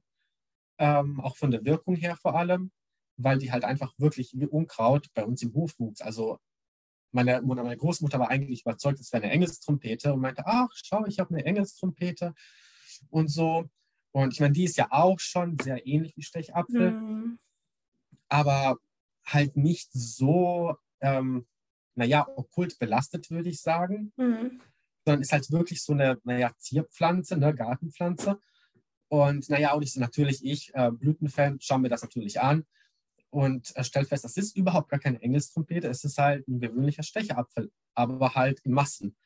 Ähm, 0.77 1.19
auch 1.21 1.37
von 1.37 1.51
der 1.51 1.63
Wirkung 1.63 1.95
her 1.95 2.17
vor 2.17 2.35
allem, 2.35 2.71
weil 3.17 3.37
die 3.37 3.51
halt 3.51 3.63
einfach 3.63 3.93
wirklich 3.97 4.33
wie 4.35 4.45
Unkraut 4.45 5.07
bei 5.13 5.23
uns 5.25 5.41
im 5.41 5.53
Hof 5.53 5.79
wuchs. 5.79 6.01
Also 6.01 6.39
meine, 7.11 7.41
meine 7.41 7.77
Großmutter 7.77 8.19
war 8.19 8.29
eigentlich 8.29 8.61
überzeugt, 8.61 8.99
es 8.99 9.13
wäre 9.13 9.23
eine 9.23 9.31
Engelstrompete 9.31 10.13
und 10.13 10.19
meinte, 10.19 10.45
ach, 10.45 10.69
schau, 10.73 11.05
ich 11.05 11.19
habe 11.19 11.33
eine 11.33 11.45
Engelstrompete 11.45 12.33
und 13.09 13.29
so. 13.29 13.69
Und 14.15 14.31
ich 14.31 14.39
meine, 14.39 14.53
die 14.53 14.63
ist 14.63 14.77
ja 14.77 14.87
auch 14.91 15.19
schon 15.19 15.57
sehr 15.61 15.85
ähnlich 15.85 16.15
wie 16.15 16.23
Stechapfel, 16.23 16.91
mhm. 16.91 17.37
aber 18.29 18.77
halt 19.25 19.57
nicht 19.57 19.89
so, 19.91 20.77
ähm, 21.01 21.45
naja, 21.95 22.25
okkult 22.37 22.79
belastet, 22.79 23.29
würde 23.29 23.49
ich 23.49 23.59
sagen. 23.59 24.13
Mhm. 24.15 24.61
Sondern 25.03 25.21
ist 25.21 25.33
halt 25.33 25.51
wirklich 25.51 25.83
so 25.83 25.91
eine, 25.91 26.17
naja, 26.23 26.53
Zierpflanze, 26.57 27.35
ne, 27.35 27.53
Gartenpflanze. 27.53 28.39
Und 29.09 29.49
naja, 29.49 29.73
und 29.73 29.83
ich 29.83 29.91
so 29.91 29.99
natürlich, 29.99 30.45
ich, 30.45 30.73
äh, 30.75 30.91
Blütenfan, 30.91 31.59
schaue 31.59 31.79
mir 31.79 31.89
das 31.89 32.01
natürlich 32.01 32.39
an 32.39 32.65
und 33.31 33.75
äh, 33.75 33.83
stelle 33.83 34.05
fest, 34.05 34.23
das 34.23 34.37
ist 34.37 34.55
überhaupt 34.55 34.87
gar 34.87 34.99
keine 35.01 35.21
Engelstrompete, 35.21 35.89
es 35.89 36.05
ist 36.05 36.17
halt 36.17 36.47
ein 36.47 36.61
gewöhnlicher 36.61 37.03
Stechapfel, 37.03 37.69
aber 37.95 38.33
halt 38.33 38.61
in 38.61 38.71
Massen. 38.71 39.17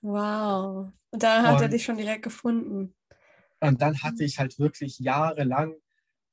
Wow. 0.00 0.90
Und 1.10 1.22
da 1.22 1.42
hat 1.42 1.56
und, 1.56 1.60
er 1.60 1.68
dich 1.68 1.84
schon 1.84 1.98
direkt 1.98 2.22
gefunden. 2.22 2.94
Und 3.60 3.82
dann 3.82 4.02
hatte 4.02 4.24
ich 4.24 4.38
halt 4.38 4.58
wirklich 4.58 4.98
jahrelang 4.98 5.74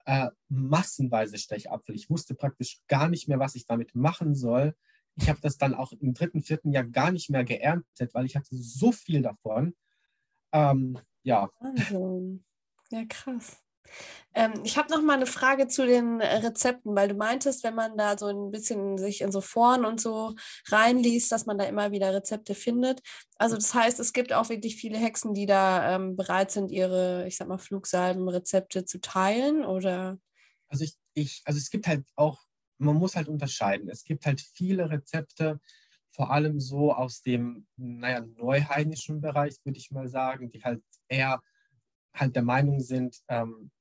äh, 0.05 0.29
massenweise 0.47 1.37
Stechapfel. 1.37 1.95
Ich 1.95 2.09
wusste 2.09 2.33
praktisch 2.33 2.79
gar 2.87 3.09
nicht 3.09 3.27
mehr, 3.27 3.39
was 3.39 3.55
ich 3.55 3.65
damit 3.65 3.93
machen 3.95 4.35
soll. 4.35 4.75
Ich 5.15 5.29
habe 5.29 5.39
das 5.41 5.57
dann 5.57 5.73
auch 5.73 5.91
im 5.91 6.13
dritten, 6.13 6.41
vierten 6.41 6.71
Jahr 6.71 6.85
gar 6.85 7.11
nicht 7.11 7.29
mehr 7.29 7.43
geerntet, 7.43 8.13
weil 8.13 8.25
ich 8.25 8.35
hatte 8.35 8.55
so 8.55 8.91
viel 8.91 9.21
davon. 9.21 9.75
Ähm, 10.53 10.99
ja. 11.23 11.49
Wahnsinn. 11.59 12.45
Ja, 12.91 13.03
krass. 13.05 13.61
Ähm, 14.33 14.53
ich 14.63 14.77
habe 14.77 14.91
noch 14.91 15.01
mal 15.01 15.15
eine 15.15 15.25
Frage 15.25 15.67
zu 15.67 15.85
den 15.85 16.21
äh, 16.21 16.35
Rezepten, 16.37 16.95
weil 16.95 17.07
du 17.07 17.15
meintest, 17.15 17.63
wenn 17.63 17.73
man 17.73 17.97
da 17.97 18.17
so 18.17 18.27
ein 18.27 18.51
bisschen 18.51 18.97
sich 18.97 19.21
in 19.21 19.31
so 19.31 19.41
Foren 19.41 19.83
und 19.83 19.99
so 19.99 20.35
reinliest, 20.67 21.31
dass 21.31 21.47
man 21.47 21.57
da 21.57 21.65
immer 21.65 21.91
wieder 21.91 22.13
Rezepte 22.13 22.53
findet. 22.53 23.01
Also 23.37 23.55
das 23.55 23.73
heißt, 23.73 23.99
es 23.99 24.13
gibt 24.13 24.33
auch 24.33 24.49
wirklich 24.49 24.75
viele 24.75 24.97
Hexen, 24.97 25.33
die 25.33 25.47
da 25.47 25.95
ähm, 25.95 26.15
bereit 26.15 26.51
sind, 26.51 26.71
ihre, 26.71 27.25
ich 27.27 27.37
sag 27.37 27.47
mal, 27.47 27.57
Flugsalbenrezepte 27.57 28.85
zu 28.85 29.01
teilen, 29.01 29.65
oder? 29.65 30.19
Also 30.67 30.83
ich, 30.83 30.95
ich, 31.15 31.41
also 31.45 31.57
es 31.57 31.71
gibt 31.71 31.87
halt 31.87 32.05
auch, 32.15 32.41
man 32.77 32.95
muss 32.95 33.15
halt 33.15 33.29
unterscheiden. 33.29 33.89
Es 33.89 34.03
gibt 34.03 34.25
halt 34.27 34.41
viele 34.41 34.89
Rezepte, 34.89 35.59
vor 36.09 36.31
allem 36.31 36.59
so 36.59 36.93
aus 36.93 37.21
dem, 37.21 37.65
naja, 37.75 38.21
neuheidnischen 38.37 39.21
Bereich, 39.21 39.55
würde 39.63 39.79
ich 39.79 39.91
mal 39.91 40.07
sagen, 40.07 40.49
die 40.49 40.63
halt 40.63 40.83
eher 41.07 41.41
halt 42.13 42.35
der 42.35 42.43
Meinung 42.43 42.79
sind, 42.79 43.17
ähm, 43.27 43.71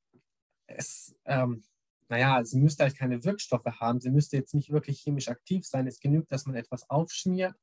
es, 0.66 1.14
ähm, 1.24 1.62
naja, 2.08 2.44
sie 2.44 2.58
müsste 2.58 2.84
halt 2.84 2.96
keine 2.96 3.24
Wirkstoffe 3.24 3.66
haben, 3.66 4.00
sie 4.00 4.10
müsste 4.10 4.36
jetzt 4.36 4.54
nicht 4.54 4.70
wirklich 4.70 5.00
chemisch 5.00 5.28
aktiv 5.28 5.66
sein. 5.66 5.86
Es 5.86 6.00
genügt, 6.00 6.30
dass 6.30 6.46
man 6.46 6.54
etwas 6.54 6.88
aufschmiert, 6.88 7.54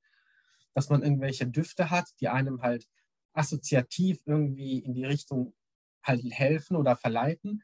dass 0.73 0.89
man 0.89 1.01
irgendwelche 1.01 1.47
Düfte 1.47 1.89
hat, 1.89 2.09
die 2.19 2.29
einem 2.29 2.61
halt 2.61 2.87
assoziativ 3.33 4.19
irgendwie 4.25 4.79
in 4.79 4.93
die 4.93 5.05
Richtung 5.05 5.53
halt 6.03 6.21
helfen 6.23 6.75
oder 6.75 6.95
verleiten. 6.95 7.63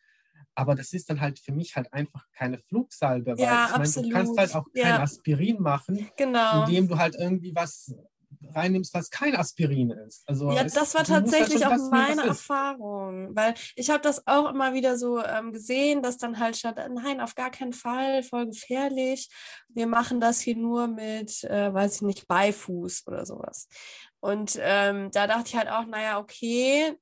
Aber 0.55 0.75
das 0.75 0.93
ist 0.93 1.09
dann 1.09 1.21
halt 1.21 1.39
für 1.39 1.51
mich 1.51 1.75
halt 1.75 1.93
einfach 1.93 2.25
keine 2.33 2.59
Flugsalbe, 2.59 3.37
weil 3.37 3.45
ja, 3.45 3.69
ich 3.71 3.77
meine, 3.77 4.07
du 4.07 4.13
kannst 4.13 4.37
halt 4.37 4.55
auch 4.55 4.65
kein 4.73 4.87
ja. 4.87 5.01
Aspirin 5.01 5.61
machen, 5.61 6.09
genau. 6.17 6.63
indem 6.63 6.87
du 6.87 6.97
halt 6.97 7.15
irgendwie 7.15 7.53
was 7.55 7.93
reinnimmst, 8.53 8.93
was 8.93 9.09
kein 9.09 9.35
Aspirin 9.35 9.91
ist. 9.91 10.27
Also 10.27 10.51
ja, 10.51 10.63
das 10.63 10.95
war 10.95 11.03
tatsächlich 11.03 11.65
auch 11.65 11.77
meine 11.91 12.25
Erfahrung, 12.27 13.35
weil 13.35 13.53
ich 13.75 13.89
habe 13.89 14.01
das 14.01 14.25
auch 14.27 14.49
immer 14.49 14.73
wieder 14.73 14.97
so 14.97 15.23
ähm, 15.23 15.51
gesehen, 15.51 16.01
dass 16.01 16.17
dann 16.17 16.39
halt 16.39 16.57
statt, 16.57 16.79
nein, 16.93 17.21
auf 17.21 17.35
gar 17.35 17.51
keinen 17.51 17.73
Fall, 17.73 18.23
voll 18.23 18.47
gefährlich, 18.47 19.29
wir 19.69 19.87
machen 19.87 20.19
das 20.19 20.41
hier 20.41 20.55
nur 20.55 20.87
mit, 20.87 21.43
äh, 21.43 21.73
weiß 21.73 21.97
ich 21.97 22.01
nicht, 22.03 22.27
Beifuß 22.27 23.07
oder 23.07 23.25
sowas. 23.25 23.67
Und 24.19 24.57
ähm, 24.61 25.09
da 25.11 25.27
dachte 25.27 25.47
ich 25.47 25.55
halt 25.55 25.69
auch, 25.69 25.85
naja, 25.85 26.19
okay, 26.19 26.97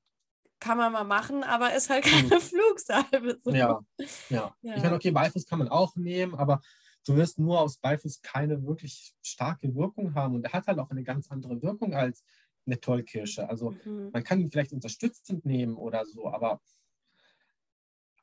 kann 0.60 0.78
man 0.78 0.92
mal 0.92 1.04
machen, 1.04 1.44
aber 1.44 1.74
ist 1.74 1.90
halt 1.90 2.04
keine 2.04 2.30
hm. 2.30 2.40
Flugsalbe. 2.40 3.38
So. 3.42 3.50
Ja, 3.50 3.80
ja, 3.98 4.54
ja. 4.60 4.76
Ich 4.76 4.82
meine, 4.82 4.94
okay, 4.94 5.10
Beifuß 5.10 5.46
kann 5.46 5.58
man 5.58 5.68
auch 5.68 5.96
nehmen, 5.96 6.34
aber 6.34 6.60
du 7.08 7.16
wirst 7.16 7.38
nur 7.38 7.60
aus 7.60 7.78
Beifuß 7.78 8.22
keine 8.22 8.64
wirklich 8.66 9.14
starke 9.22 9.74
Wirkung 9.74 10.14
haben. 10.14 10.34
Und 10.34 10.44
er 10.44 10.52
hat 10.52 10.66
halt 10.66 10.78
auch 10.78 10.90
eine 10.90 11.02
ganz 11.02 11.30
andere 11.30 11.62
Wirkung 11.62 11.94
als 11.94 12.22
eine 12.66 12.80
Tollkirsche. 12.80 13.48
Also 13.48 13.70
mhm. 13.84 14.10
man 14.12 14.24
kann 14.24 14.40
ihn 14.40 14.50
vielleicht 14.50 14.72
unterstützend 14.72 15.44
nehmen 15.44 15.76
oder 15.76 16.04
so, 16.04 16.28
aber, 16.28 16.60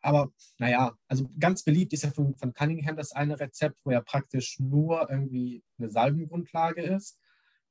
aber 0.02 0.32
naja, 0.60 0.96
also 1.08 1.30
ganz 1.40 1.64
beliebt 1.64 1.94
ist 1.94 2.04
ja 2.04 2.12
von, 2.12 2.36
von 2.36 2.54
Cunningham 2.54 2.96
das 2.96 3.12
eine 3.12 3.40
Rezept, 3.40 3.80
wo 3.84 3.92
ja 3.92 4.02
praktisch 4.02 4.60
nur 4.60 5.10
irgendwie 5.10 5.64
eine 5.78 5.90
Salbengrundlage 5.90 6.84
ist 6.84 7.20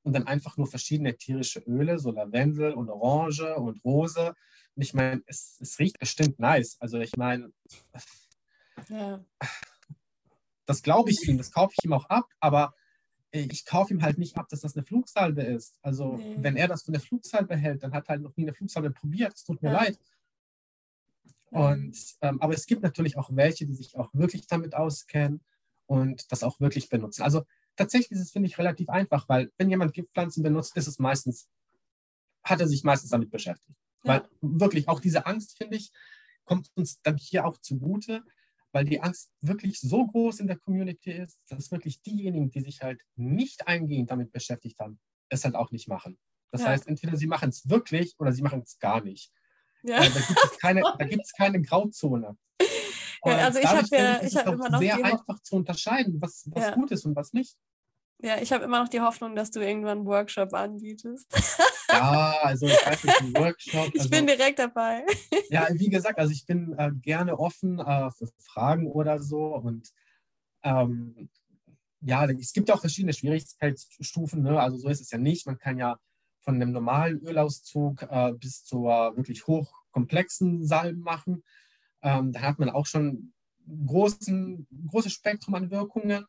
und 0.02 0.14
dann 0.14 0.26
einfach 0.26 0.56
nur 0.56 0.66
verschiedene 0.66 1.16
tierische 1.16 1.60
Öle, 1.60 1.98
so 1.98 2.10
Lavendel 2.10 2.72
und 2.72 2.90
Orange 2.90 3.54
und 3.56 3.84
Rose. 3.84 4.34
Und 4.74 4.82
ich 4.82 4.94
meine, 4.94 5.22
es, 5.26 5.58
es 5.60 5.78
riecht 5.78 5.98
bestimmt 5.98 6.40
nice. 6.40 6.76
Also 6.80 6.98
ich 6.98 7.16
meine, 7.16 7.52
ja. 8.88 9.24
Das 10.66 10.82
glaube 10.82 11.10
ich 11.10 11.28
ihm, 11.28 11.38
das 11.38 11.50
kaufe 11.50 11.74
ich 11.78 11.84
ihm 11.84 11.92
auch 11.92 12.08
ab, 12.08 12.26
aber 12.40 12.74
ich 13.30 13.64
kaufe 13.64 13.92
ihm 13.92 14.02
halt 14.02 14.18
nicht 14.18 14.36
ab, 14.36 14.48
dass 14.48 14.60
das 14.60 14.76
eine 14.76 14.84
Flugsalbe 14.84 15.42
ist. 15.42 15.76
Also, 15.82 16.16
nee. 16.16 16.36
wenn 16.38 16.56
er 16.56 16.68
das 16.68 16.84
für 16.84 16.92
eine 16.92 17.00
Flugsalbe 17.00 17.56
hält, 17.56 17.82
dann 17.82 17.92
hat 17.92 18.06
er 18.06 18.10
halt 18.10 18.22
noch 18.22 18.36
nie 18.36 18.44
eine 18.44 18.54
Flugsalbe 18.54 18.92
probiert. 18.92 19.34
Es 19.34 19.44
tut 19.44 19.60
mir 19.60 19.70
ja. 19.70 19.82
leid. 19.82 19.98
Und, 21.50 21.96
ähm, 22.20 22.40
aber 22.40 22.54
es 22.54 22.66
gibt 22.66 22.82
natürlich 22.82 23.16
auch 23.16 23.30
welche, 23.32 23.66
die 23.66 23.74
sich 23.74 23.96
auch 23.96 24.10
wirklich 24.12 24.46
damit 24.46 24.74
auskennen 24.74 25.40
und 25.86 26.30
das 26.30 26.42
auch 26.42 26.60
wirklich 26.60 26.88
benutzen. 26.88 27.22
Also 27.22 27.44
tatsächlich 27.76 28.12
ist 28.12 28.20
es, 28.20 28.30
finde 28.30 28.48
ich, 28.48 28.58
relativ 28.58 28.88
einfach, 28.88 29.28
weil 29.28 29.52
wenn 29.56 29.70
jemand 29.70 29.94
Giftpflanzen 29.94 30.42
benutzt, 30.42 30.76
ist 30.76 30.86
es 30.86 30.98
meistens, 30.98 31.48
hat 32.42 32.60
er 32.60 32.68
sich 32.68 32.84
meistens 32.84 33.10
damit 33.10 33.30
beschäftigt. 33.30 33.78
Ja. 34.04 34.14
Weil 34.14 34.28
wirklich 34.40 34.88
auch 34.88 35.00
diese 35.00 35.26
Angst, 35.26 35.56
finde 35.56 35.76
ich, 35.76 35.92
kommt 36.44 36.70
uns 36.74 37.00
dann 37.02 37.16
hier 37.16 37.46
auch 37.46 37.58
zugute, 37.58 38.22
weil 38.74 38.84
die 38.84 39.00
Angst 39.00 39.30
wirklich 39.40 39.80
so 39.80 40.04
groß 40.04 40.40
in 40.40 40.48
der 40.48 40.58
Community 40.58 41.12
ist, 41.12 41.38
dass 41.48 41.70
wirklich 41.70 42.02
diejenigen, 42.02 42.50
die 42.50 42.60
sich 42.60 42.82
halt 42.82 43.00
nicht 43.14 43.68
eingehend 43.68 44.10
damit 44.10 44.32
beschäftigt 44.32 44.80
haben, 44.80 44.98
es 45.28 45.44
halt 45.44 45.54
auch 45.54 45.70
nicht 45.70 45.86
machen. 45.86 46.18
Das 46.50 46.62
ja. 46.62 46.68
heißt, 46.68 46.88
entweder 46.88 47.16
sie 47.16 47.28
machen 47.28 47.50
es 47.50 47.68
wirklich 47.68 48.16
oder 48.18 48.32
sie 48.32 48.42
machen 48.42 48.62
es 48.66 48.78
gar 48.80 49.00
nicht. 49.02 49.30
Ja. 49.84 50.02
Äh, 50.02 50.10
da 50.10 50.20
gibt 50.20 50.44
es 50.44 50.58
keine, 50.58 50.82
da 50.98 51.04
gibt 51.04 51.22
es 51.22 51.32
keine 51.32 51.62
Grauzone. 51.62 52.36
Und 53.22 53.32
also 53.32 53.60
ich 53.60 53.66
habe 53.66 53.88
ja, 53.92 54.22
ich 54.22 54.36
habe 54.36 54.50
immer 54.50 54.68
noch 54.68 54.80
sehr 54.80 55.02
einfach 55.04 55.40
zu 55.40 55.54
unterscheiden, 55.54 56.20
was, 56.20 56.44
was 56.50 56.64
ja. 56.64 56.74
gut 56.74 56.90
ist 56.90 57.06
und 57.06 57.14
was 57.14 57.32
nicht. 57.32 57.56
Ja, 58.20 58.40
ich 58.40 58.52
habe 58.52 58.64
immer 58.64 58.80
noch 58.80 58.88
die 58.88 59.00
Hoffnung, 59.00 59.34
dass 59.34 59.50
du 59.50 59.60
irgendwann 59.60 59.98
einen 59.98 60.06
Workshop 60.06 60.54
anbietest. 60.54 61.26
Ja, 61.88 62.34
also 62.42 62.66
ich 62.66 62.86
weiß 62.86 63.04
nicht, 63.04 63.20
ein 63.20 63.34
Workshop. 63.34 63.90
Ich 63.94 64.08
bin 64.08 64.28
also 64.28 64.36
direkt 64.36 64.58
dabei. 64.58 65.04
Ja, 65.50 65.68
wie 65.72 65.90
gesagt, 65.90 66.18
also 66.18 66.32
ich 66.32 66.46
bin 66.46 66.74
äh, 66.78 66.90
gerne 67.02 67.38
offen 67.38 67.80
äh, 67.80 68.10
für 68.10 68.28
Fragen 68.38 68.86
oder 68.86 69.20
so 69.20 69.54
und 69.54 69.90
ähm, 70.62 71.28
ja, 72.00 72.26
es 72.26 72.52
gibt 72.52 72.68
ja 72.68 72.74
auch 72.74 72.80
verschiedene 72.80 73.12
Schwierigkeitsstufen, 73.12 74.42
ne? 74.42 74.60
also 74.60 74.76
so 74.76 74.88
ist 74.88 75.00
es 75.00 75.10
ja 75.10 75.18
nicht. 75.18 75.46
Man 75.46 75.58
kann 75.58 75.78
ja 75.78 75.98
von 76.40 76.54
einem 76.54 76.72
normalen 76.72 77.20
Ölauszug 77.20 78.02
äh, 78.02 78.32
bis 78.34 78.64
zu 78.64 78.84
wirklich 78.84 79.46
hochkomplexen 79.46 80.66
Salben 80.66 81.00
machen. 81.00 81.42
Ähm, 82.02 82.32
da 82.32 82.42
hat 82.42 82.58
man 82.58 82.68
auch 82.68 82.84
schon 82.84 83.32
großen, 83.66 84.66
großes 84.90 85.12
Spektrum 85.12 85.54
an 85.54 85.70
Wirkungen. 85.70 86.26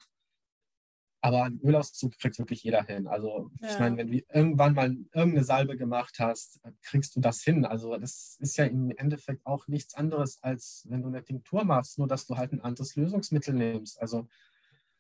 Aber 1.26 1.46
einen 1.46 1.60
Ölauszug 1.62 2.16
kriegt 2.20 2.38
wirklich 2.38 2.62
jeder 2.62 2.84
hin. 2.84 3.08
Also 3.08 3.50
ja. 3.60 3.70
ich 3.70 3.80
meine, 3.80 3.98
wenn 3.98 4.12
du 4.12 4.20
irgendwann 4.32 4.76
mal 4.76 4.96
irgendeine 5.12 5.44
Salbe 5.44 5.76
gemacht 5.76 6.18
hast, 6.20 6.62
kriegst 6.84 7.16
du 7.16 7.20
das 7.20 7.42
hin. 7.42 7.66
Also 7.66 7.98
das 7.98 8.38
ist 8.42 8.58
ja 8.58 8.66
im 8.66 8.92
Endeffekt 8.92 9.44
auch 9.44 9.68
nichts 9.68 9.96
anderes, 9.96 10.38
als 10.44 10.86
wenn 10.88 11.02
du 11.02 11.08
eine 11.08 11.24
Tinktur 11.24 11.64
machst, 11.64 11.98
nur 11.98 12.08
dass 12.08 12.28
du 12.28 12.38
halt 12.38 12.52
ein 12.52 12.62
anderes 12.62 12.96
Lösungsmittel 12.96 13.56
nimmst. 13.56 14.00
Also 14.00 14.28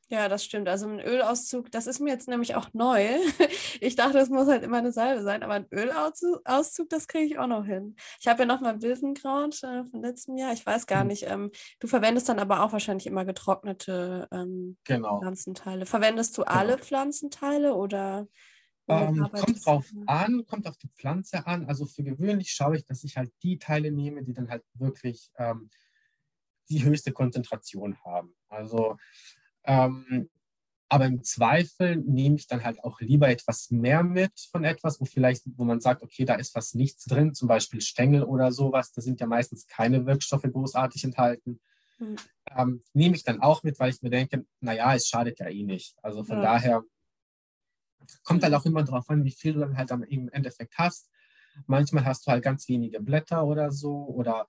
ja, 0.07 0.29
das 0.29 0.45
stimmt. 0.45 0.69
Also 0.69 0.87
ein 0.87 0.99
Ölauszug, 0.99 1.71
das 1.71 1.87
ist 1.87 1.99
mir 1.99 2.11
jetzt 2.11 2.27
nämlich 2.27 2.55
auch 2.55 2.69
neu. 2.73 3.05
Ich 3.81 3.97
dachte, 3.97 4.19
es 4.19 4.29
muss 4.29 4.47
halt 4.47 4.63
immer 4.63 4.77
eine 4.77 4.93
Salbe 4.93 5.21
sein, 5.21 5.43
aber 5.43 5.53
ein 5.55 5.67
Ölauszug, 5.69 6.89
das 6.89 7.07
kriege 7.07 7.25
ich 7.25 7.37
auch 7.37 7.47
noch 7.47 7.65
hin. 7.65 7.95
Ich 8.21 8.27
habe 8.27 8.43
ja 8.43 8.45
noch 8.45 8.61
mal 8.61 8.77
Bilsenkraut 8.77 9.61
äh, 9.63 9.83
von 9.83 10.01
letztem 10.01 10.37
Jahr. 10.37 10.53
Ich 10.53 10.65
weiß 10.65 10.87
gar 10.87 11.03
mhm. 11.03 11.09
nicht. 11.09 11.23
Ähm, 11.23 11.51
du 11.79 11.87
verwendest 11.87 12.29
dann 12.29 12.39
aber 12.39 12.63
auch 12.63 12.71
wahrscheinlich 12.71 13.05
immer 13.05 13.25
getrocknete 13.25 14.29
ähm, 14.31 14.77
genau. 14.85 15.19
Pflanzenteile. 15.19 15.85
Verwendest 15.85 16.37
du 16.37 16.43
genau. 16.43 16.55
alle 16.55 16.77
Pflanzenteile 16.77 17.75
oder? 17.75 18.27
Ähm, 18.87 19.27
kommt 19.31 19.65
drauf 19.65 19.91
an, 20.05 20.45
kommt 20.45 20.67
auf 20.67 20.77
die 20.77 20.89
Pflanze 20.89 21.45
an. 21.45 21.65
Also 21.65 21.85
für 21.85 22.03
gewöhnlich 22.03 22.51
schaue 22.51 22.77
ich, 22.77 22.85
dass 22.85 23.03
ich 23.03 23.17
halt 23.17 23.33
die 23.43 23.57
Teile 23.57 23.91
nehme, 23.91 24.23
die 24.23 24.33
dann 24.33 24.49
halt 24.49 24.63
wirklich 24.75 25.31
ähm, 25.37 25.69
die 26.69 26.83
höchste 26.83 27.11
Konzentration 27.11 27.97
haben. 28.03 28.35
Also 28.47 28.97
ähm, 29.65 30.29
aber 30.87 31.05
im 31.05 31.23
Zweifel 31.23 31.97
nehme 31.97 32.35
ich 32.35 32.47
dann 32.47 32.63
halt 32.63 32.83
auch 32.83 33.01
lieber 33.01 33.27
etwas 33.27 33.71
mehr 33.71 34.03
mit 34.03 34.31
von 34.51 34.63
etwas, 34.63 35.01
wo 35.01 35.05
vielleicht, 35.05 35.43
wo 35.57 35.63
man 35.63 35.81
sagt, 35.81 36.03
okay, 36.03 36.25
da 36.25 36.35
ist 36.35 36.55
was 36.55 36.75
nichts 36.75 37.05
drin, 37.05 37.33
zum 37.33 37.47
Beispiel 37.47 37.81
Stängel 37.81 38.23
oder 38.23 38.51
sowas. 38.51 38.91
Da 38.91 39.01
sind 39.01 39.19
ja 39.19 39.25
meistens 39.25 39.65
keine 39.65 40.05
Wirkstoffe 40.05 40.43
großartig 40.43 41.03
enthalten. 41.03 41.59
Mhm. 41.97 42.15
Ähm, 42.55 42.83
nehme 42.93 43.15
ich 43.15 43.23
dann 43.23 43.41
auch 43.41 43.63
mit, 43.63 43.79
weil 43.79 43.89
ich 43.89 44.01
mir 44.03 44.11
denke, 44.11 44.45
naja, 44.59 44.93
es 44.93 45.07
schadet 45.07 45.39
ja 45.39 45.47
eh 45.47 45.63
nicht. 45.63 45.95
Also 46.03 46.23
von 46.23 46.37
ja. 46.37 46.43
daher 46.43 46.83
kommt 48.23 48.43
halt 48.43 48.53
auch 48.53 48.65
immer 48.65 48.83
darauf 48.83 49.09
an, 49.09 49.23
wie 49.23 49.31
viel 49.31 49.53
du 49.53 49.61
dann 49.61 49.77
halt 49.77 49.89
im 49.91 50.29
Endeffekt 50.29 50.77
hast. 50.77 51.09
Manchmal 51.65 52.05
hast 52.05 52.27
du 52.27 52.31
halt 52.31 52.43
ganz 52.43 52.67
wenige 52.67 52.99
Blätter 52.99 53.45
oder 53.45 53.71
so 53.71 54.05
oder 54.07 54.47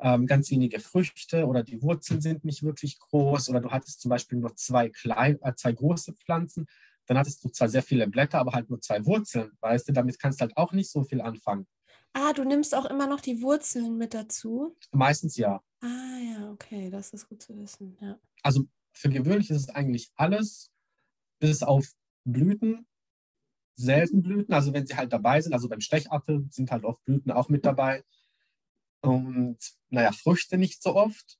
ähm, 0.00 0.26
ganz 0.26 0.50
wenige 0.50 0.80
Früchte 0.80 1.46
oder 1.46 1.62
die 1.62 1.82
Wurzeln 1.82 2.20
sind 2.20 2.44
nicht 2.44 2.62
wirklich 2.62 2.98
groß 2.98 3.48
oder 3.50 3.60
du 3.60 3.70
hattest 3.70 4.00
zum 4.00 4.08
Beispiel 4.08 4.38
nur 4.38 4.54
zwei, 4.56 4.88
klein, 4.88 5.38
äh, 5.42 5.54
zwei 5.54 5.72
große 5.72 6.14
Pflanzen, 6.14 6.66
dann 7.06 7.18
hattest 7.18 7.44
du 7.44 7.48
zwar 7.48 7.68
sehr 7.68 7.82
viele 7.82 8.06
Blätter, 8.08 8.38
aber 8.38 8.52
halt 8.52 8.70
nur 8.70 8.80
zwei 8.80 9.04
Wurzeln, 9.04 9.52
weißt 9.60 9.88
du, 9.88 9.92
damit 9.92 10.18
kannst 10.18 10.40
du 10.40 10.42
halt 10.42 10.56
auch 10.56 10.72
nicht 10.72 10.90
so 10.90 11.02
viel 11.02 11.20
anfangen. 11.20 11.66
Ah, 12.12 12.32
du 12.32 12.44
nimmst 12.44 12.74
auch 12.74 12.86
immer 12.86 13.06
noch 13.06 13.20
die 13.20 13.40
Wurzeln 13.42 13.96
mit 13.96 14.14
dazu? 14.14 14.76
Meistens 14.92 15.36
ja. 15.36 15.62
Ah 15.80 16.18
ja, 16.18 16.50
okay, 16.50 16.90
das 16.90 17.10
ist 17.10 17.28
gut 17.28 17.42
zu 17.42 17.56
wissen, 17.56 17.96
ja. 18.00 18.18
Also 18.42 18.64
für 18.92 19.08
gewöhnlich 19.08 19.50
ist 19.50 19.56
es 19.56 19.68
eigentlich 19.68 20.10
alles, 20.16 20.70
bis 21.40 21.62
auf 21.62 21.86
Blüten, 22.24 22.86
selten 23.76 24.22
Blüten, 24.22 24.52
also 24.52 24.72
wenn 24.72 24.86
sie 24.86 24.96
halt 24.96 25.12
dabei 25.12 25.40
sind, 25.40 25.52
also 25.52 25.68
beim 25.68 25.80
Stechapfel 25.80 26.46
sind 26.50 26.70
halt 26.70 26.84
oft 26.84 27.04
Blüten 27.04 27.30
auch 27.30 27.48
mit 27.48 27.64
dabei. 27.64 28.04
Und 29.00 29.58
naja, 29.88 30.12
Früchte 30.12 30.58
nicht 30.58 30.82
so 30.82 30.94
oft. 30.94 31.38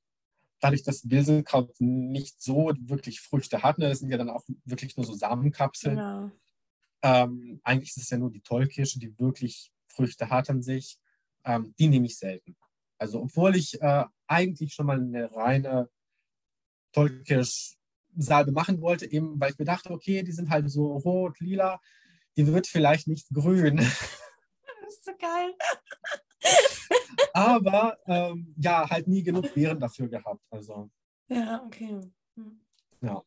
Dadurch, 0.61 0.83
dass 0.83 1.09
Bilsenkraut 1.09 1.75
nicht 1.81 2.43
so 2.43 2.73
wirklich 2.81 3.21
Früchte 3.21 3.63
hat, 3.63 3.79
ne, 3.79 3.89
das 3.89 4.01
sind 4.01 4.11
ja 4.11 4.19
dann 4.19 4.29
auch 4.29 4.45
wirklich 4.65 4.97
nur 4.97 5.07
so 5.07 5.15
Samenkapseln. 5.15 5.97
Genau. 5.97 6.31
Ähm, 7.03 7.61
eigentlich 7.63 7.91
ist 7.91 8.03
es 8.03 8.11
ja 8.11 8.19
nur 8.19 8.31
die 8.31 8.43
Tollkirsche, 8.43 8.99
die 8.99 9.19
wirklich 9.19 9.73
Früchte 9.87 10.29
hat 10.29 10.51
an 10.51 10.63
sich. 10.63 10.99
Ähm, 11.45 11.75
die 11.79 11.89
nehme 11.89 12.07
ich 12.07 12.19
selten. 12.19 12.57
Also, 12.99 13.23
obwohl 13.23 13.57
ich 13.57 13.81
äh, 13.81 14.05
eigentlich 14.27 14.75
schon 14.75 14.87
mal 14.87 15.01
eine 15.01 15.35
reine 15.35 15.89
Tollkirsch-Salbe 16.93 18.53
machen 18.53 18.83
wollte, 18.83 19.11
eben 19.11 19.41
weil 19.41 19.53
ich 19.53 19.59
mir 19.59 19.65
dachte, 19.65 19.91
okay, 19.91 20.23
die 20.23 20.33
sind 20.33 20.51
halt 20.51 20.71
so 20.71 20.97
rot, 20.99 21.41
lila, 21.41 21.81
die 22.37 22.47
wird 22.47 22.67
vielleicht 22.67 23.09
nicht 23.09 23.29
grün. 23.33 23.79
Das 24.83 24.97
ist 24.97 25.05
so 25.05 25.13
geil. 25.21 25.55
Aber 27.33 27.99
ähm, 28.07 28.55
ja, 28.57 28.89
halt 28.89 29.09
nie 29.09 29.22
genug 29.22 29.53
Beeren 29.55 29.81
dafür 29.81 30.09
gehabt. 30.09 30.43
Also. 30.51 30.91
Ja, 31.28 31.62
okay. 31.64 32.01
Hm. 32.37 32.61
Ja. 33.01 33.22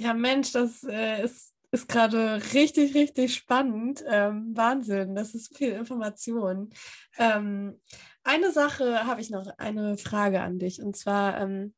Ja, 0.00 0.14
Mensch, 0.14 0.52
das 0.52 0.84
äh, 0.84 1.24
ist, 1.24 1.54
ist 1.72 1.88
gerade 1.88 2.40
richtig, 2.54 2.94
richtig 2.94 3.34
spannend. 3.34 4.04
Ähm, 4.08 4.56
Wahnsinn, 4.56 5.14
das 5.16 5.34
ist 5.34 5.56
viel 5.56 5.72
Information. 5.72 6.70
Ähm, 7.18 7.80
eine 8.22 8.52
Sache 8.52 9.06
habe 9.06 9.20
ich 9.20 9.30
noch, 9.30 9.46
eine 9.58 9.98
Frage 9.98 10.40
an 10.40 10.58
dich. 10.58 10.80
Und 10.80 10.96
zwar, 10.96 11.40
ähm, 11.40 11.74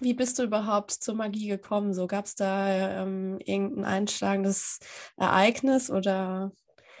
wie 0.00 0.14
bist 0.14 0.38
du 0.38 0.44
überhaupt 0.44 0.92
zur 0.92 1.14
Magie 1.14 1.48
gekommen? 1.48 1.92
So 1.92 2.06
gab 2.06 2.24
es 2.24 2.34
da 2.34 3.02
ähm, 3.02 3.38
irgendein 3.44 3.84
einschlagendes 3.84 4.78
Ereignis 5.16 5.90
oder 5.90 6.52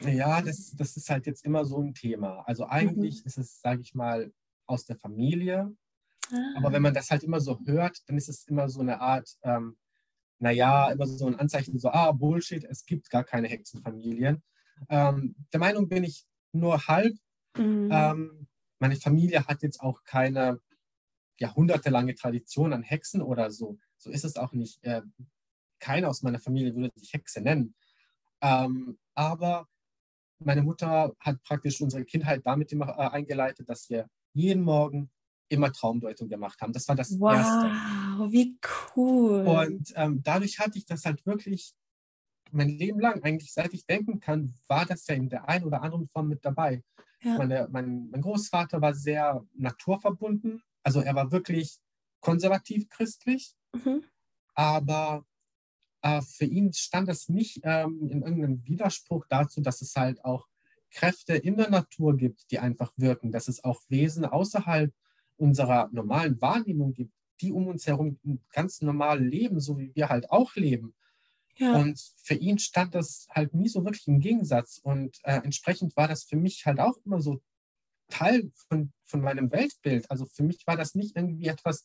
ja, 0.08 0.42
das, 0.42 0.74
das 0.76 0.96
ist 0.96 1.10
halt 1.10 1.26
jetzt 1.26 1.44
immer 1.44 1.64
so 1.64 1.80
ein 1.80 1.94
Thema. 1.94 2.42
Also 2.46 2.66
eigentlich 2.66 3.20
mhm. 3.20 3.26
ist 3.26 3.38
es, 3.38 3.60
sage 3.60 3.82
ich 3.82 3.94
mal, 3.94 4.32
aus 4.66 4.84
der 4.84 4.96
Familie. 4.96 5.74
Ah. 6.30 6.54
Aber 6.56 6.72
wenn 6.72 6.82
man 6.82 6.94
das 6.94 7.10
halt 7.10 7.22
immer 7.22 7.40
so 7.40 7.58
hört, 7.66 7.98
dann 8.06 8.16
ist 8.16 8.28
es 8.28 8.44
immer 8.44 8.68
so 8.68 8.80
eine 8.80 9.00
Art, 9.00 9.28
ähm, 9.42 9.76
naja, 10.38 10.90
immer 10.90 11.06
so 11.06 11.26
ein 11.26 11.38
Anzeichen, 11.38 11.78
so, 11.78 11.90
ah, 11.90 12.12
Bullshit, 12.12 12.64
es 12.64 12.84
gibt 12.84 13.10
gar 13.10 13.24
keine 13.24 13.48
Hexenfamilien. 13.48 14.42
Ähm, 14.88 15.36
der 15.52 15.60
Meinung 15.60 15.88
bin 15.88 16.04
ich 16.04 16.24
nur 16.52 16.86
halb. 16.86 17.14
Mhm. 17.56 17.88
Ähm, 17.92 18.46
meine 18.78 18.96
Familie 18.96 19.46
hat 19.46 19.62
jetzt 19.62 19.80
auch 19.80 20.02
keine 20.04 20.60
jahrhundertelange 21.38 22.14
Tradition 22.14 22.72
an 22.72 22.82
Hexen 22.82 23.22
oder 23.22 23.50
so. 23.50 23.78
So 23.96 24.10
ist 24.10 24.24
es 24.24 24.36
auch 24.36 24.52
nicht. 24.52 24.82
Äh, 24.82 25.02
keiner 25.78 26.08
aus 26.08 26.22
meiner 26.22 26.40
Familie 26.40 26.74
würde 26.74 26.92
sich 26.96 27.12
Hexe 27.12 27.40
nennen. 27.40 27.74
Ähm, 28.40 28.98
aber 29.14 29.68
meine 30.44 30.62
Mutter 30.62 31.14
hat 31.20 31.42
praktisch 31.42 31.80
unsere 31.80 32.04
Kindheit 32.04 32.42
damit 32.44 32.72
immer 32.72 32.88
äh, 32.88 33.08
eingeleitet, 33.08 33.68
dass 33.68 33.88
wir 33.90 34.08
jeden 34.32 34.62
Morgen 34.62 35.10
immer 35.48 35.72
Traumdeutung 35.72 36.28
gemacht 36.28 36.60
haben. 36.60 36.72
Das 36.72 36.88
war 36.88 36.96
das 36.96 37.18
wow, 37.20 37.34
Erste. 37.34 37.70
Wow, 38.18 38.32
wie 38.32 38.58
cool. 38.96 39.46
Und 39.46 39.92
ähm, 39.96 40.22
dadurch 40.22 40.58
hatte 40.58 40.78
ich 40.78 40.86
das 40.86 41.04
halt 41.04 41.24
wirklich 41.26 41.74
mein 42.52 42.68
Leben 42.68 43.00
lang, 43.00 43.22
eigentlich 43.22 43.52
seit 43.52 43.72
ich 43.72 43.86
denken 43.86 44.20
kann, 44.20 44.54
war 44.68 44.84
das 44.86 45.06
ja 45.06 45.14
in 45.14 45.28
der 45.28 45.48
einen 45.48 45.64
oder 45.64 45.82
anderen 45.82 46.08
Form 46.08 46.28
mit 46.28 46.44
dabei. 46.44 46.82
Ja. 47.22 47.38
Meine, 47.38 47.68
mein, 47.70 48.10
mein 48.10 48.20
Großvater 48.20 48.80
war 48.80 48.94
sehr 48.94 49.44
naturverbunden, 49.54 50.62
also 50.82 51.00
er 51.00 51.14
war 51.14 51.30
wirklich 51.30 51.78
konservativ 52.20 52.88
christlich, 52.88 53.54
mhm. 53.72 54.04
aber 54.54 55.24
für 56.22 56.44
ihn 56.44 56.72
stand 56.72 57.08
es 57.08 57.28
nicht 57.28 57.60
ähm, 57.62 58.08
in 58.10 58.22
irgendeinem 58.22 58.66
Widerspruch 58.66 59.26
dazu, 59.28 59.60
dass 59.60 59.82
es 59.82 59.94
halt 59.94 60.24
auch 60.24 60.48
Kräfte 60.90 61.34
in 61.34 61.56
der 61.56 61.70
Natur 61.70 62.16
gibt, 62.16 62.50
die 62.50 62.58
einfach 62.58 62.92
wirken, 62.96 63.32
dass 63.32 63.48
es 63.48 63.64
auch 63.64 63.80
Wesen 63.88 64.24
außerhalb 64.24 64.92
unserer 65.36 65.88
normalen 65.92 66.40
Wahrnehmung 66.40 66.92
gibt, 66.92 67.14
die 67.40 67.52
um 67.52 67.66
uns 67.66 67.86
herum 67.86 68.18
ganz 68.52 68.82
normal 68.82 69.22
leben, 69.24 69.60
so 69.60 69.78
wie 69.78 69.94
wir 69.94 70.08
halt 70.08 70.30
auch 70.30 70.54
leben. 70.54 70.94
Ja. 71.56 71.76
Und 71.76 72.00
für 72.16 72.34
ihn 72.34 72.58
stand 72.58 72.94
das 72.94 73.26
halt 73.30 73.54
nie 73.54 73.68
so 73.68 73.84
wirklich 73.84 74.06
im 74.08 74.20
Gegensatz. 74.20 74.78
Und 74.82 75.18
äh, 75.24 75.40
entsprechend 75.42 75.96
war 75.96 76.08
das 76.08 76.24
für 76.24 76.36
mich 76.36 76.66
halt 76.66 76.80
auch 76.80 76.96
immer 77.04 77.20
so 77.20 77.42
Teil 78.08 78.50
von, 78.68 78.92
von 79.04 79.20
meinem 79.20 79.50
Weltbild. 79.50 80.10
Also 80.10 80.26
für 80.26 80.42
mich 80.42 80.66
war 80.66 80.76
das 80.76 80.94
nicht 80.94 81.16
irgendwie 81.16 81.46
etwas, 81.46 81.84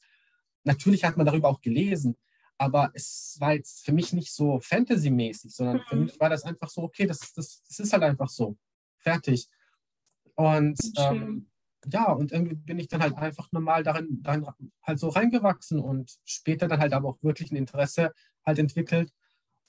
natürlich 0.63 1.03
hat 1.03 1.17
man 1.17 1.25
darüber 1.25 1.49
auch 1.49 1.61
gelesen, 1.61 2.17
aber 2.57 2.91
es 2.93 3.37
war 3.39 3.53
jetzt 3.53 3.85
für 3.85 3.91
mich 3.91 4.13
nicht 4.13 4.33
so 4.33 4.59
Fantasy-mäßig, 4.59 5.55
sondern 5.55 5.77
mhm. 5.77 5.83
für 5.87 5.95
mich 5.95 6.19
war 6.19 6.29
das 6.29 6.43
einfach 6.43 6.69
so, 6.69 6.83
okay, 6.83 7.05
das, 7.05 7.33
das, 7.33 7.63
das 7.67 7.79
ist 7.79 7.93
halt 7.93 8.03
einfach 8.03 8.29
so. 8.29 8.57
Fertig. 8.99 9.47
Und 10.35 10.79
ähm, 10.97 11.49
ja, 11.85 12.11
und 12.11 12.31
irgendwie 12.31 12.55
bin 12.55 12.79
ich 12.79 12.87
dann 12.87 13.01
halt 13.01 13.15
einfach 13.15 13.51
normal 13.51 13.83
darin, 13.83 14.21
darin 14.21 14.45
halt 14.83 14.99
so 14.99 15.09
reingewachsen 15.09 15.79
und 15.79 16.17
später 16.25 16.67
dann 16.67 16.79
halt 16.79 16.93
aber 16.93 17.09
auch 17.09 17.23
wirklich 17.23 17.51
ein 17.51 17.55
Interesse 17.55 18.13
halt 18.45 18.59
entwickelt 18.59 19.11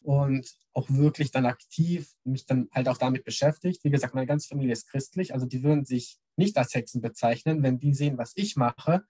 und 0.01 0.57
auch 0.72 0.89
wirklich 0.91 1.30
dann 1.30 1.47
aktiv 1.47 2.12
mich 2.24 2.47
dann 2.47 2.68
halt 2.72 2.89
auch 2.89 2.99
damit 2.99 3.24
beschäftigt. 3.24 3.84
Wie 3.84 3.91
gesagt, 3.91 4.14
meine 4.14 4.26
ganze 4.26 4.49
Familie 4.49 4.72
ist 4.72 4.89
christlich, 4.89 5.34
also 5.34 5.47
die 5.47 5.62
würden 5.62 5.84
sich 5.84 6.18
nicht 6.36 6.57
als 6.57 6.74
Hexen 6.74 7.01
bezeichnen, 7.01 7.62
wenn 7.62 7.78
die 7.78 7.95
sehen, 7.95 8.18
was 8.18 8.32
ich 8.36 8.57
mache. 8.57 9.05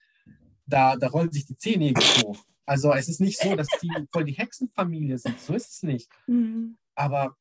Da, 0.68 0.96
da 0.96 1.08
rollen 1.08 1.32
sich 1.32 1.46
die 1.46 1.56
Zehennägel 1.56 2.02
hoch. 2.22 2.44
Also 2.66 2.92
es 2.92 3.08
ist 3.08 3.20
nicht 3.20 3.40
so, 3.40 3.56
dass 3.56 3.68
die 3.82 3.90
voll 4.12 4.24
die 4.24 4.34
Hexenfamilie 4.34 5.16
sind, 5.16 5.40
so 5.40 5.54
ist 5.54 5.72
es 5.72 5.82
nicht. 5.82 6.10
Mhm. 6.26 6.76
Aber 6.94 7.36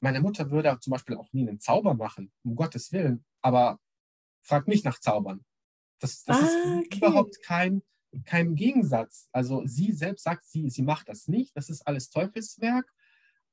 meine 0.00 0.20
Mutter 0.20 0.50
würde 0.50 0.78
zum 0.80 0.90
Beispiel 0.90 1.16
auch 1.16 1.32
nie 1.32 1.48
einen 1.48 1.60
Zauber 1.60 1.94
machen, 1.94 2.30
um 2.44 2.54
Gottes 2.54 2.92
Willen. 2.92 3.24
Aber 3.40 3.78
frag 4.42 4.68
mich 4.68 4.84
nach 4.84 5.00
Zaubern. 5.00 5.44
Das, 5.98 6.22
das 6.24 6.36
ah, 6.36 6.44
ist 6.44 6.86
okay. 6.86 6.98
überhaupt 6.98 7.42
kein, 7.42 7.82
kein 8.24 8.54
Gegensatz. 8.54 9.28
Also 9.32 9.62
sie 9.64 9.92
selbst 9.92 10.24
sagt, 10.24 10.44
sie, 10.44 10.68
sie 10.68 10.82
macht 10.82 11.08
das 11.08 11.26
nicht. 11.26 11.56
Das 11.56 11.70
ist 11.70 11.86
alles 11.86 12.10
Teufelswerk. 12.10 12.92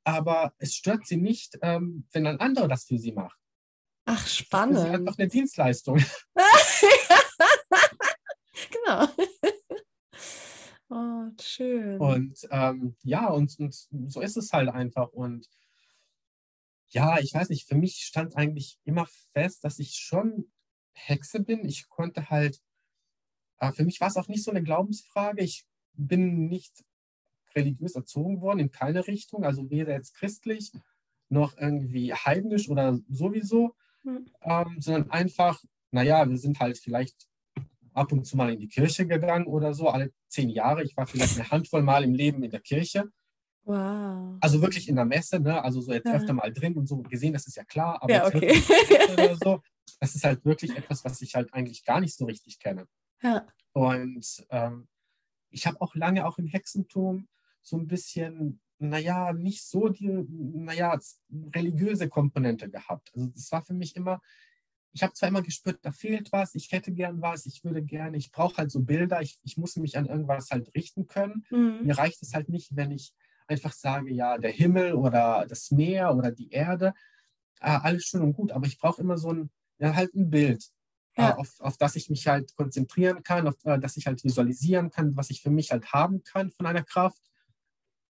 Aber 0.04 0.54
es 0.58 0.76
stört 0.76 1.08
sie 1.08 1.16
nicht, 1.16 1.58
ähm, 1.62 2.06
wenn 2.12 2.28
ein 2.28 2.42
anderer 2.42 2.68
das 2.68 2.84
für 2.84 2.98
sie 2.98 3.14
macht. 3.14 3.40
Ach, 4.06 4.28
spannend. 4.28 4.76
Das 4.76 4.84
ist 4.84 4.90
einfach 4.90 5.18
eine 5.18 5.30
Dienstleistung. 5.30 5.98
genau. 8.74 9.08
oh, 10.90 11.32
schön. 11.42 12.00
Und 12.00 12.48
ähm, 12.52 12.96
ja, 13.04 13.30
und, 13.30 13.58
und 13.60 13.88
so 14.08 14.22
ist 14.22 14.38
es 14.38 14.52
halt 14.54 14.70
einfach. 14.70 15.10
Und 15.10 15.50
ja, 16.90 17.20
ich 17.20 17.34
weiß 17.34 17.50
nicht, 17.50 17.68
für 17.68 17.76
mich 17.76 17.96
stand 18.06 18.36
eigentlich 18.36 18.80
immer 18.86 19.08
fest, 19.34 19.64
dass 19.64 19.80
ich 19.80 19.96
schon 19.96 20.52
Hexe 20.94 21.40
bin. 21.40 21.66
Ich 21.66 21.90
konnte 21.90 22.30
halt, 22.30 22.62
äh, 23.60 23.72
für 23.72 23.84
mich 23.84 24.00
war 24.00 24.08
es 24.08 24.18
auch 24.18 24.28
nicht 24.28 24.44
so 24.44 24.52
eine 24.52 24.64
Glaubensfrage. 24.64 25.44
Ich 25.44 25.66
bin 25.94 26.48
nicht 26.48 26.84
religiös 27.56 27.96
erzogen 27.96 28.42
worden, 28.42 28.60
in 28.60 28.72
keine 28.72 29.08
Richtung, 29.08 29.44
also 29.44 29.70
weder 29.70 29.94
jetzt 29.94 30.16
christlich 30.16 30.72
noch 31.30 31.58
irgendwie 31.58 32.14
heidnisch 32.14 32.70
oder 32.70 33.00
sowieso, 33.10 33.76
mhm. 34.04 34.26
ähm, 34.42 34.76
sondern 34.80 35.10
einfach, 35.12 35.64
naja, 35.92 36.28
wir 36.30 36.38
sind 36.38 36.60
halt 36.60 36.78
vielleicht 36.78 37.28
ab 37.94 38.12
und 38.12 38.26
zu 38.26 38.38
mal 38.38 38.52
in 38.52 38.60
die 38.60 38.68
Kirche 38.68 39.08
gegangen 39.08 39.46
oder 39.46 39.74
so, 39.74 39.90
alle 39.90 40.12
zehn 40.28 40.50
Jahre. 40.50 40.84
Ich 40.84 40.96
war 40.98 41.08
vielleicht 41.08 41.40
eine 41.40 41.50
Handvoll 41.50 41.84
Mal 41.84 42.04
im 42.04 42.14
Leben 42.14 42.44
in 42.44 42.52
der 42.52 42.60
Kirche. 42.60 43.10
Wow. 43.66 44.38
Also 44.42 44.62
wirklich 44.62 44.90
in 44.90 44.96
der 44.96 45.06
Messe, 45.06 45.40
ne? 45.40 45.64
also 45.64 45.80
so 45.80 45.94
jetzt 45.94 46.08
ja. 46.08 46.16
öfter 46.16 46.34
mal 46.34 46.52
drin 46.52 46.76
und 46.76 46.88
so 46.88 46.98
gesehen, 46.98 47.34
das 47.34 47.48
ist 47.48 47.56
ja 47.56 47.64
klar, 47.64 48.02
aber 48.02 48.14
ja, 48.14 48.28
okay. 48.28 48.62
so, 49.42 49.62
das 50.00 50.16
ist 50.16 50.24
halt 50.26 50.44
wirklich 50.44 50.76
etwas, 50.76 51.06
was 51.06 51.22
ich 51.22 51.36
halt 51.36 51.54
eigentlich 51.54 51.86
gar 51.86 52.02
nicht 52.02 52.16
so 52.16 52.26
richtig 52.26 52.60
kenne. 52.60 52.88
Ja. 53.22 53.48
Und 53.72 54.46
ähm, 54.50 54.88
ich 55.50 55.66
habe 55.66 55.80
auch 55.80 55.96
lange 55.96 56.26
auch 56.28 56.38
im 56.38 56.48
Hexentum 56.48 57.28
so 57.62 57.78
ein 57.78 57.88
bisschen, 57.88 58.60
naja, 58.80 59.32
nicht 59.32 59.64
so 59.64 59.88
die, 59.88 60.10
naja, 60.28 61.00
religiöse 61.56 62.10
Komponente 62.10 62.70
gehabt. 62.70 63.12
Also 63.16 63.28
das 63.28 63.52
war 63.52 63.64
für 63.64 63.74
mich 63.74 63.96
immer, 63.96 64.20
ich 64.94 65.02
habe 65.02 65.14
zwar 65.14 65.30
immer 65.30 65.42
gespürt, 65.42 65.80
da 65.82 65.92
fehlt 65.92 66.32
was, 66.32 66.54
ich 66.54 66.72
hätte 66.72 66.92
gern 66.92 67.22
was, 67.22 67.48
ich 67.48 67.64
würde 67.64 67.82
gerne, 67.82 68.16
ich 68.16 68.32
brauche 68.32 68.58
halt 68.58 68.72
so 68.72 68.80
Bilder, 68.80 69.22
ich, 69.22 69.40
ich 69.44 69.58
muss 69.58 69.76
mich 69.76 69.98
an 69.98 70.06
irgendwas 70.06 70.52
halt 70.52 70.74
richten 70.76 71.08
können. 71.08 71.46
Mhm. 71.50 71.80
Mir 71.84 71.98
reicht 71.98 72.22
es 72.22 72.34
halt 72.34 72.50
nicht, 72.50 72.76
wenn 72.76 72.92
ich 72.92 73.14
einfach 73.48 73.74
sage, 73.74 74.14
ja, 74.14 74.38
der 74.38 74.52
Himmel 74.52 74.94
oder 74.94 75.46
das 75.50 75.72
Meer 75.72 76.16
oder 76.16 76.32
die 76.32 76.52
Erde, 76.52 76.94
äh, 77.60 77.70
alles 77.70 78.06
schön 78.06 78.22
und 78.22 78.34
gut, 78.34 78.52
aber 78.52 78.68
ich 78.68 78.78
brauche 78.78 79.02
immer 79.02 79.18
so 79.18 79.32
ein, 79.32 79.50
ja, 79.80 79.96
halt 79.96 80.14
ein 80.14 80.30
Bild, 80.30 80.70
äh, 81.16 81.24
ja. 81.24 81.38
auf, 81.38 81.60
auf 81.60 81.78
das 81.78 81.96
ich 81.96 82.10
mich 82.12 82.28
halt 82.28 82.56
konzentrieren 82.56 83.24
kann, 83.24 83.48
auf 83.48 83.56
äh, 83.66 83.80
das 83.80 83.98
ich 83.98 84.06
halt 84.06 84.24
visualisieren 84.24 84.92
kann, 84.92 85.16
was 85.18 85.32
ich 85.32 85.42
für 85.42 85.50
mich 85.50 85.72
halt 85.72 85.92
haben 85.92 86.24
kann 86.24 86.52
von 86.52 86.68
einer 86.68 86.84
Kraft. 86.84 87.22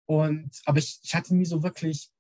Und, 0.08 0.50
aber 0.66 0.80
ich, 0.80 1.00
ich 1.04 1.14
hatte 1.14 1.36
nie 1.36 1.46
so 1.46 1.62
wirklich 1.62 2.12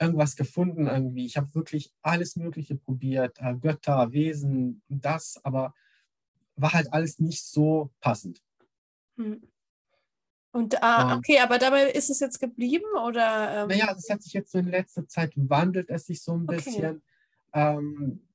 irgendwas 0.00 0.34
gefunden 0.34 0.86
irgendwie. 0.86 1.26
Ich 1.26 1.36
habe 1.36 1.54
wirklich 1.54 1.92
alles 2.02 2.36
Mögliche 2.36 2.74
probiert, 2.74 3.38
äh, 3.38 3.54
Götter, 3.54 4.12
Wesen, 4.12 4.82
das, 4.88 5.38
aber 5.44 5.74
war 6.56 6.72
halt 6.72 6.92
alles 6.92 7.18
nicht 7.18 7.44
so 7.44 7.90
passend. 8.00 8.42
Hm. 9.16 9.42
Und 10.52 10.82
ah, 10.82 11.16
okay, 11.16 11.38
aber 11.38 11.58
dabei 11.58 11.90
ist 11.90 12.10
es 12.10 12.18
jetzt 12.18 12.40
geblieben 12.40 12.86
oder? 13.06 13.62
Ähm? 13.62 13.68
Naja, 13.68 13.94
es 13.96 14.10
hat 14.10 14.22
sich 14.22 14.32
jetzt 14.32 14.50
so 14.50 14.58
in 14.58 14.68
letzter 14.68 15.06
Zeit 15.06 15.32
wandelt 15.36 15.90
es 15.90 16.06
sich 16.06 16.22
so 16.22 16.32
ein 16.32 16.46
bisschen. 16.46 17.02
Okay. 17.52 17.76
Ähm, 17.78 18.26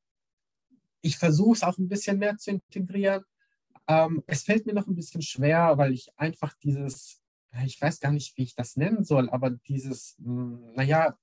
ich 1.01 1.18
versuche 1.18 1.53
es 1.53 1.63
auch 1.63 1.78
ein 1.78 1.89
bisschen 1.89 2.18
mehr 2.18 2.38
zu 2.38 2.51
integrieren. 2.51 3.24
Ähm, 3.88 4.24
es 4.28 4.43
fällt 4.43 4.66
mir 4.66 4.74
noch 4.74 4.88
ein 4.88 4.95
bisschen 4.95 5.22
schwer, 5.22 5.78
weil 5.78 5.91
ich 5.91 6.09
einfach 6.16 6.53
dieses, 6.63 7.22
ich 7.66 7.80
weiß 7.82 7.99
gar 7.99 8.11
nicht, 8.11 8.38
wie 8.38 8.43
ich 8.43 8.55
das 8.55 8.78
nennen 8.78 9.03
soll, 9.03 9.30
aber 9.30 9.51
dieses, 9.51 10.16
hm, 10.24 10.74
naja, 10.74 11.18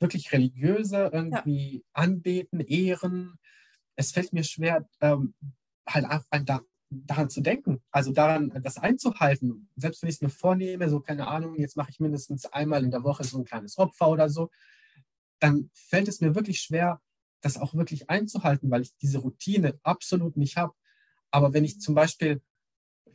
wirklich 0.00 0.32
religiöse 0.32 1.10
irgendwie 1.12 1.76
ja. 1.76 1.82
anbeten, 1.92 2.60
ehren. 2.60 3.38
Es 3.96 4.12
fällt 4.12 4.32
mir 4.32 4.44
schwer, 4.44 4.88
ähm, 5.00 5.34
halt 5.88 6.04
einfach 6.04 6.26
da, 6.44 6.60
daran 6.90 7.30
zu 7.30 7.40
denken, 7.40 7.82
also 7.90 8.12
daran, 8.12 8.52
das 8.62 8.78
einzuhalten. 8.78 9.68
Selbst 9.76 10.02
wenn 10.02 10.08
ich 10.08 10.16
es 10.16 10.22
mir 10.22 10.30
vornehme, 10.30 10.88
so 10.88 11.00
keine 11.00 11.26
Ahnung, 11.26 11.56
jetzt 11.56 11.76
mache 11.76 11.90
ich 11.90 12.00
mindestens 12.00 12.46
einmal 12.46 12.84
in 12.84 12.90
der 12.90 13.04
Woche 13.04 13.24
so 13.24 13.38
ein 13.38 13.44
kleines 13.44 13.78
Opfer 13.78 14.08
oder 14.08 14.28
so, 14.28 14.50
dann 15.40 15.70
fällt 15.74 16.08
es 16.08 16.20
mir 16.20 16.34
wirklich 16.34 16.60
schwer, 16.60 17.00
das 17.40 17.56
auch 17.56 17.74
wirklich 17.74 18.10
einzuhalten, 18.10 18.70
weil 18.70 18.82
ich 18.82 18.96
diese 18.96 19.18
Routine 19.18 19.78
absolut 19.82 20.36
nicht 20.36 20.56
habe. 20.56 20.72
Aber 21.30 21.52
wenn 21.52 21.64
ich 21.64 21.80
zum 21.80 21.94
Beispiel, 21.94 22.42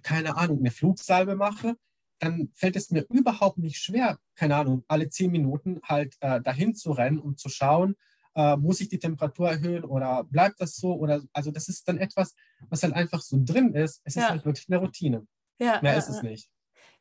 keine 0.02 0.38
Ahnung, 0.38 0.60
eine 0.60 0.72
Flugsalbe 0.72 1.36
mache, 1.36 1.76
dann 2.24 2.52
fällt 2.56 2.76
es 2.76 2.92
mir 2.92 3.06
überhaupt 3.10 3.58
nicht 3.58 3.78
schwer, 3.78 4.18
keine 4.36 4.56
Ahnung, 4.56 4.84
alle 4.88 5.10
zehn 5.10 5.32
Minuten 5.32 5.80
halt 5.84 6.16
äh, 6.22 6.42
dahin 6.42 6.76
zu 6.76 6.92
rennen, 6.92 7.20
um 7.20 7.38
zu 7.38 7.50
schauen, 7.50 7.96
äh, 8.36 8.56
muss 8.58 8.82
ich 8.82 8.90
die 8.90 9.00
Temperatur 9.00 9.50
erhöhen 9.50 9.84
oder 9.84 10.24
bleibt 10.24 10.60
das 10.60 10.76
so? 10.76 10.94
Oder 10.94 11.22
also 11.34 11.52
das 11.52 11.68
ist 11.68 11.88
dann 11.88 11.98
etwas, 11.98 12.36
was 12.70 12.82
dann 12.82 12.94
einfach 12.94 13.22
so 13.22 13.38
drin 13.40 13.74
ist. 13.74 14.02
Es 14.04 14.16
ja. 14.16 14.24
ist 14.24 14.30
halt 14.30 14.46
wirklich 14.46 14.68
eine 14.70 14.78
Routine. 14.78 15.28
Ja, 15.60 15.80
Mehr 15.82 15.94
ja, 15.94 16.00
ist 16.00 16.10
es 16.10 16.24
nicht. 16.24 16.50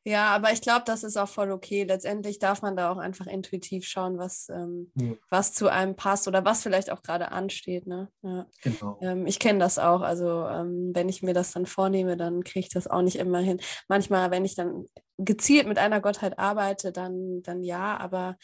Ja, 0.05 0.35
aber 0.35 0.51
ich 0.53 0.61
glaube, 0.61 0.83
das 0.85 1.05
ist 1.05 1.17
auch 1.17 1.29
voll 1.29 1.53
okay. 1.53 1.85
Letztendlich 1.85 2.41
darf 2.41 2.61
man 2.61 2.77
da 2.77 2.91
auch 2.91 2.99
einfach 2.99 3.27
intuitiv 3.29 3.87
schauen, 3.87 4.19
was, 4.19 4.49
ähm, 4.49 4.91
ja. 4.97 5.13
was 5.31 5.53
zu 5.53 5.69
einem 5.69 5.95
passt 5.95 6.27
oder 6.27 6.45
was 6.45 6.63
vielleicht 6.63 6.91
auch 6.91 7.03
gerade 7.03 7.31
ansteht. 7.31 7.87
Ne? 7.87 8.09
Ja. 8.23 8.47
Genau. 8.63 8.99
Ähm, 9.01 9.27
ich 9.27 9.39
kenne 9.39 9.61
das 9.61 9.79
auch. 9.79 10.01
Also 10.01 10.47
ähm, 10.49 10.91
wenn 10.93 11.09
ich 11.09 11.23
mir 11.23 11.35
das 11.35 11.53
dann 11.53 11.67
vornehme, 11.67 12.17
dann 12.17 12.43
kriege 12.43 12.67
ich 12.67 12.73
das 12.73 12.89
auch 12.89 13.03
nicht 13.03 13.17
immer 13.17 13.39
hin. 13.39 13.61
Manchmal, 13.87 14.33
wenn 14.33 14.45
ich 14.45 14.57
dann 14.57 14.87
gezielt 15.25 15.67
mit 15.67 15.79
einer 15.79 16.01
Gottheit 16.01 16.39
arbeite, 16.39 16.93
dann, 16.93 17.43
dann 17.43 17.63
ja, 17.63 17.97
aber 17.99 18.37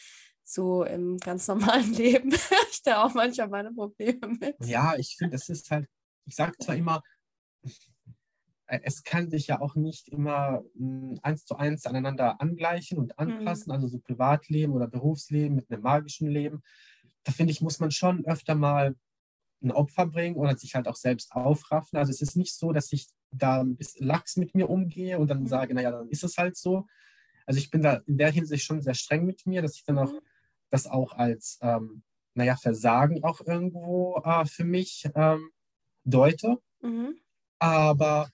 so 0.43 0.83
im 0.83 1.17
ganz 1.17 1.47
normalen 1.47 1.93
Leben 1.93 2.31
habe 2.31 2.67
ich 2.71 2.81
da 2.81 3.03
auch 3.03 3.13
manchmal 3.13 3.49
meine 3.49 3.71
Probleme 3.71 4.37
mit. 4.39 4.55
Ja, 4.65 4.95
ich 4.97 5.15
finde, 5.17 5.35
es 5.35 5.49
ist 5.49 5.69
halt, 5.71 5.87
ich 6.25 6.35
sage 6.35 6.53
zwar 6.59 6.75
immer, 6.75 7.01
äh, 8.69 8.79
es 8.83 9.03
kann 9.03 9.29
sich 9.29 9.47
ja 9.47 9.61
auch 9.61 9.75
nicht 9.75 10.07
immer 10.09 10.63
hm, 10.77 11.19
eins 11.21 11.45
zu 11.45 11.55
eins 11.55 11.85
aneinander 11.85 12.41
angleichen 12.41 12.97
und 12.97 13.17
anpassen, 13.19 13.67
mhm. 13.67 13.73
also 13.73 13.87
so 13.87 13.99
Privatleben 13.99 14.73
oder 14.73 14.87
Berufsleben 14.87 15.55
mit 15.55 15.69
einem 15.71 15.81
magischen 15.81 16.29
Leben. 16.29 16.61
Da 17.23 17.31
finde 17.31 17.51
ich, 17.51 17.61
muss 17.61 17.79
man 17.79 17.91
schon 17.91 18.25
öfter 18.25 18.55
mal 18.55 18.95
ein 19.61 19.71
Opfer 19.71 20.05
bringen 20.05 20.37
oder 20.37 20.57
sich 20.57 20.75
halt 20.75 20.87
auch 20.87 20.95
selbst 20.95 21.33
aufraffen. 21.33 21.99
Also 21.99 22.11
es 22.11 22.21
ist 22.21 22.37
nicht 22.37 22.55
so, 22.55 22.71
dass 22.71 22.93
ich 22.93 23.07
da 23.31 23.61
ein 23.61 23.75
bisschen 23.75 24.05
lax 24.05 24.37
mit 24.37 24.55
mir 24.55 24.69
umgehe 24.69 25.19
und 25.19 25.27
dann 25.27 25.41
mhm. 25.41 25.47
sage, 25.47 25.73
naja, 25.73 25.91
dann 25.91 26.09
ist 26.09 26.23
es 26.23 26.37
halt 26.37 26.57
so. 26.57 26.87
Also 27.45 27.59
ich 27.59 27.69
bin 27.69 27.81
da 27.81 28.01
in 28.05 28.17
der 28.17 28.31
Hinsicht 28.31 28.63
schon 28.63 28.81
sehr 28.81 28.93
streng 28.93 29.25
mit 29.25 29.45
mir, 29.45 29.61
dass 29.61 29.75
ich 29.75 29.83
dann 29.83 29.97
auch 29.97 30.11
mhm. 30.11 30.19
das 30.69 30.87
auch 30.87 31.13
als, 31.13 31.57
ähm, 31.61 32.03
naja, 32.33 32.55
Versagen 32.55 33.23
auch 33.23 33.41
irgendwo 33.41 34.21
äh, 34.23 34.45
für 34.45 34.63
mich 34.63 35.09
ähm, 35.15 35.49
deute. 36.03 36.57
Mhm. 36.81 37.19
Aber 37.59 38.29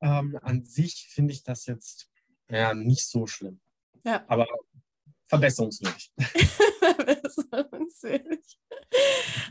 ähm, 0.00 0.38
an 0.42 0.64
sich 0.64 1.08
finde 1.10 1.32
ich 1.32 1.42
das 1.42 1.66
jetzt 1.66 2.08
ja, 2.48 2.74
nicht 2.74 3.06
so 3.06 3.26
schlimm. 3.26 3.60
Ja. 4.04 4.24
Aber 4.28 4.46
verbesserungswürdig. 5.28 6.12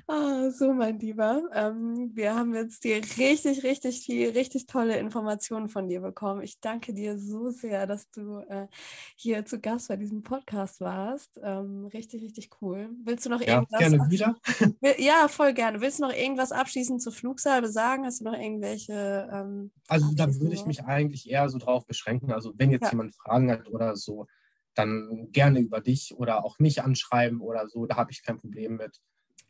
Ah, 0.07 0.49
so, 0.51 0.73
mein 0.73 0.99
Lieber. 0.99 1.43
Ähm, 1.53 2.11
wir 2.13 2.35
haben 2.35 2.53
jetzt 2.53 2.83
dir 2.83 2.97
richtig, 3.17 3.63
richtig 3.63 4.01
viel, 4.05 4.29
richtig 4.31 4.65
tolle 4.67 4.97
Informationen 4.99 5.69
von 5.69 5.87
dir 5.87 6.01
bekommen. 6.01 6.41
Ich 6.41 6.59
danke 6.59 6.93
dir 6.93 7.17
so 7.17 7.49
sehr, 7.49 7.87
dass 7.87 8.09
du 8.11 8.39
äh, 8.49 8.67
hier 9.15 9.45
zu 9.45 9.59
Gast 9.59 9.87
bei 9.87 9.95
diesem 9.97 10.21
Podcast 10.23 10.81
warst. 10.81 11.39
Ähm, 11.43 11.85
richtig, 11.93 12.23
richtig 12.23 12.49
cool. 12.61 12.89
Willst 13.03 13.25
du 13.25 13.29
noch 13.29 13.41
Ja, 13.41 13.63
irgendwas? 13.63 13.79
gerne 13.79 14.09
wieder. 14.09 14.35
Ja, 14.97 15.27
voll 15.27 15.53
gerne. 15.53 15.79
Willst 15.81 15.99
du 15.99 16.03
noch 16.03 16.13
irgendwas 16.13 16.51
abschließend 16.51 17.01
zur 17.01 17.13
Flugsalbe 17.13 17.69
sagen? 17.69 18.05
Hast 18.05 18.21
du 18.21 18.25
noch 18.25 18.33
irgendwelche 18.33 19.29
ähm, 19.31 19.71
Also 19.87 20.11
da 20.15 20.33
würde 20.39 20.55
ich 20.55 20.65
mich 20.65 20.83
eigentlich 20.83 21.29
eher 21.29 21.49
so 21.49 21.57
drauf 21.59 21.85
beschränken. 21.85 22.31
Also 22.31 22.53
wenn 22.57 22.71
jetzt 22.71 22.85
Ja. 22.85 22.91
jemand 22.91 23.15
Fragen 23.15 23.51
hat 23.51 23.67
oder 23.69 23.95
so, 23.95 24.27
dann 24.75 25.29
gerne 25.31 25.59
über 25.59 25.81
dich 25.81 26.13
oder 26.15 26.43
auch 26.45 26.59
mich 26.59 26.81
anschreiben 26.83 27.41
oder 27.41 27.67
so. 27.67 27.85
Da 27.85 27.95
habe 27.97 28.11
ich 28.11 28.23
kein 28.23 28.37
Problem 28.37 28.77
mit. 28.77 28.99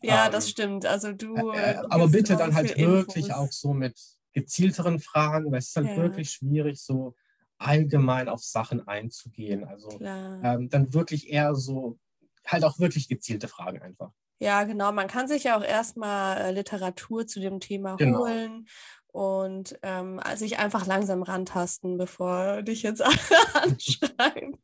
Ja, 0.01 0.25
Ähm, 0.25 0.31
das 0.31 0.49
stimmt. 0.49 0.85
Also 0.85 1.11
du. 1.13 1.35
Äh, 1.35 1.75
du 1.75 1.89
aber 1.89 2.07
bitte 2.07 2.35
dann 2.35 2.53
halt 2.55 2.69
wirklich 2.77 3.27
Infos. 3.27 3.37
auch 3.37 3.51
so 3.51 3.73
mit 3.73 3.99
gezielteren 4.33 4.99
Fragen, 4.99 5.51
weil 5.51 5.59
es 5.59 5.69
ist 5.69 5.75
halt 5.75 5.87
Ja. 5.87 5.95
wirklich 5.97 6.29
schwierig, 6.31 6.81
so 6.81 7.15
allgemein 7.57 8.29
auf 8.29 8.41
Sachen 8.43 8.87
einzugehen. 8.87 9.63
Also 9.65 9.99
ähm, 10.01 10.69
dann 10.69 10.93
wirklich 10.93 11.29
eher 11.29 11.53
so, 11.53 11.99
halt 12.47 12.63
auch 12.63 12.79
wirklich 12.79 13.07
gezielte 13.07 13.47
Fragen 13.47 13.81
einfach. 13.81 14.11
Ja, 14.39 14.63
genau. 14.63 14.91
Man 14.91 15.07
kann 15.07 15.27
sich 15.27 15.43
ja 15.43 15.55
auch 15.55 15.63
erstmal 15.63 16.37
äh, 16.37 16.51
Literatur 16.51 17.27
zu 17.27 17.39
dem 17.39 17.59
Thema 17.59 17.97
Genau. 17.97 18.19
holen 18.21 18.67
und 19.11 19.77
ähm, 19.83 20.19
sich 20.35 20.59
einfach 20.59 20.85
langsam 20.87 21.23
rantasten, 21.23 21.97
bevor 21.97 22.61
dich 22.61 22.83
jetzt 22.83 23.01
alle 23.01 23.15
anschreiben 23.53 24.57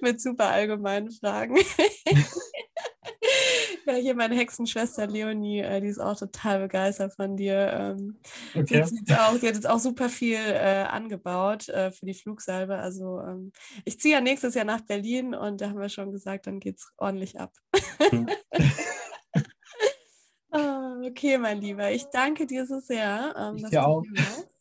mit 0.00 0.20
super 0.20 0.48
allgemeinen 0.48 1.10
Fragen. 1.10 1.56
ja, 3.86 3.94
hier 3.94 4.14
meine 4.14 4.36
Hexenschwester 4.36 5.06
Leonie, 5.06 5.60
äh, 5.60 5.80
die 5.80 5.88
ist 5.88 6.00
auch 6.00 6.16
total 6.16 6.60
begeistert 6.60 7.14
von 7.14 7.36
dir. 7.36 7.70
Ähm, 7.72 8.20
sie, 8.60 8.60
Okay. 8.60 8.76
hat 8.76 8.90
jetzt 8.90 9.12
auch, 9.12 9.32
sie 9.36 9.48
hat 9.48 9.54
jetzt 9.54 9.68
auch 9.68 9.78
super 9.78 10.08
viel 10.08 10.38
äh, 10.38 10.84
angebaut 10.88 11.68
äh, 11.68 11.90
für 11.92 12.06
die 12.06 12.14
Flugsalbe. 12.14 12.76
Also 12.78 13.20
ähm, 13.20 13.52
ich 13.84 14.00
ziehe 14.00 14.14
ja 14.14 14.20
nächstes 14.20 14.54
Jahr 14.54 14.64
nach 14.64 14.80
Berlin 14.82 15.34
und 15.34 15.60
da 15.60 15.68
haben 15.70 15.80
wir 15.80 15.88
schon 15.88 16.12
gesagt, 16.12 16.46
dann 16.46 16.60
geht 16.60 16.78
es 16.78 16.92
ordentlich 16.98 17.38
ab. 17.38 17.52
Ah, 20.58 20.96
okay, 21.04 21.36
mein 21.38 21.60
Lieber, 21.60 21.90
ich 21.92 22.06
danke 22.10 22.46
dir 22.46 22.66
so 22.66 22.78
sehr, 22.80 23.34
ähm, 23.36 23.60
Ich 23.60 23.62
dass 23.62 23.72
dir 23.72 23.84
du 23.84 23.86
auch. 23.86 24.02
hier 24.02 24.14
warst. 24.16 24.55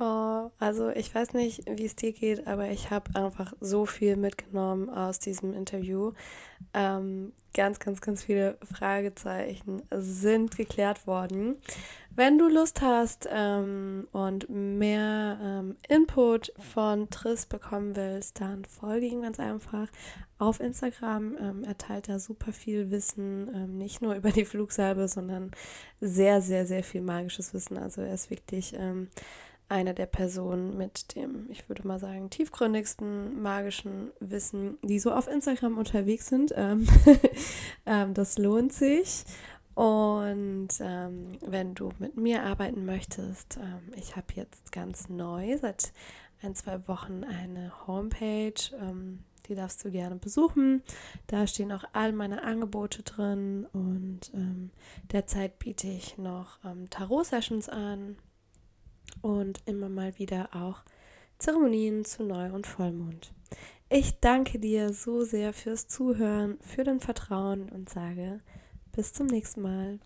Oh, 0.00 0.50
also 0.58 0.88
ich 0.88 1.14
weiß 1.14 1.34
nicht, 1.34 1.64
wie 1.68 1.84
es 1.84 1.94
dir 1.94 2.12
geht, 2.12 2.46
aber 2.46 2.70
ich 2.70 2.90
habe 2.90 3.14
einfach 3.14 3.52
so 3.60 3.84
viel 3.84 4.16
mitgenommen 4.16 4.88
aus 4.88 5.18
diesem 5.18 5.52
Interview. 5.52 6.12
Ähm, 6.72 7.32
ganz, 7.52 7.78
ganz, 7.78 8.00
ganz 8.00 8.22
viele 8.22 8.56
Fragezeichen 8.62 9.82
sind 9.90 10.56
geklärt 10.56 11.06
worden. 11.06 11.56
Wenn 12.14 12.38
du 12.38 12.48
Lust 12.48 12.80
hast 12.80 13.28
ähm, 13.30 14.08
und 14.12 14.48
mehr 14.48 15.38
ähm, 15.42 15.76
Input 15.88 16.52
von 16.58 17.10
Triss 17.10 17.44
bekommen 17.44 17.94
willst, 17.94 18.40
dann 18.40 18.64
folge 18.64 19.06
ihm 19.06 19.22
ganz 19.22 19.40
einfach 19.40 19.88
auf 20.38 20.60
Instagram. 20.60 21.36
Ähm, 21.38 21.64
er 21.64 21.76
teilt 21.76 22.08
da 22.08 22.18
super 22.18 22.52
viel 22.52 22.90
Wissen, 22.90 23.50
ähm, 23.54 23.76
nicht 23.76 24.00
nur 24.00 24.14
über 24.16 24.30
die 24.30 24.46
Flugsalbe, 24.46 25.06
sondern 25.08 25.50
sehr, 26.00 26.40
sehr, 26.40 26.66
sehr 26.66 26.82
viel 26.82 27.02
magisches 27.02 27.52
Wissen. 27.52 27.76
Also 27.76 28.00
er 28.00 28.14
ist 28.14 28.30
wirklich 28.30 28.74
ähm, 29.70 29.76
eine 29.76 29.94
der 29.94 30.06
Personen 30.06 30.76
mit 30.76 31.14
dem, 31.14 31.46
ich 31.50 31.68
würde 31.68 31.86
mal 31.86 31.98
sagen, 31.98 32.30
tiefgründigsten 32.30 33.40
magischen 33.40 34.10
Wissen, 34.20 34.78
die 34.82 34.98
so 34.98 35.12
auf 35.12 35.28
Instagram 35.28 35.78
unterwegs 35.78 36.26
sind. 36.26 36.52
Ähm, 36.56 36.86
ähm, 37.86 38.14
das 38.14 38.38
lohnt 38.38 38.72
sich. 38.72 39.24
Und 39.74 40.68
ähm, 40.80 41.38
wenn 41.40 41.74
du 41.74 41.90
mit 41.98 42.16
mir 42.16 42.42
arbeiten 42.42 42.84
möchtest, 42.84 43.56
ähm, 43.56 43.92
ich 43.96 44.16
habe 44.16 44.26
jetzt 44.34 44.70
ganz 44.70 45.08
neu 45.08 45.56
seit 45.56 45.92
ein, 46.42 46.54
zwei 46.54 46.86
Wochen 46.88 47.24
eine 47.24 47.72
Homepage. 47.86 48.54
Ähm, 48.78 49.24
die 49.48 49.54
darfst 49.54 49.84
du 49.84 49.90
gerne 49.90 50.16
besuchen. 50.16 50.82
Da 51.26 51.46
stehen 51.46 51.72
auch 51.72 51.84
all 51.92 52.12
meine 52.12 52.42
Angebote 52.42 53.02
drin 53.02 53.66
und 53.72 54.30
ähm, 54.34 54.70
derzeit 55.12 55.58
biete 55.58 55.88
ich 55.88 56.16
noch 56.16 56.58
ähm, 56.64 56.88
Tarot-Sessions 56.90 57.68
an 57.68 58.16
und 59.20 59.60
immer 59.66 59.88
mal 59.88 60.18
wieder 60.18 60.50
auch 60.54 60.82
Zeremonien 61.38 62.04
zu 62.04 62.22
Neu- 62.22 62.52
und 62.52 62.66
Vollmond. 62.66 63.32
Ich 63.88 64.20
danke 64.20 64.58
dir 64.58 64.92
so 64.92 65.24
sehr 65.24 65.52
fürs 65.52 65.88
Zuhören, 65.88 66.58
für 66.60 66.84
dein 66.84 67.00
Vertrauen 67.00 67.68
und 67.68 67.90
sage 67.90 68.40
bis 68.92 69.12
zum 69.12 69.26
nächsten 69.26 69.62
Mal. 69.62 69.98